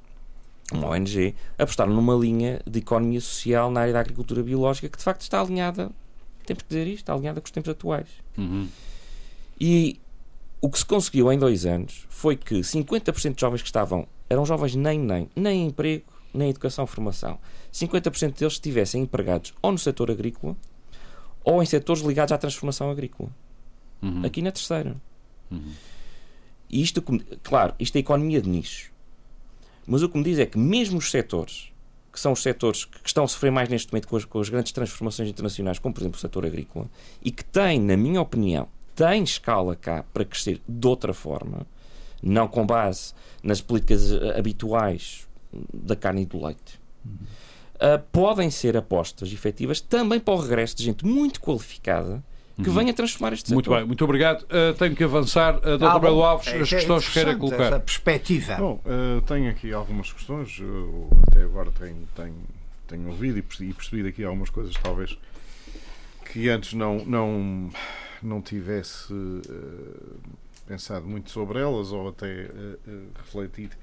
uma 0.73 0.89
ONG, 0.89 1.35
apostaram 1.59 1.93
numa 1.93 2.15
linha 2.15 2.61
de 2.67 2.79
economia 2.81 3.21
social 3.21 3.71
na 3.71 3.81
área 3.81 3.93
da 3.93 4.01
agricultura 4.01 4.43
biológica 4.43 4.89
que 4.89 4.99
de 4.99 5.05
facto 5.05 5.23
está 5.23 5.41
alinhada, 5.41 5.91
temos 6.45 6.63
que 6.63 6.69
dizer 6.69 6.87
isto, 6.87 6.99
está 6.99 7.15
alinhada 7.15 7.41
com 7.41 7.47
os 7.47 7.51
tempos 7.51 7.71
atuais. 7.71 8.09
Uhum. 8.37 8.69
E 9.61 9.99
o 10.61 10.69
que 10.71 10.79
se 10.79 10.85
conseguiu 10.85 11.33
em 11.33 11.39
dois 11.39 11.65
anos 11.65 12.07
foi 12.09 12.37
que 12.37 12.57
50% 12.57 13.35
de 13.35 13.41
jovens 13.41 13.63
que 13.63 13.69
estavam 13.69 14.07
eram 14.29 14.45
jovens 14.45 14.75
nem 14.75 14.99
nem, 14.99 15.29
nem 15.35 15.67
emprego, 15.67 16.05
nem 16.33 16.51
educação 16.51 16.87
formação. 16.87 17.39
50% 17.73 18.39
deles 18.39 18.55
estivessem 18.55 19.03
empregados 19.03 19.55
ou 19.63 19.73
no 19.73 19.79
setor 19.79 20.11
agrícola 20.11 20.57
ou 21.45 21.63
em 21.63 21.67
setores 21.67 22.03
ligados 22.03 22.33
à 22.33 22.39
transformação 22.39 22.91
agrícola. 22.91 23.31
Uhum. 24.03 24.25
Aqui 24.25 24.43
na 24.43 24.53
terceira. 24.53 24.97
Uhum. 25.51 25.73
E 26.69 26.83
isto, 26.83 27.03
claro, 27.43 27.75
isto 27.79 27.97
é 27.97 28.01
economia 28.01 28.41
de 28.41 28.49
nicho. 28.49 28.93
Mas 29.87 30.03
o 30.03 30.09
que 30.09 30.19
me 30.19 30.25
diz 30.25 30.39
é 30.39 30.45
que 30.45 30.59
mesmo 30.59 30.99
os 30.99 31.11
setores, 31.11 31.73
que 32.13 32.21
são 32.21 32.33
os 32.33 32.43
setores 32.43 32.85
que 32.85 33.07
estão 33.07 33.25
a 33.25 33.29
sofrer 33.29 33.51
mais 33.51 33.69
neste 33.71 33.91
momento 33.91 34.09
com 34.09 34.17
as, 34.17 34.25
com 34.27 34.39
as 34.39 34.51
grandes 34.51 34.73
transformações 34.73 35.31
internacionais, 35.31 35.79
como 35.79 35.95
por 35.95 36.03
exemplo 36.03 36.19
o 36.19 36.21
setor 36.21 36.45
agrícola, 36.45 36.91
e 37.23 37.31
que 37.31 37.43
têm, 37.43 37.81
na 37.81 37.97
minha 37.97 38.21
opinião, 38.21 38.69
têm 38.95 39.23
escala 39.23 39.75
cá 39.75 40.05
para 40.13 40.27
crescer 40.27 40.61
de 40.69 40.87
outra 40.87 41.15
forma, 41.15 41.67
não 42.23 42.49
com 42.49 42.67
base 42.67 43.13
nas 43.43 43.61
políticas 43.61 44.13
eh, 44.13 44.39
habituais 44.39 45.27
da 45.73 45.97
carne 45.97 46.23
e 46.23 46.27
do 46.27 46.45
leite. 46.45 46.81
Uh, 47.77 48.03
podem 48.11 48.51
ser 48.51 48.77
apostas 48.77 49.33
efetivas 49.33 49.81
também 49.81 50.19
para 50.19 50.35
o 50.35 50.41
regresso 50.41 50.77
de 50.77 50.83
gente 50.83 51.07
muito 51.07 51.41
qualificada 51.41 52.23
que 52.63 52.69
uhum. 52.69 52.75
venha 52.75 52.93
transformar 52.93 53.33
este 53.33 53.49
setor. 53.49 53.55
Muito 53.55 53.71
bem, 53.71 53.85
muito 53.85 54.05
obrigado. 54.05 54.43
Uh, 54.43 54.75
tenho 54.77 54.97
que 54.97 55.05
avançar. 55.05 55.59
Uh, 55.59 55.79
Dr. 55.79 56.01
Belo 56.01 56.25
Alves, 56.25 56.49
é, 56.49 56.59
as 56.59 56.69
questões 56.69 57.07
que 57.07 57.13
queira 57.13 57.37
colocar. 57.37 57.67
Essa 57.67 57.81
perspectiva. 57.81 58.57
Bom, 58.57 58.83
uh, 58.85 59.23
tenho 59.23 59.49
aqui 59.49 59.73
algumas 59.73 60.13
questões. 60.13 60.59
Eu, 60.59 61.09
até 61.29 61.43
agora 61.43 61.71
tenho, 61.71 62.09
tenho, 62.17 62.35
tenho 62.89 63.09
ouvido 63.09 63.39
e 63.39 63.73
percebido 63.73 64.09
aqui 64.09 64.25
algumas 64.25 64.51
coisas, 64.51 64.75
talvez, 64.83 65.17
que 66.33 66.49
antes 66.49 66.73
não, 66.73 67.05
não, 67.05 67.71
não 68.21 68.43
tivesse 68.43 69.13
uh, 69.13 70.21
pensado 70.69 71.07
muito 71.07 71.31
sobre 71.31 71.59
elas 71.59 71.91
ou 71.91 72.09
até 72.09 72.27
uh, 72.27 72.91
uh, 72.91 73.09
refletido 73.17 73.75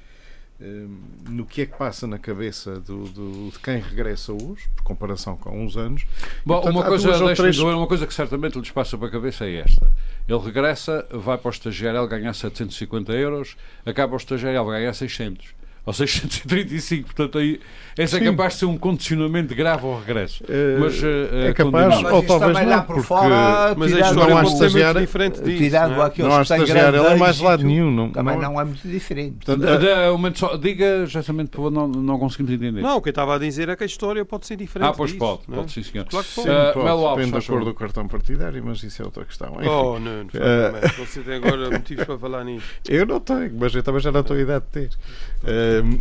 no 1.28 1.46
que 1.46 1.64
é 1.64 1.66
que 1.66 1.78
passa 1.78 2.08
na 2.08 2.18
cabeça 2.18 2.80
do, 2.80 3.04
do, 3.10 3.52
de 3.52 3.60
quem 3.60 3.80
regressa 3.80 4.32
hoje, 4.32 4.70
por 4.74 4.84
comparação 4.84 5.36
com 5.36 5.64
uns 5.64 5.76
anos. 5.76 6.06
Bom, 6.46 6.56
portanto, 6.56 6.74
uma, 6.74 6.84
coisa, 6.86 7.36
três... 7.36 7.60
uma 7.60 7.88
coisa 7.88 8.08
que 8.08 8.14
certamente 8.14 8.58
lhes 8.58 8.72
passa 8.72 8.98
para 8.98 9.08
a 9.08 9.12
cabeça 9.12 9.46
é 9.46 9.56
esta. 9.56 9.92
Ele 10.28 10.40
regressa, 10.40 11.06
vai 11.12 11.38
para 11.38 11.50
o 11.50 11.52
estagiário, 11.52 12.00
ele 12.00 12.08
ganha 12.08 12.34
750 12.34 13.12
euros, 13.14 13.58
acaba 13.86 14.14
o 14.14 14.18
estagiário, 14.18 14.62
ele 14.62 14.80
ganha 14.80 14.94
600 14.94 15.54
ou 15.86 15.94
635, 15.94 17.06
portanto 17.06 17.38
aí 17.38 17.60
esse 17.98 18.18
é 18.18 18.20
Sim. 18.20 18.26
capaz 18.26 18.54
de 18.54 18.60
ser 18.60 18.66
um 18.66 18.78
condicionamento 18.78 19.56
grave 19.56 19.86
ao 19.86 20.00
regresso. 20.00 20.44
Uh, 20.44 20.82
mas 20.82 21.02
uh, 21.02 21.48
é 21.48 21.54
capaz, 21.54 22.04
ou 22.04 22.24
talvez 22.24 22.68
não, 22.68 22.82
porque 22.82 23.04
fora, 23.04 23.74
mas 23.78 23.94
a 23.94 24.00
história 24.02 24.34
não 24.34 24.38
há 24.38 24.44
estagiário 24.44 25.00
diferente 25.00 25.42
disso. 25.42 25.58
Tirado 25.58 25.96
não, 25.96 26.06
é? 26.06 26.14
não 26.18 26.38
há 26.38 26.42
estagiário, 26.42 27.00
ele 27.00 27.08
é 27.08 27.16
mais 27.16 27.40
lado 27.40 27.64
nenhum. 27.64 27.90
Não, 27.90 28.12
também 28.12 28.36
não, 28.36 28.52
não 28.52 28.62
é 28.62 28.66
muito 28.66 28.86
diferente. 28.86 29.46
Portanto, 29.46 29.64
uh, 29.64 30.38
só, 30.38 30.58
diga, 30.58 31.06
justamente, 31.06 31.52
por 31.52 31.58
favor, 31.58 31.72
não, 31.72 31.88
não 31.88 32.20
conseguimos 32.20 32.52
entender. 32.52 32.82
Não, 32.82 32.98
o 32.98 33.02
que 33.02 33.08
eu 33.08 33.12
estava 33.12 33.36
a 33.36 33.40
dizer 33.40 33.70
é 33.70 33.78
que 33.78 33.84
a 33.84 33.86
história 33.86 34.26
pode 34.26 34.46
ser 34.46 34.58
diferente. 34.58 34.90
Ah, 34.90 34.94
pois 34.94 35.12
disso, 35.12 35.20
pode, 35.20 35.42
não? 35.48 35.60
pode 35.60 35.72
sim, 35.72 35.84
senhor. 35.84 36.06
Claro 36.06 36.26
que 36.26 36.36
pode. 36.36 36.48
Sim, 36.50 36.74
pode. 36.74 36.86
Melo 36.86 37.08
Alves, 37.08 37.26
depende 37.28 37.48
da 37.48 37.54
cor 37.54 37.64
do 37.64 37.74
cartão 37.74 38.08
partidário, 38.10 38.62
mas 38.66 38.84
isso 38.84 39.02
é 39.02 39.06
outra 39.06 39.24
questão. 39.24 39.54
Enfim. 39.56 39.70
Oh, 39.70 40.00
não, 40.00 40.24
não 40.24 41.06
você 41.06 41.22
tem 41.22 41.36
agora 41.36 41.70
motivos 41.70 42.04
para 42.04 42.18
falar 42.18 42.44
nisso. 42.44 42.66
Eu 42.90 43.06
não 43.06 43.22
tenho, 43.22 43.54
mas 43.58 43.74
eu 43.74 43.82
também 43.82 44.02
já 44.02 44.12
não 44.12 44.20
estou 44.20 44.36
a 44.36 44.40
idade 44.40 44.66
de 44.66 44.72
ter. 44.72 44.90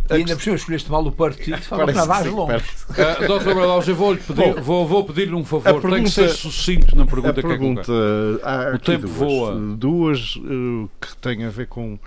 E 0.09 0.13
ainda 0.13 0.35
por 0.35 0.43
cima 0.43 0.55
escolheste 0.55 0.91
mal 0.91 1.05
o 1.05 1.11
partido, 1.11 1.61
fala 1.61 1.85
que 1.87 1.93
vais 1.93 2.25
longe. 2.27 2.65
Uh, 2.89 3.27
Doutor 3.27 3.87
eu 3.87 3.95
vou-lhe 3.95 4.19
pedir, 4.19 4.61
vou, 4.61 4.87
vou 4.87 5.03
pedir-lhe 5.03 5.35
um 5.35 5.43
favor. 5.43 5.81
Pergunta, 5.81 5.95
Tem 5.95 6.03
que 6.03 6.09
ser 6.09 6.29
sucinto 6.29 6.95
na 6.95 7.05
pergunta, 7.05 7.39
a 7.39 7.43
pergunta 7.43 7.83
que 7.83 8.71
é 8.71 8.75
O 8.75 8.79
tempo 8.79 9.07
duas, 9.07 9.17
voa. 9.17 9.55
Duas 9.55 10.35
uh, 10.37 10.89
que 10.99 11.17
têm 11.17 11.45
a 11.45 11.49
ver 11.49 11.67
com 11.67 11.99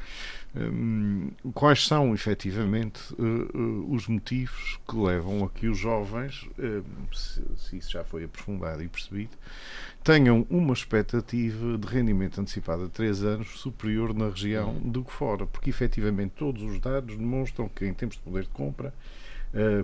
um, 0.57 1.31
quais 1.53 1.87
são 1.87 2.15
efetivamente 2.15 3.01
uh, 3.15 3.23
uh, 3.23 3.95
os 3.95 4.07
motivos 4.09 4.79
que 4.89 4.97
levam 4.97 5.45
a 5.45 5.49
que 5.49 5.69
os 5.69 5.79
jovens, 5.79 6.49
uh, 6.59 6.85
se, 7.15 7.43
se, 7.57 7.77
isso 7.77 7.93
já 7.93 8.03
foi 8.03 8.25
aprofundado 8.25 8.83
e 8.83 8.89
percebido, 8.89 9.37
tenham 10.09 10.47
uma 10.49 10.73
expectativa 10.73 11.77
de 11.77 11.87
rendimento 11.87 12.41
antecipado 12.41 12.85
a 12.85 12.89
3 12.89 13.25
anos 13.25 13.61
superior 13.61 14.15
na 14.15 14.31
região 14.31 14.73
do 14.73 15.05
que 15.05 15.13
fora, 15.13 15.45
porque 15.45 15.69
efetivamente 15.69 16.31
todos 16.31 16.63
os 16.63 16.81
dados 16.81 17.15
demonstram 17.15 17.69
que 17.69 17.85
em 17.85 17.93
termos 17.93 18.17
de 18.17 18.23
poder 18.23 18.45
de 18.45 18.49
compra 18.49 18.95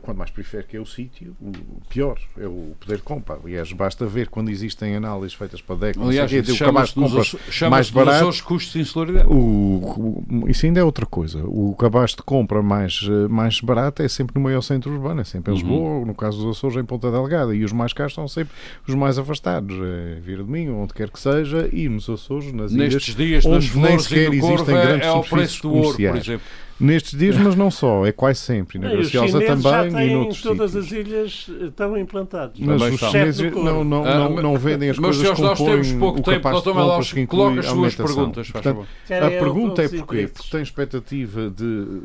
quanto 0.03 0.19
mais 0.19 0.31
periférico 0.31 0.77
é 0.77 0.81
o 0.81 0.87
sítio, 0.87 1.35
o 1.41 1.53
pior 1.89 2.19
é 2.39 2.47
o 2.47 2.75
poder 2.79 2.97
de 2.97 3.03
compra. 3.03 3.39
Aliás, 3.43 3.73
basta 3.73 4.07
ver 4.07 4.29
quando 4.29 4.51
existem 4.51 4.97
análises 4.97 5.35
feitas 5.35 5.61
para 5.61 5.77
décadas, 5.77 6.09
Aliás, 6.09 6.33
o 6.33 6.59
cabaz 6.59 6.93
de 6.93 7.69
mais 7.69 7.91
barato. 7.91 8.29
Os 8.29 8.41
custos 8.41 8.73
de 8.73 8.81
insularidade. 8.81 9.27
O, 9.29 10.25
o, 10.31 10.49
isso 10.49 10.67
ainda 10.67 10.81
é 10.81 10.85
outra 10.85 11.07
coisa. 11.07 11.43
O 11.45 11.75
cabaz 11.75 12.11
de 12.11 12.23
compra 12.23 12.63
mais, 12.63 13.01
eh, 13.09 13.29
mais 13.29 13.61
barato 13.61 14.03
é 14.03 14.09
sempre 14.09 14.35
no 14.37 14.41
maior 14.41 14.61
centro 14.61 14.93
urbano, 14.93 15.21
é 15.21 15.25
sempre 15.25 15.53
em 15.53 15.57
Lisboa, 15.57 15.99
uhum. 15.99 16.07
no 16.07 16.15
caso 16.15 16.39
dos 16.43 16.57
Açores, 16.57 16.77
em 16.77 16.85
Ponta 16.85 17.11
Delgada. 17.11 17.55
E 17.55 17.65
os 17.65 17.73
mais 17.73 17.93
caros 17.93 18.15
são 18.15 18.29
sempre 18.29 18.55
os 18.87 18.95
mais 18.95 19.19
afastados, 19.19 19.77
é 19.77 20.21
Vira 20.21 20.43
de 20.43 20.51
Minho, 20.51 20.77
onde 20.77 20.93
quer 20.93 21.11
que 21.11 21.19
seja, 21.19 21.69
e 21.73 21.89
nos 21.89 22.09
Açores, 22.09 22.53
nas 22.53 22.73
Nestes 22.73 23.15
ilhas, 23.15 23.43
dias, 23.43 23.47
onde 23.47 23.67
nas 23.79 23.89
nem 23.89 23.99
sequer 23.99 24.33
existem 24.33 24.77
é, 24.77 24.83
grandes 24.87 25.07
é 25.07 25.13
o 25.13 25.23
preço 25.23 25.63
do 25.63 25.73
ouro, 25.73 25.97
por 25.97 26.17
exemplo. 26.17 26.47
Nestes 26.79 27.19
dias, 27.19 27.37
mas 27.37 27.55
não 27.55 27.71
só, 27.71 28.05
é 28.05 28.13
quase 28.13 28.41
sempre. 28.41 28.79
Na 28.79 28.91
Graciosa 28.91 29.41
também 29.41 30.11
e 30.11 30.13
noutros 30.13 30.43
todas 30.43 30.73
sítios. 30.73 30.87
as 30.87 30.93
ilhas 30.93 31.51
estão 31.69 31.97
implantados. 31.97 32.61
Mas 32.61 32.83
os 32.83 33.01
chineses 33.01 33.53
não, 33.53 33.85
não, 33.85 34.05
não, 34.05 34.43
não 34.43 34.57
vendem 34.57 34.91
as 34.91 34.99
mas, 34.99 35.17
coisas 35.17 35.39
nós 35.39 35.59
temos 35.59 35.93
pouco 35.93 36.23
tempo, 36.23 36.51
compras 36.51 37.13
que 37.13 37.27
coloca 37.27 37.61
as 37.61 37.67
suas 37.67 37.95
perguntas. 37.95 38.51
Portanto, 38.51 38.87
a 39.11 39.31
pergunta 39.31 39.83
é 39.83 39.89
porquê? 39.89 40.29
Porque 40.29 40.51
tem 40.51 40.63
expectativa 40.63 41.49
de 41.49 42.03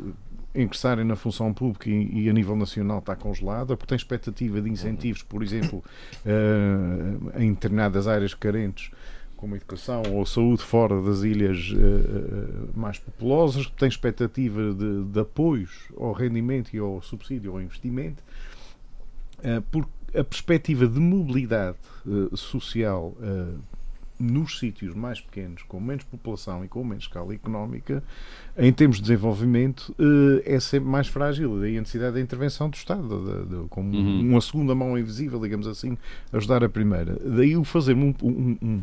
ingressarem 0.54 1.04
na 1.04 1.16
função 1.16 1.52
pública 1.52 1.88
e, 1.88 2.24
e, 2.24 2.28
a 2.28 2.32
nível 2.32 2.56
nacional 2.56 2.98
está 2.98 3.14
congelada, 3.14 3.76
porque 3.76 3.88
tem 3.88 3.96
expectativa 3.96 4.60
de 4.60 4.68
incentivos, 4.68 5.22
por 5.22 5.42
exemplo, 5.42 5.82
uh, 6.26 7.40
em 7.40 7.52
determinadas 7.52 8.08
áreas 8.08 8.34
carentes 8.34 8.90
como 9.40 9.56
educação 9.56 10.02
ou 10.12 10.26
saúde 10.26 10.62
fora 10.62 11.00
das 11.00 11.22
ilhas 11.22 11.72
uh, 11.72 12.78
mais 12.78 12.98
populosas, 12.98 13.66
que 13.66 13.72
têm 13.72 13.88
expectativa 13.88 14.74
de, 14.74 15.04
de, 15.04 15.20
apoios 15.20 15.88
ao 15.96 16.12
rendimento 16.12 16.74
e 16.74 16.78
ao 16.78 17.00
subsídio 17.00 17.52
ao 17.52 17.60
investimento, 17.60 18.22
uh, 19.38 19.62
porque 19.70 19.90
a 20.14 20.22
perspectiva 20.24 20.86
de 20.86 20.98
mobilidade 20.98 21.78
social 22.34 23.14
nos 24.20 24.58
sítios 24.58 24.94
mais 24.94 25.20
pequenos, 25.20 25.62
com 25.62 25.80
menos 25.80 26.04
população 26.04 26.64
e 26.64 26.68
com 26.68 26.84
menos 26.84 27.04
escala 27.04 27.34
económica, 27.34 28.02
em 28.58 28.70
termos 28.72 28.98
de 28.98 29.02
desenvolvimento, 29.02 29.94
eh, 29.98 30.56
é 30.56 30.60
sempre 30.60 30.88
mais 30.88 31.08
frágil. 31.08 31.58
Daí 31.58 31.76
a 31.78 31.80
necessidade 31.80 32.14
da 32.14 32.20
intervenção 32.20 32.68
do 32.68 32.74
Estado, 32.74 33.02
de, 33.08 33.56
de, 33.56 33.68
como 33.68 33.96
uhum. 33.96 34.30
uma 34.30 34.40
segunda 34.40 34.74
mão 34.74 34.98
invisível, 34.98 35.40
digamos 35.40 35.66
assim, 35.66 35.96
ajudar 36.32 36.62
a 36.62 36.68
primeira. 36.68 37.16
Daí 37.24 37.56
o 37.56 37.64
fazer 37.64 37.94
um, 37.94 38.14
um, 38.22 38.56
um, 38.62 38.82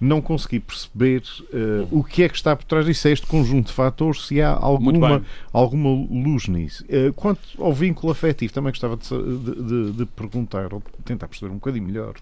não 0.00 0.20
conseguir 0.20 0.60
perceber 0.60 1.22
uh, 1.52 1.88
o 1.90 2.02
que 2.02 2.24
é 2.24 2.28
que 2.28 2.34
está 2.34 2.56
por 2.56 2.64
trás 2.64 2.84
disso, 2.84 3.06
é 3.06 3.12
este 3.12 3.26
conjunto 3.26 3.68
de 3.68 3.72
fatores, 3.72 4.26
se 4.26 4.42
há 4.42 4.50
alguma, 4.50 5.22
alguma 5.52 5.90
luz 5.90 6.48
nisso. 6.48 6.84
Uh, 6.84 7.12
quanto 7.12 7.40
ao 7.58 7.72
vínculo 7.72 8.10
afetivo, 8.10 8.52
também 8.52 8.72
gostava 8.72 8.96
de, 8.96 9.62
de, 9.62 9.92
de 9.92 10.06
perguntar, 10.06 10.74
ou 10.74 10.82
tentar 11.04 11.28
perceber 11.28 11.52
um 11.52 11.56
bocadinho 11.56 11.86
melhor 11.86 12.14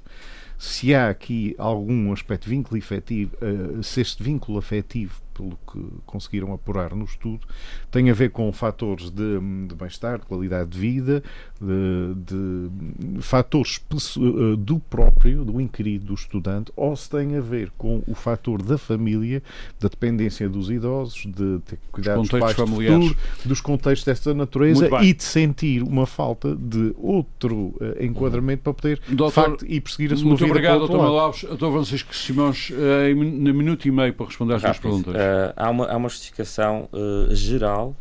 se 0.60 0.94
há 0.94 1.08
aqui 1.08 1.54
algum 1.56 2.12
aspecto 2.12 2.50
vínculo 2.50 2.76
efetivo, 2.76 3.34
uh, 3.40 3.82
se 3.82 4.02
este 4.02 4.22
vínculo 4.22 4.58
afetivo 4.58 5.14
pelo 5.34 5.58
que 5.70 5.80
conseguiram 6.06 6.52
apurar 6.52 6.94
no 6.94 7.04
estudo, 7.04 7.46
tem 7.90 8.10
a 8.10 8.14
ver 8.14 8.30
com 8.30 8.52
fatores 8.52 9.10
de, 9.10 9.38
de 9.66 9.74
bem-estar, 9.74 10.18
de 10.18 10.26
qualidade 10.26 10.70
de 10.70 10.78
vida, 10.78 11.22
de, 11.60 12.14
de, 12.16 13.22
fatores 13.22 13.80
eh, 13.90 14.56
do 14.56 14.78
próprio, 14.78 15.44
do 15.44 15.60
inquirido, 15.60 16.06
do 16.06 16.14
estudante, 16.14 16.72
ou 16.74 16.96
se 16.96 17.10
tem 17.10 17.36
a 17.36 17.40
ver 17.40 17.70
com 17.76 18.02
o 18.06 18.14
fator 18.14 18.62
da 18.62 18.78
família, 18.78 19.42
da 19.78 19.88
dependência 19.88 20.48
dos 20.48 20.70
idosos, 20.70 21.26
de 21.26 21.58
ter 21.66 21.76
que 21.76 21.88
cuidar 21.92 22.16
dos 22.16 22.28
pais 22.28 22.56
familiares. 22.56 23.08
Futuro, 23.08 23.20
dos 23.44 23.60
contextos 23.60 24.04
desta 24.04 24.34
natureza 24.34 24.88
e 25.02 25.12
de 25.12 25.22
sentir 25.22 25.82
uma 25.82 26.06
falta 26.06 26.54
de 26.56 26.94
outro 26.96 27.74
uh, 27.80 28.02
enquadramento 28.02 28.62
para 28.62 28.74
poder 28.74 29.00
Doutor, 29.08 29.30
facto, 29.30 29.66
e 29.66 29.80
perseguir 29.80 30.12
a 30.12 30.16
sua 30.16 30.26
muito 30.26 30.44
vida. 30.44 30.54
Muito 30.54 30.66
obrigado, 30.66 30.88
Dr. 30.88 31.04
Alves. 31.04 31.42
Dr. 31.42 31.72
Francisco 31.72 32.14
Simões, 32.14 32.70
uh, 32.70 33.08
em 33.10 33.14
minuto 33.14 33.86
e 33.86 33.90
meio 33.90 34.14
para 34.14 34.26
responder 34.26 34.54
às 34.54 34.62
suas 34.62 34.78
perguntas. 34.78 35.14
Uh, 35.14 35.18
há, 35.56 35.70
uma, 35.70 35.86
há 35.86 35.96
uma 35.96 36.08
justificação 36.08 36.88
uh, 36.92 37.34
geral 37.34 37.94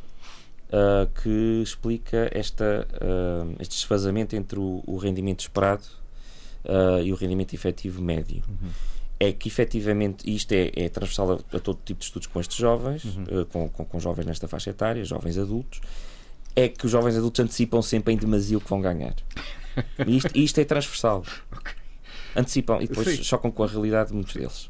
uh, 0.67 1.09
que 1.21 1.61
explica 1.63 2.29
esta, 2.33 2.87
este 3.59 3.75
desfazamento 3.75 4.35
entre 4.35 4.59
o, 4.59 4.83
o 4.85 4.97
rendimento 4.97 5.41
esperado 5.41 5.83
e 7.03 7.11
o 7.11 7.15
rendimento 7.15 7.53
efetivo 7.53 8.01
médio. 8.01 8.43
Uhum. 8.47 8.69
É 9.19 9.33
que 9.33 9.47
efetivamente 9.47 10.33
isto 10.33 10.51
é, 10.51 10.71
é 10.75 10.89
transversal 10.89 11.31
a, 11.31 11.57
a, 11.57 11.59
todo 11.59 11.79
tipo 11.83 11.99
de 11.99 12.05
estudos 12.05 12.27
com 12.27 12.39
estes 12.39 12.57
jovens, 12.57 13.03
uhum. 13.03 13.45
com, 13.51 13.69
com, 13.69 13.85
com 13.85 13.99
jovens 13.99 14.25
nesta 14.25 14.47
faixa 14.47 14.69
etária, 14.69 15.03
jovens 15.03 15.37
adultos, 15.37 15.81
é 16.55 16.67
que 16.67 16.85
os 16.85 16.91
jovens 16.91 17.15
adultos 17.15 17.39
antecipam 17.39 17.81
sempre 17.81 18.13
em 18.13 18.17
demasia 18.17 18.57
o 18.57 18.61
que 18.61 18.69
vão 18.69 18.81
ganhar. 18.81 19.15
E 20.05 20.17
isto, 20.17 20.37
isto 20.37 20.59
é 20.59 20.65
transversal. 20.65 21.23
Antecipam 22.35 22.81
e 22.81 22.87
depois 22.87 23.07
Sim. 23.07 23.23
chocam 23.23 23.51
com 23.51 23.63
a 23.63 23.67
realidade 23.67 24.09
de 24.09 24.15
muitos 24.15 24.33
deles. 24.33 24.69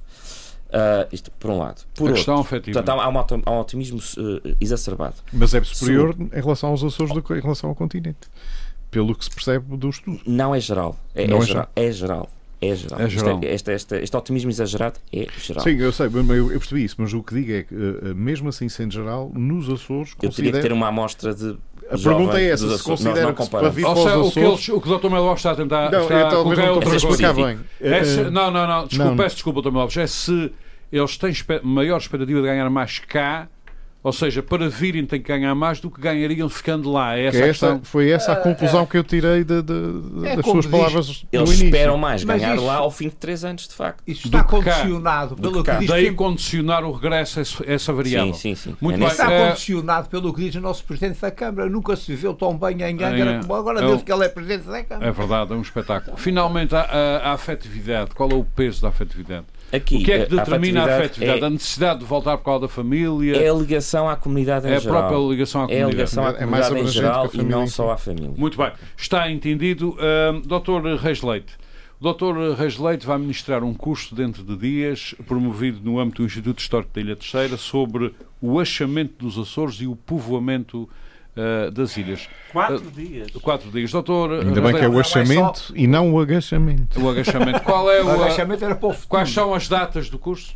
Uh, 0.70 1.10
isto 1.12 1.32
por 1.32 1.50
um 1.50 1.58
lado. 1.58 1.82
Por 1.96 2.10
a 2.10 2.14
outro. 2.14 2.62
Portanto, 2.62 2.90
há, 2.90 3.04
há, 3.04 3.52
um 3.52 3.60
otimismo 3.60 3.98
uh, 3.98 4.56
exacerbado. 4.62 5.16
Mas 5.34 5.56
é 5.56 5.64
superior 5.64 6.16
em 6.20 6.42
relação 6.42 6.70
aos 6.70 6.84
Açores 6.84 7.12
do 7.12 7.24
que 7.24 7.34
em 7.34 7.42
relação 7.42 7.70
ao 7.72 7.76
continente. 7.76 8.30
Pelo 8.92 9.16
que 9.16 9.24
se 9.24 9.32
percebe 9.32 9.78
do 9.78 9.90
estudo. 9.90 10.20
Não 10.28 10.54
é 10.54 10.60
geral. 10.60 10.96
É, 11.16 11.28
Não 11.28 11.38
é, 11.38 11.40
é 11.40 11.46
geral. 11.46 11.70
É 11.76 11.92
geral. 11.92 12.30
É 12.62 12.76
geral. 12.76 13.00
É 13.00 13.10
geral. 13.10 13.40
Este, 13.44 13.72
este, 13.72 13.96
este, 13.96 14.18
otimismo 14.18 14.52
exagerado 14.52 15.00
é 15.14 15.28
geral. 15.40 15.64
Sim, 15.64 15.78
eu 15.78 15.94
sei, 15.94 16.08
eu, 16.08 16.52
eu 16.52 16.60
percebi 16.60 16.84
isso, 16.84 16.96
mas 16.98 17.14
o 17.14 17.24
que 17.24 17.34
digo 17.34 17.52
é 17.54 17.64
que, 17.64 17.74
uh, 17.74 18.14
mesmo 18.16 18.50
assim 18.50 18.68
sendo 18.68 18.94
geral, 18.94 19.32
nos 19.34 19.70
Açores. 19.70 20.14
Eu 20.22 20.30
teria 20.30 20.52
que 20.52 20.60
ter 20.60 20.74
uma 20.74 20.88
amostra 20.90 21.34
de 21.34 21.58
a 21.92 21.98
pergunta 21.98 22.40
é 22.40 22.50
essa, 22.50 22.78
se 22.78 22.84
considera 22.84 23.22
não, 23.22 23.28
não 23.30 23.36
que 23.36 23.50
para 23.50 23.70
vir 23.70 23.82
para 23.82 23.94
os 23.94 24.00
seja, 24.00 24.20
Açores... 24.20 24.70
o, 24.70 24.82
que 24.82 24.90
o 24.90 24.98
Dr. 24.98 25.10
Melo 25.10 25.34
está 25.34 25.52
a 25.52 25.56
tentar... 25.56 25.92
Não, 25.92 26.04
está, 26.04 26.16
eu 26.16 26.30
talvez 26.30 26.60
não 26.60 26.80
estou 26.80 26.94
a 26.94 26.96
explicar 26.96 27.34
bem. 27.34 27.60
É 27.82 28.04
se, 28.04 28.24
não, 28.30 28.52
não, 28.52 28.68
não, 28.68 28.88
desculpa, 28.88 29.10
não. 29.10 29.18
peço 29.18 29.36
desculpa, 29.36 29.62
Dr. 29.62 29.72
Melo, 29.72 29.90
é 29.98 30.08
se 30.08 30.52
eles 30.92 31.18
têm 31.18 31.34
maior 31.64 31.98
expectativa 31.98 32.42
de 32.42 32.48
ganhar 32.48 32.70
mais 32.70 33.00
cá 33.00 33.48
ou 34.02 34.14
seja, 34.14 34.42
para 34.42 34.70
virem 34.70 35.06
têm 35.06 35.22
que 35.22 35.28
ganhar 35.28 35.54
mais 35.54 35.82
do 35.82 35.92
que 35.92 36.00
ganhariam 36.00 36.48
ficando 36.48 36.90
lá. 36.90 37.18
É 37.18 37.26
essa 37.26 37.38
é 37.38 37.50
essa, 37.50 37.80
foi 37.84 38.10
essa 38.10 38.32
a 38.32 38.36
ah, 38.36 38.38
conclusão 38.38 38.86
que 38.86 38.98
eu 38.98 39.04
tirei 39.04 39.44
de, 39.44 39.62
de, 39.62 39.74
é 40.26 40.38
das 40.38 40.46
suas 40.46 40.64
diz, 40.64 40.72
palavras 40.72 41.26
Eles 41.30 41.50
esperam 41.50 41.98
mais 41.98 42.24
ganhar 42.24 42.56
isso, 42.56 42.66
lá 42.66 42.76
ao 42.76 42.90
fim 42.92 43.10
de 43.10 43.16
3 43.16 43.44
anos, 43.44 43.68
de 43.68 43.74
facto. 43.74 44.02
Isso 44.08 44.28
está 44.28 44.42
condicionado 44.42 45.36
cá, 45.36 45.42
pelo 45.42 45.64
que, 45.64 45.72
que 45.72 45.78
diz. 45.80 45.88
Daí 45.90 46.14
condicionar 46.14 46.86
o 46.86 46.94
regresso 46.94 47.42
essa, 47.42 47.64
essa 47.70 47.92
variável. 47.92 48.34
Sim, 48.34 48.56
sim, 48.56 48.70
sim. 48.72 48.78
Muito 48.80 48.96
é 48.96 49.00
bem. 49.00 49.08
Está 49.10 49.32
é... 49.32 49.50
condicionado 49.50 50.08
pelo 50.08 50.34
que 50.34 50.46
diz 50.46 50.56
o 50.56 50.62
nosso 50.62 50.86
Presidente 50.86 51.20
da 51.20 51.32
Câmara. 51.32 51.70
Nunca 51.70 51.94
se 51.98 52.10
viveu 52.10 52.34
tão 52.34 52.58
bem 52.58 52.82
em 52.82 52.84
Angra 53.04 53.32
é, 53.32 53.40
como 53.42 53.54
agora, 53.54 53.82
é 53.82 53.86
desde 53.86 54.06
que 54.06 54.14
ele 54.14 54.24
é 54.24 54.30
Presidente 54.30 54.64
da 54.64 54.82
Câmara. 54.82 55.08
É 55.10 55.12
verdade, 55.12 55.52
é 55.52 55.56
um 55.58 55.62
espetáculo. 55.62 56.16
Finalmente, 56.16 56.74
a, 56.74 56.82
a, 56.82 57.18
a 57.32 57.34
afetividade. 57.34 58.12
Qual 58.16 58.30
é 58.30 58.36
o 58.36 58.46
peso 58.46 58.82
da 58.82 58.88
afetividade? 58.88 59.46
Aqui, 59.72 59.98
o 59.98 60.04
que 60.04 60.12
é 60.12 60.26
que 60.26 60.36
determina 60.36 60.82
a 60.82 60.98
afetividade? 60.98 61.42
É, 61.42 61.46
a 61.46 61.50
necessidade 61.50 62.00
de 62.00 62.06
voltar 62.06 62.38
para 62.38 62.46
causa 62.46 62.62
da 62.62 62.68
família? 62.68 63.38
É 63.38 63.50
a 63.50 63.54
ligação 63.54 64.10
à 64.10 64.16
comunidade 64.16 64.68
em 64.68 64.72
é 64.72 64.80
geral. 64.80 64.96
É 64.96 64.98
a 64.98 65.08
própria 65.08 65.30
ligação 65.30 65.62
à 65.62 65.66
comunidade. 65.66 65.82
É 65.82 65.86
a 65.86 65.96
ligação 65.96 66.26
à 66.26 66.34
comunidade 66.34 66.76
é 66.76 66.80
em 66.82 66.88
geral 66.88 67.30
e 67.34 67.44
não 67.44 67.68
só 67.68 67.92
à 67.92 67.98
família. 67.98 68.34
Muito 68.36 68.58
bem. 68.58 68.72
Está 68.98 69.30
entendido. 69.30 69.92
Uh, 69.92 70.42
Dr. 70.42 71.02
Reis 71.02 71.22
Leite. 71.22 71.54
O 72.00 72.14
Dr. 72.14 72.56
Reis 72.58 72.78
Leite 72.78 73.06
vai 73.06 73.18
ministrar 73.18 73.64
um 73.64 73.74
curso 73.74 74.16
dentro 74.16 74.42
de 74.42 74.56
dias, 74.56 75.14
promovido 75.28 75.80
no 75.84 76.00
âmbito 76.00 76.22
do 76.22 76.26
Instituto 76.26 76.60
Histórico 76.60 76.92
da 76.94 77.02
Ilha 77.02 77.16
Terceira, 77.16 77.58
sobre 77.58 78.14
o 78.42 78.58
achamento 78.58 79.26
dos 79.26 79.38
Açores 79.38 79.76
e 79.82 79.86
o 79.86 79.96
povoamento 79.96 80.90
uh, 81.40 81.72
das 81.72 81.96
ilhas. 81.98 82.28
Quatro 82.52 82.78
uh, 82.78 82.92
dias. 82.92 83.32
Quatro 83.42 83.72
dias. 83.72 83.92
Doutor, 83.92 84.42
Ainda 84.42 84.62
bem 84.62 84.74
que 84.74 84.84
é 84.84 84.90
o 84.90 85.00
achamento 85.00 85.60
só... 85.60 85.74
e 85.76 85.88
não 85.88 86.14
o 86.14 86.20
agachamento. 86.20 87.02
O 87.02 87.10
agachamento. 87.10 87.62
Qual 87.62 87.90
é 87.90 88.02
o, 88.04 88.08
o 88.08 88.24
agachamento 88.24 88.66
era 88.66 88.76
para 88.76 88.90
o 88.90 88.96
Quais 89.08 89.30
são 89.30 89.54
as 89.54 89.68
datas 89.68 90.10
do 90.10 90.20
curso? 90.20 90.56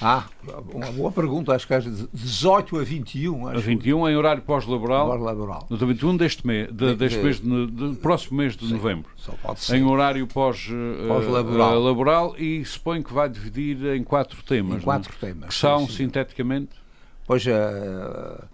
Ah, 0.00 0.24
uma 0.72 0.92
boa 0.92 1.10
pergunta. 1.10 1.52
Acho 1.52 1.66
que 1.66 1.74
é 1.74 1.80
de 1.80 2.06
18 2.12 2.78
a 2.78 2.84
21. 2.84 3.48
Acho. 3.48 3.58
A 3.58 3.60
21 3.60 4.08
em 4.08 4.16
horário 4.16 4.42
pós-laboral. 4.42 5.08
Pós-laboral. 5.08 5.66
No 5.68 5.76
21 5.76 6.16
deste 6.16 6.46
mês, 6.46 6.68
de, 6.72 6.94
deste 6.94 7.18
de, 7.18 7.24
mês, 7.24 7.40
de, 7.40 7.66
de, 7.66 7.96
próximo 7.96 8.38
mês 8.38 8.56
de 8.56 8.66
sim, 8.66 8.74
novembro. 8.74 9.10
Só 9.16 9.32
pode 9.42 9.60
ser. 9.60 9.76
Em 9.76 9.84
horário 9.84 10.26
pós-laboral. 10.26 11.76
Uh, 11.76 11.84
laboral, 11.84 12.34
e 12.38 12.64
suponho 12.64 13.02
que 13.02 13.12
vai 13.12 13.28
dividir 13.28 13.94
em 13.94 14.04
quatro 14.04 14.42
temas. 14.44 14.78
Em 14.78 14.80
quatro 14.80 15.12
não? 15.12 15.28
temas. 15.28 15.48
Que 15.48 15.54
são, 15.54 15.86
sim, 15.86 15.96
sinteticamente. 15.96 16.70
Pois, 17.26 17.44
uh, 17.46 18.44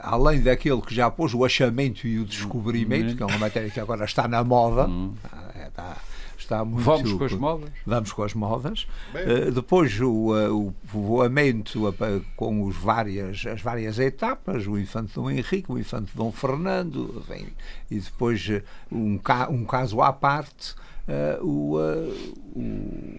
além 0.00 0.42
daquele 0.42 0.80
que 0.80 0.94
já 0.94 1.10
pôs 1.10 1.34
o 1.34 1.44
achamento 1.44 2.06
e 2.06 2.18
o 2.18 2.24
descobrimento, 2.24 3.16
que 3.16 3.22
é 3.22 3.26
uma 3.26 3.38
matéria 3.38 3.70
que 3.70 3.80
agora 3.80 4.04
está 4.04 4.26
na 4.26 4.42
moda. 4.42 4.86
Uhum. 4.86 5.14
Está, 5.66 5.96
está 6.38 6.64
muito. 6.64 6.84
Vamos 6.84 7.12
com 7.12 7.24
as 7.24 7.32
modas? 7.32 7.70
Vamos 7.86 8.12
com 8.12 8.22
as 8.22 8.34
modas. 8.34 8.86
Uh, 9.14 9.50
depois 9.52 10.00
o, 10.00 10.32
uh, 10.32 10.66
o 10.68 10.72
povoamento 10.90 11.88
uh, 11.88 12.24
com 12.36 12.64
os 12.64 12.76
várias, 12.76 13.44
as 13.46 13.60
várias 13.60 13.98
etapas, 13.98 14.66
o 14.66 14.78
Infante 14.78 15.14
Dom 15.14 15.30
Henrique, 15.30 15.70
o 15.70 15.78
Infante 15.78 16.10
Dom 16.14 16.32
Fernando, 16.32 17.24
vem, 17.28 17.48
e 17.90 17.98
depois 17.98 18.48
um, 18.90 19.18
ca, 19.18 19.48
um 19.50 19.64
caso 19.64 20.00
à 20.00 20.12
parte, 20.12 20.74
o, 21.40 21.76
o, 22.54 23.18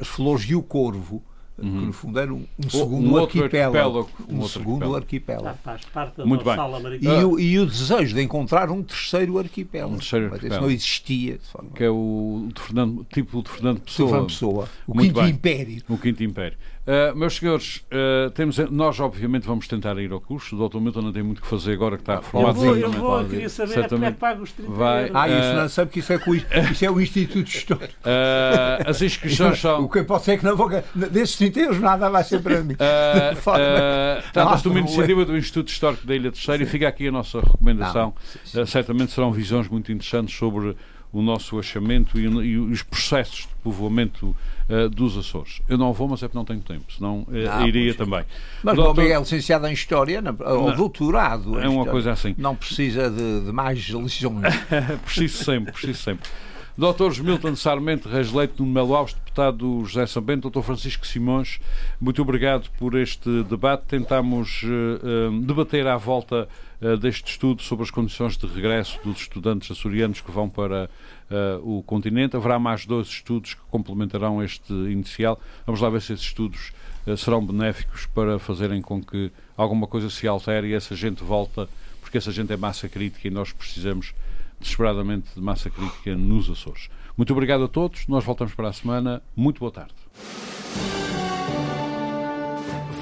as 0.00 0.08
flores 0.08 0.44
e 0.48 0.54
o 0.54 0.62
corvo 0.62 1.22
Uhum. 1.56 1.78
que 1.80 1.86
no 1.86 1.92
fundo 1.92 2.18
era 2.18 2.34
um, 2.34 2.44
um 2.58 2.68
segundo 2.70 3.12
um 3.12 3.16
arquipélago, 3.16 3.98
arquipélago, 4.00 4.10
Um, 4.28 4.40
um 4.40 4.48
segundo 4.48 4.96
arquipélago. 4.96 5.44
Já 5.44 5.54
faz 5.54 5.84
parte 5.84 6.16
da 6.16 6.26
Muito 6.26 6.44
bem. 6.44 6.56
E, 7.00 7.08
o, 7.24 7.38
e 7.38 7.58
o 7.60 7.66
desejo 7.66 8.14
de 8.14 8.22
encontrar 8.22 8.70
um 8.70 8.82
terceiro 8.82 9.38
arquipélago. 9.38 9.94
Um 9.94 9.98
terceiro 9.98 10.26
arquipélago. 10.26 10.54
Isso 10.54 10.62
não 10.62 10.70
existia. 10.70 11.38
Que 11.74 11.84
é 11.84 11.90
o 11.90 12.48
de 12.52 12.60
Fernando, 12.60 13.06
tipo 13.08 13.40
de 13.42 13.50
Fernando 13.50 13.80
Pessoa. 13.80 14.08
Fernando 14.08 14.26
Pessoa. 14.26 14.68
O 14.86 14.94
Muito 14.94 15.08
Quinto 15.08 15.20
bem. 15.20 15.30
Império. 15.30 15.82
O 15.88 15.96
Quinto 15.96 16.24
Império. 16.24 16.58
Uh, 16.86 17.16
meus 17.16 17.36
senhores, 17.36 17.82
uh, 17.86 18.30
temos, 18.32 18.58
nós 18.70 19.00
obviamente 19.00 19.46
vamos 19.46 19.66
tentar 19.66 19.98
ir 19.98 20.12
ao 20.12 20.20
curso. 20.20 20.54
O 20.54 20.68
Dr. 20.68 20.78
Milton 20.78 21.00
não 21.00 21.12
tem 21.12 21.22
muito 21.22 21.40
que 21.40 21.48
fazer 21.48 21.72
agora 21.72 21.96
que 21.96 22.02
está 22.02 22.16
reformado. 22.16 22.58
Eu 22.58 22.64
vou, 22.64 22.76
eu 22.76 22.92
vou, 22.92 23.20
eu 23.22 23.28
queria 23.28 23.48
saber 23.48 23.72
Certamente. 23.72 23.90
como 23.90 24.04
é 24.04 24.12
que 24.12 24.18
paga 24.18 24.42
os 24.42 24.52
30 24.52 24.70
vai, 24.70 25.02
euros. 25.04 25.16
Ah, 25.16 25.28
isso 25.28 25.56
não 25.56 25.68
sabe 25.70 25.90
que 25.90 26.00
isso 26.00 26.12
é, 26.12 26.18
isso 26.70 26.84
é 26.84 26.90
o 26.90 27.00
Instituto 27.00 27.48
Histórico. 27.48 27.94
Uh, 28.00 28.84
as 28.86 29.00
inscrições 29.00 29.58
são. 29.58 29.84
O 29.84 29.88
que 29.88 30.02
pode 30.02 30.24
ser 30.24 30.38
que 30.38 30.44
não 30.44 30.56
vou. 30.56 30.68
Desses 30.94 31.36
30 31.36 31.60
euros 31.60 31.80
nada 31.80 32.10
vai 32.10 32.22
ser 32.22 32.42
para 32.42 32.62
mim. 32.62 32.74
Uh, 32.84 33.32
uh, 33.36 34.22
Trata-se 34.32 34.62
de 34.62 34.68
uma 34.68 34.80
iniciativa 34.80 35.24
do 35.24 35.36
Instituto 35.36 35.68
Histórico 35.68 36.06
da 36.06 36.14
Ilha 36.14 36.30
Terceira 36.30 36.62
e 36.62 36.66
fica 36.66 36.88
aqui 36.88 37.08
a 37.08 37.12
nossa 37.12 37.40
recomendação. 37.40 38.14
Uh, 38.54 38.66
certamente 38.66 39.12
serão 39.12 39.32
visões 39.32 39.68
muito 39.68 39.90
interessantes 39.90 40.36
sobre 40.36 40.76
o 41.14 41.22
nosso 41.22 41.58
achamento 41.58 42.18
e, 42.18 42.24
e 42.24 42.58
os 42.58 42.82
processos 42.82 43.40
de 43.42 43.54
povoamento 43.62 44.34
uh, 44.68 44.88
dos 44.88 45.16
Açores. 45.16 45.62
Eu 45.68 45.78
não 45.78 45.92
vou, 45.92 46.08
mas 46.08 46.22
é 46.22 46.26
porque 46.26 46.36
não 46.36 46.44
tenho 46.44 46.60
tempo, 46.60 46.92
senão 46.92 47.20
uh, 47.20 47.26
não, 47.30 47.66
iria 47.66 47.94
também. 47.94 48.24
Mas 48.62 48.76
o 48.76 48.92
Miguel, 48.92 49.20
licenciado 49.20 49.66
em 49.68 49.72
História, 49.72 50.22
ou 50.44 50.74
doutorado. 50.74 51.58
É 51.60 51.68
uma 51.68 51.86
coisa 51.86 52.12
assim. 52.12 52.34
Não 52.36 52.56
precisa 52.56 53.08
de, 53.08 53.46
de 53.46 53.52
mais 53.52 53.78
lições. 53.78 54.42
preciso 55.04 55.44
sempre, 55.44 55.72
preciso 55.72 56.02
sempre. 56.02 56.28
Doutores 56.76 57.20
Milton 57.20 57.54
Sarmento, 57.54 58.08
Reis 58.08 58.32
Leite, 58.32 58.54
Nuno 58.58 58.72
Melo 58.72 58.96
Alves, 58.96 59.14
deputado 59.14 59.84
José 59.84 60.06
Sambento, 60.06 60.42
doutor 60.42 60.64
Francisco 60.64 61.06
Simões, 61.06 61.60
muito 62.00 62.20
obrigado 62.20 62.68
por 62.76 62.96
este 62.96 63.44
debate. 63.44 63.84
Tentamos 63.86 64.64
uh, 64.64 65.30
uh, 65.30 65.40
debater 65.42 65.86
à 65.86 65.96
volta 65.96 66.48
uh, 66.84 66.96
deste 66.96 67.30
estudo 67.30 67.62
sobre 67.62 67.84
as 67.84 67.90
condições 67.90 68.36
de 68.36 68.46
regresso 68.46 69.00
dos 69.02 69.18
estudantes 69.18 69.70
açorianos 69.70 70.20
que 70.20 70.30
vão 70.30 70.48
para 70.48 70.88
o 71.64 71.82
continente. 71.82 72.36
Haverá 72.36 72.58
mais 72.58 72.86
dois 72.86 73.08
estudos 73.08 73.54
que 73.54 73.60
complementarão 73.70 74.40
este 74.42 74.72
inicial. 74.72 75.40
Vamos 75.66 75.80
lá 75.80 75.88
ver 75.88 76.00
se 76.00 76.12
esses 76.12 76.26
estudos 76.26 76.72
serão 77.16 77.44
benéficos 77.44 78.06
para 78.06 78.38
fazerem 78.38 78.80
com 78.80 79.02
que 79.02 79.32
alguma 79.56 79.86
coisa 79.86 80.08
se 80.10 80.28
altere 80.28 80.68
e 80.68 80.74
essa 80.74 80.94
gente 80.94 81.24
volta, 81.24 81.68
porque 82.00 82.18
essa 82.18 82.30
gente 82.30 82.52
é 82.52 82.56
massa 82.56 82.88
crítica 82.88 83.26
e 83.26 83.30
nós 83.30 83.52
precisamos 83.52 84.14
desesperadamente 84.60 85.28
de 85.34 85.40
massa 85.40 85.70
crítica 85.70 86.14
nos 86.14 86.48
Açores. 86.50 86.88
Muito 87.16 87.32
obrigado 87.32 87.64
a 87.64 87.68
todos. 87.68 88.06
Nós 88.08 88.24
voltamos 88.24 88.54
para 88.54 88.68
a 88.68 88.72
semana. 88.72 89.22
Muito 89.36 89.60
boa 89.60 89.72
tarde. 89.72 89.94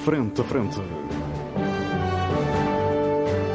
Frente 0.05 0.41
a 0.41 0.45
frente. 0.45 1.22